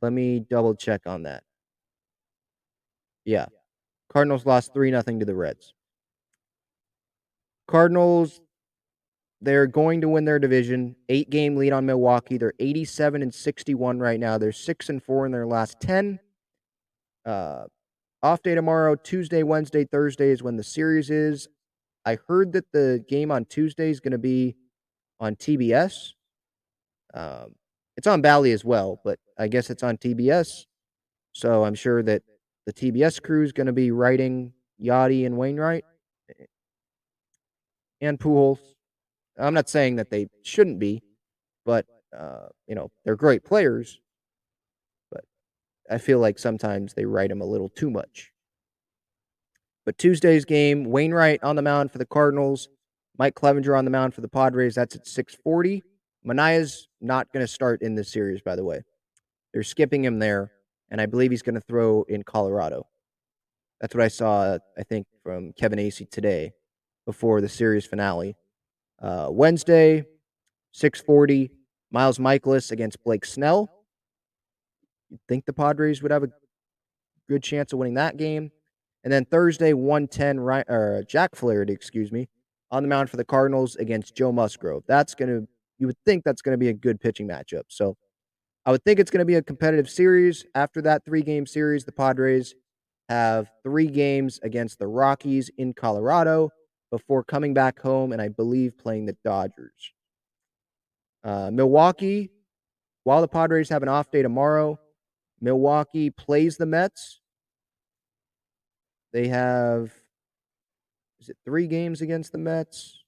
Let 0.00 0.12
me 0.12 0.38
double 0.38 0.76
check 0.76 1.02
on 1.06 1.24
that. 1.24 1.42
Yeah. 3.24 3.46
Cardinals 4.12 4.46
lost 4.46 4.72
3 4.72 4.92
nothing 4.92 5.18
to 5.18 5.26
the 5.26 5.34
Reds. 5.34 5.74
Cardinals 7.66 8.40
they're 9.40 9.66
going 9.66 10.00
to 10.00 10.08
win 10.08 10.24
their 10.24 10.38
division. 10.38 10.96
8 11.08 11.30
game 11.30 11.56
lead 11.56 11.72
on 11.72 11.86
Milwaukee. 11.86 12.38
They're 12.38 12.54
87 12.58 13.22
and 13.22 13.32
61 13.32 13.98
right 13.98 14.18
now. 14.18 14.36
They're 14.36 14.52
6 14.52 14.88
and 14.88 15.02
4 15.02 15.26
in 15.26 15.32
their 15.32 15.46
last 15.46 15.80
10. 15.80 16.18
Uh 17.24 17.64
off 18.22 18.42
day 18.42 18.54
tomorrow, 18.54 18.96
Tuesday, 18.96 19.42
Wednesday, 19.42 19.84
Thursday 19.84 20.30
is 20.30 20.42
when 20.42 20.56
the 20.56 20.64
series 20.64 21.10
is. 21.10 21.48
I 22.04 22.18
heard 22.26 22.52
that 22.52 22.72
the 22.72 23.04
game 23.08 23.30
on 23.30 23.44
Tuesday 23.44 23.90
is 23.90 24.00
going 24.00 24.12
to 24.12 24.18
be 24.18 24.56
on 25.20 25.36
TBS. 25.36 26.12
Um, 27.14 27.54
it's 27.96 28.06
on 28.06 28.20
Bally 28.20 28.52
as 28.52 28.64
well, 28.64 29.00
but 29.04 29.18
I 29.38 29.48
guess 29.48 29.70
it's 29.70 29.82
on 29.82 29.98
TBS. 29.98 30.64
So 31.32 31.64
I'm 31.64 31.74
sure 31.74 32.02
that 32.02 32.22
the 32.66 32.72
TBS 32.72 33.22
crew 33.22 33.44
is 33.44 33.52
going 33.52 33.66
to 33.66 33.72
be 33.72 33.90
writing 33.90 34.52
Yadi 34.82 35.26
and 35.26 35.36
Wainwright 35.36 35.84
and 38.00 38.18
Pujols. 38.18 38.58
I'm 39.38 39.54
not 39.54 39.68
saying 39.68 39.96
that 39.96 40.10
they 40.10 40.28
shouldn't 40.42 40.78
be, 40.78 41.02
but 41.64 41.86
uh, 42.16 42.48
you 42.66 42.74
know 42.74 42.90
they're 43.04 43.16
great 43.16 43.44
players. 43.44 44.00
I 45.90 45.98
feel 45.98 46.18
like 46.18 46.38
sometimes 46.38 46.94
they 46.94 47.04
write 47.04 47.30
them 47.30 47.40
a 47.40 47.46
little 47.46 47.68
too 47.68 47.90
much. 47.90 48.32
But 49.84 49.98
Tuesday's 49.98 50.44
game, 50.44 50.84
Wainwright 50.84 51.42
on 51.42 51.56
the 51.56 51.62
mound 51.62 51.90
for 51.90 51.98
the 51.98 52.06
Cardinals, 52.06 52.68
Mike 53.18 53.34
Clevinger 53.34 53.76
on 53.76 53.84
the 53.84 53.90
mound 53.90 54.14
for 54.14 54.20
the 54.20 54.28
Padres. 54.28 54.74
That's 54.74 54.94
at 54.96 55.06
640. 55.06 55.82
Manaea's 56.24 56.88
not 57.00 57.32
going 57.32 57.44
to 57.44 57.50
start 57.50 57.82
in 57.82 57.94
this 57.94 58.12
series, 58.12 58.42
by 58.42 58.54
the 58.54 58.64
way. 58.64 58.82
They're 59.52 59.62
skipping 59.62 60.04
him 60.04 60.18
there, 60.18 60.52
and 60.90 61.00
I 61.00 61.06
believe 61.06 61.30
he's 61.30 61.42
going 61.42 61.54
to 61.54 61.60
throw 61.60 62.02
in 62.02 62.22
Colorado. 62.22 62.86
That's 63.80 63.94
what 63.94 64.04
I 64.04 64.08
saw, 64.08 64.58
I 64.76 64.82
think, 64.82 65.06
from 65.22 65.52
Kevin 65.52 65.78
Acee 65.78 66.10
today 66.10 66.52
before 67.06 67.40
the 67.40 67.48
series 67.48 67.86
finale. 67.86 68.36
Uh, 69.00 69.28
Wednesday, 69.30 70.04
640, 70.72 71.50
Miles 71.90 72.18
Mikolas 72.18 72.72
against 72.72 73.02
Blake 73.04 73.24
Snell. 73.24 73.70
You'd 75.10 75.20
think 75.28 75.46
the 75.46 75.52
Padres 75.52 76.02
would 76.02 76.12
have 76.12 76.24
a 76.24 76.30
good 77.28 77.42
chance 77.42 77.72
of 77.72 77.78
winning 77.78 77.94
that 77.94 78.16
game. 78.16 78.50
And 79.04 79.12
then 79.12 79.24
Thursday, 79.24 79.72
110, 79.72 80.38
or 80.38 81.04
Jack 81.06 81.34
Flaherty, 81.34 81.72
excuse 81.72 82.10
me, 82.10 82.28
on 82.70 82.82
the 82.82 82.88
mound 82.88 83.10
for 83.10 83.16
the 83.16 83.24
Cardinals 83.24 83.76
against 83.76 84.14
Joe 84.14 84.32
Musgrove. 84.32 84.82
That's 84.86 85.14
going 85.14 85.28
to, 85.28 85.48
you 85.78 85.86
would 85.86 85.96
think 86.04 86.24
that's 86.24 86.42
going 86.42 86.52
to 86.52 86.58
be 86.58 86.68
a 86.68 86.74
good 86.74 87.00
pitching 87.00 87.28
matchup. 87.28 87.62
So 87.68 87.96
I 88.66 88.70
would 88.70 88.84
think 88.84 88.98
it's 88.98 89.10
going 89.10 89.20
to 89.20 89.24
be 89.24 89.36
a 89.36 89.42
competitive 89.42 89.88
series. 89.88 90.44
After 90.54 90.82
that 90.82 91.04
three 91.04 91.22
game 91.22 91.46
series, 91.46 91.84
the 91.84 91.92
Padres 91.92 92.54
have 93.08 93.50
three 93.62 93.86
games 93.86 94.38
against 94.42 94.78
the 94.78 94.86
Rockies 94.86 95.50
in 95.56 95.72
Colorado 95.72 96.50
before 96.90 97.22
coming 97.24 97.54
back 97.54 97.80
home 97.80 98.12
and 98.12 98.20
I 98.20 98.28
believe 98.28 98.76
playing 98.76 99.06
the 99.06 99.16
Dodgers. 99.24 99.92
Uh, 101.24 101.50
Milwaukee, 101.52 102.30
while 103.04 103.20
the 103.20 103.28
Padres 103.28 103.68
have 103.70 103.82
an 103.82 103.88
off 103.88 104.10
day 104.10 104.22
tomorrow, 104.22 104.78
Milwaukee 105.40 106.10
plays 106.10 106.56
the 106.56 106.66
Mets. 106.66 107.20
They 109.12 109.28
have, 109.28 109.92
is 111.20 111.28
it 111.28 111.36
three 111.44 111.66
games 111.66 112.00
against 112.02 112.32
the 112.32 112.38
Mets? 112.38 113.02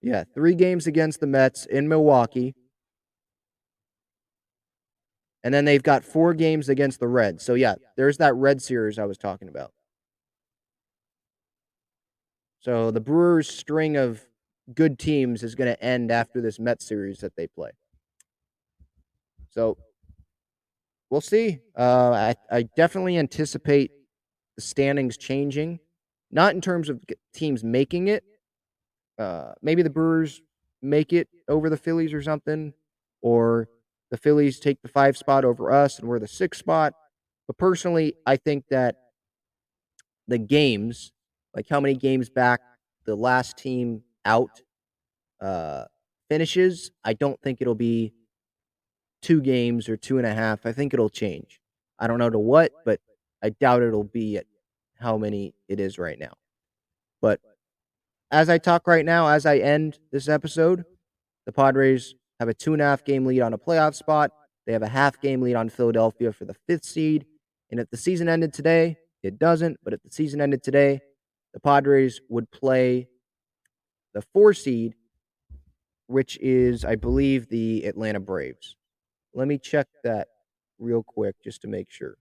Yeah, 0.00 0.24
three 0.34 0.54
games 0.54 0.86
against 0.86 1.20
the 1.20 1.26
Mets 1.26 1.66
in 1.66 1.88
Milwaukee. 1.88 2.54
And 5.44 5.52
then 5.52 5.64
they've 5.64 5.82
got 5.82 6.04
four 6.04 6.34
games 6.34 6.68
against 6.68 7.00
the 7.00 7.08
Reds. 7.08 7.44
So, 7.44 7.54
yeah, 7.54 7.74
there's 7.96 8.18
that 8.18 8.34
Red 8.34 8.60
series 8.60 8.98
I 8.98 9.04
was 9.04 9.18
talking 9.18 9.48
about. 9.48 9.72
So, 12.60 12.90
the 12.90 13.00
Brewers' 13.00 13.48
string 13.48 13.96
of 13.96 14.24
good 14.74 14.98
teams 14.98 15.42
is 15.42 15.54
going 15.54 15.72
to 15.72 15.82
end 15.82 16.10
after 16.10 16.40
this 16.40 16.58
Met 16.58 16.82
series 16.82 17.18
that 17.18 17.34
they 17.36 17.46
play. 17.46 17.70
So, 19.50 19.78
we'll 21.10 21.20
see. 21.20 21.60
Uh, 21.76 22.34
I, 22.50 22.56
I 22.56 22.62
definitely 22.76 23.16
anticipate 23.16 23.90
the 24.56 24.62
standings 24.62 25.16
changing, 25.16 25.80
not 26.30 26.54
in 26.54 26.60
terms 26.60 26.88
of 26.88 27.00
teams 27.32 27.64
making 27.64 28.08
it. 28.08 28.24
Uh, 29.18 29.52
maybe 29.62 29.82
the 29.82 29.90
Brewers 29.90 30.42
make 30.82 31.12
it 31.12 31.28
over 31.48 31.70
the 31.70 31.76
Phillies 31.76 32.12
or 32.12 32.22
something, 32.22 32.72
or 33.22 33.68
the 34.10 34.16
Phillies 34.16 34.60
take 34.60 34.80
the 34.82 34.88
five 34.88 35.16
spot 35.16 35.44
over 35.44 35.72
us 35.72 35.98
and 35.98 36.08
we're 36.08 36.18
the 36.18 36.28
six 36.28 36.58
spot. 36.58 36.92
But 37.46 37.58
personally, 37.58 38.14
I 38.26 38.36
think 38.36 38.64
that 38.70 38.96
the 40.28 40.38
games, 40.38 41.12
like 41.54 41.66
how 41.68 41.80
many 41.80 41.94
games 41.94 42.28
back 42.28 42.60
the 43.06 43.16
last 43.16 43.56
team 43.56 44.02
out 44.24 44.62
uh, 45.40 45.84
finishes, 46.28 46.90
I 47.04 47.12
don't 47.14 47.40
think 47.40 47.60
it'll 47.60 47.74
be 47.74 48.12
two 49.22 49.40
games 49.40 49.88
or 49.88 49.96
two 49.96 50.18
and 50.18 50.26
a 50.26 50.34
half. 50.34 50.66
I 50.66 50.72
think 50.72 50.94
it'll 50.94 51.08
change. 51.08 51.60
I 51.98 52.06
don't 52.06 52.18
know 52.18 52.30
to 52.30 52.38
what, 52.38 52.72
but 52.84 53.00
I 53.42 53.50
doubt 53.50 53.82
it'll 53.82 54.04
be 54.04 54.36
at 54.36 54.46
how 54.98 55.16
many 55.16 55.54
it 55.68 55.80
is 55.80 55.98
right 55.98 56.18
now. 56.18 56.32
But 57.20 57.40
as 58.30 58.48
I 58.48 58.58
talk 58.58 58.86
right 58.86 59.04
now, 59.04 59.28
as 59.28 59.46
I 59.46 59.58
end 59.58 59.98
this 60.12 60.28
episode, 60.28 60.84
the 61.46 61.52
Padres 61.52 62.14
have 62.40 62.48
a 62.48 62.54
two 62.54 62.72
and 62.72 62.82
a 62.82 62.84
half 62.84 63.04
game 63.04 63.24
lead 63.24 63.40
on 63.40 63.52
a 63.52 63.58
playoff 63.58 63.94
spot. 63.94 64.30
They 64.66 64.72
have 64.72 64.82
a 64.82 64.88
half 64.88 65.20
game 65.20 65.40
lead 65.40 65.54
on 65.54 65.68
Philadelphia 65.68 66.32
for 66.32 66.44
the 66.44 66.54
fifth 66.66 66.84
seed. 66.84 67.26
And 67.70 67.80
if 67.80 67.90
the 67.90 67.96
season 67.96 68.28
ended 68.28 68.52
today, 68.52 68.98
it 69.22 69.38
doesn't. 69.38 69.78
But 69.82 69.94
if 69.94 70.02
the 70.02 70.10
season 70.10 70.40
ended 70.40 70.62
today, 70.62 71.00
the 71.54 71.60
Padres 71.60 72.20
would 72.28 72.50
play 72.50 73.08
the 74.14 74.22
four 74.32 74.54
seed, 74.54 74.94
which 76.06 76.38
is, 76.40 76.84
I 76.84 76.96
believe, 76.96 77.48
the 77.48 77.84
Atlanta 77.84 78.20
Braves. 78.20 78.76
Let 79.34 79.48
me 79.48 79.58
check 79.58 79.86
that 80.04 80.28
real 80.78 81.02
quick 81.02 81.36
just 81.42 81.62
to 81.62 81.68
make 81.68 81.90
sure. 81.90 82.16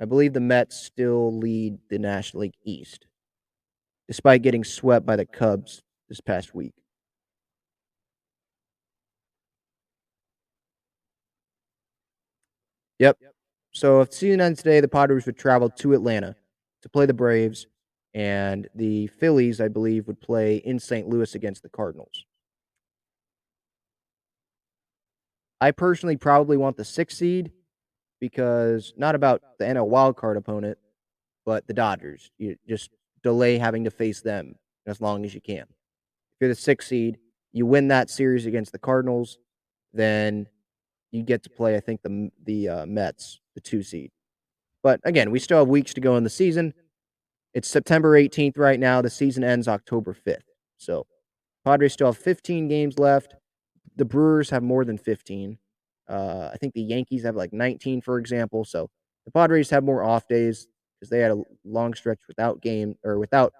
I 0.00 0.04
believe 0.04 0.32
the 0.32 0.40
Mets 0.40 0.76
still 0.76 1.36
lead 1.38 1.78
the 1.88 1.98
National 1.98 2.42
League 2.42 2.54
East, 2.64 3.06
despite 4.08 4.42
getting 4.42 4.64
swept 4.64 5.06
by 5.06 5.16
the 5.16 5.26
Cubs 5.26 5.82
this 6.08 6.20
past 6.20 6.54
week. 6.54 6.74
Yep. 12.98 13.18
So 13.72 14.00
if 14.00 14.12
season 14.12 14.40
ends 14.40 14.62
today, 14.62 14.80
the 14.80 14.88
Padres 14.88 15.26
would 15.26 15.36
travel 15.36 15.68
to 15.70 15.92
Atlanta 15.92 16.36
to 16.82 16.88
play 16.88 17.06
the 17.06 17.14
Braves, 17.14 17.66
and 18.14 18.68
the 18.74 19.06
Phillies, 19.06 19.60
I 19.60 19.68
believe, 19.68 20.06
would 20.06 20.20
play 20.20 20.56
in 20.56 20.78
St. 20.78 21.08
Louis 21.08 21.34
against 21.34 21.62
the 21.62 21.68
Cardinals. 21.68 22.24
I 25.60 25.70
personally 25.70 26.16
probably 26.16 26.56
want 26.56 26.76
the 26.76 26.84
sixth 26.84 27.18
seed 27.18 27.52
because 28.20 28.92
not 28.96 29.14
about 29.14 29.42
the 29.58 29.64
NL 29.64 29.88
wildcard 29.88 30.36
opponent, 30.36 30.78
but 31.46 31.66
the 31.66 31.74
Dodgers. 31.74 32.30
You 32.36 32.56
just 32.68 32.90
delay 33.22 33.58
having 33.58 33.84
to 33.84 33.90
face 33.90 34.20
them 34.20 34.56
as 34.86 35.00
long 35.00 35.24
as 35.24 35.34
you 35.34 35.40
can. 35.40 35.62
If 35.62 36.40
you're 36.40 36.48
the 36.48 36.54
sixth 36.54 36.88
seed, 36.88 37.18
you 37.52 37.64
win 37.64 37.88
that 37.88 38.10
series 38.10 38.46
against 38.46 38.72
the 38.72 38.78
Cardinals, 38.78 39.38
then 39.92 40.48
you 41.10 41.22
get 41.22 41.42
to 41.44 41.50
play, 41.50 41.76
I 41.76 41.80
think, 41.80 42.02
the 42.02 42.30
the 42.44 42.68
uh, 42.68 42.86
Mets, 42.86 43.40
the 43.54 43.60
two 43.60 43.82
seed. 43.82 44.10
But 44.82 45.00
again, 45.04 45.30
we 45.30 45.38
still 45.38 45.58
have 45.58 45.68
weeks 45.68 45.94
to 45.94 46.00
go 46.00 46.16
in 46.16 46.24
the 46.24 46.30
season. 46.30 46.74
It's 47.54 47.68
September 47.68 48.12
18th 48.12 48.58
right 48.58 48.80
now. 48.80 49.02
The 49.02 49.10
season 49.10 49.44
ends 49.44 49.68
October 49.68 50.14
5th. 50.14 50.42
So 50.78 51.06
Padres 51.64 51.92
still 51.92 52.08
have 52.08 52.18
15 52.18 52.68
games 52.68 52.98
left. 52.98 53.34
The 53.96 54.04
Brewers 54.04 54.50
have 54.50 54.62
more 54.62 54.84
than 54.84 54.98
15. 54.98 55.58
Uh, 56.08 56.50
I 56.52 56.56
think 56.56 56.74
the 56.74 56.82
Yankees 56.82 57.24
have 57.24 57.36
like 57.36 57.52
19, 57.52 58.00
for 58.00 58.18
example. 58.18 58.64
So 58.64 58.88
the 59.26 59.30
Padres 59.30 59.70
have 59.70 59.84
more 59.84 60.02
off 60.02 60.26
days 60.28 60.66
because 60.98 61.10
they 61.10 61.20
had 61.20 61.30
a 61.30 61.42
long 61.64 61.94
stretch 61.94 62.20
without 62.26 62.62
game 62.62 62.96
or 63.04 63.18
without 63.18 63.52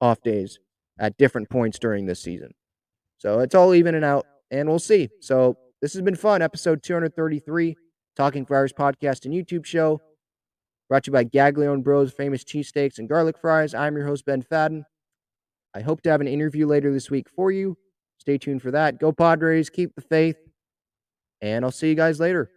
off 0.00 0.20
days 0.22 0.58
at 0.98 1.16
different 1.16 1.48
points 1.50 1.78
during 1.78 2.06
this 2.06 2.20
season. 2.20 2.52
So 3.18 3.40
it's 3.40 3.54
all 3.54 3.74
even 3.74 3.94
and 3.94 4.04
out, 4.04 4.26
and 4.50 4.68
we'll 4.68 4.78
see. 4.78 5.08
So 5.20 5.56
this 5.82 5.92
has 5.92 6.02
been 6.02 6.14
fun. 6.14 6.40
Episode 6.40 6.82
233, 6.82 7.76
Talking 8.16 8.46
Friars 8.46 8.72
podcast 8.72 9.24
and 9.24 9.34
YouTube 9.34 9.64
show. 9.64 10.00
Brought 10.88 11.04
to 11.04 11.08
you 11.10 11.12
by 11.12 11.24
Gaglione 11.24 11.82
Bros, 11.84 12.12
famous 12.12 12.42
cheesesteaks 12.44 12.98
and 12.98 13.08
garlic 13.08 13.36
fries. 13.36 13.74
I'm 13.74 13.94
your 13.94 14.06
host, 14.06 14.24
Ben 14.24 14.42
Fadden. 14.42 14.84
I 15.74 15.80
hope 15.80 16.00
to 16.02 16.10
have 16.10 16.22
an 16.22 16.28
interview 16.28 16.66
later 16.66 16.90
this 16.92 17.10
week 17.10 17.28
for 17.28 17.52
you. 17.52 17.76
Stay 18.16 18.38
tuned 18.38 18.62
for 18.62 18.70
that. 18.70 18.98
Go 18.98 19.12
Padres, 19.12 19.68
keep 19.68 19.94
the 19.94 20.00
faith, 20.00 20.38
and 21.42 21.62
I'll 21.62 21.70
see 21.70 21.90
you 21.90 21.94
guys 21.94 22.18
later. 22.18 22.50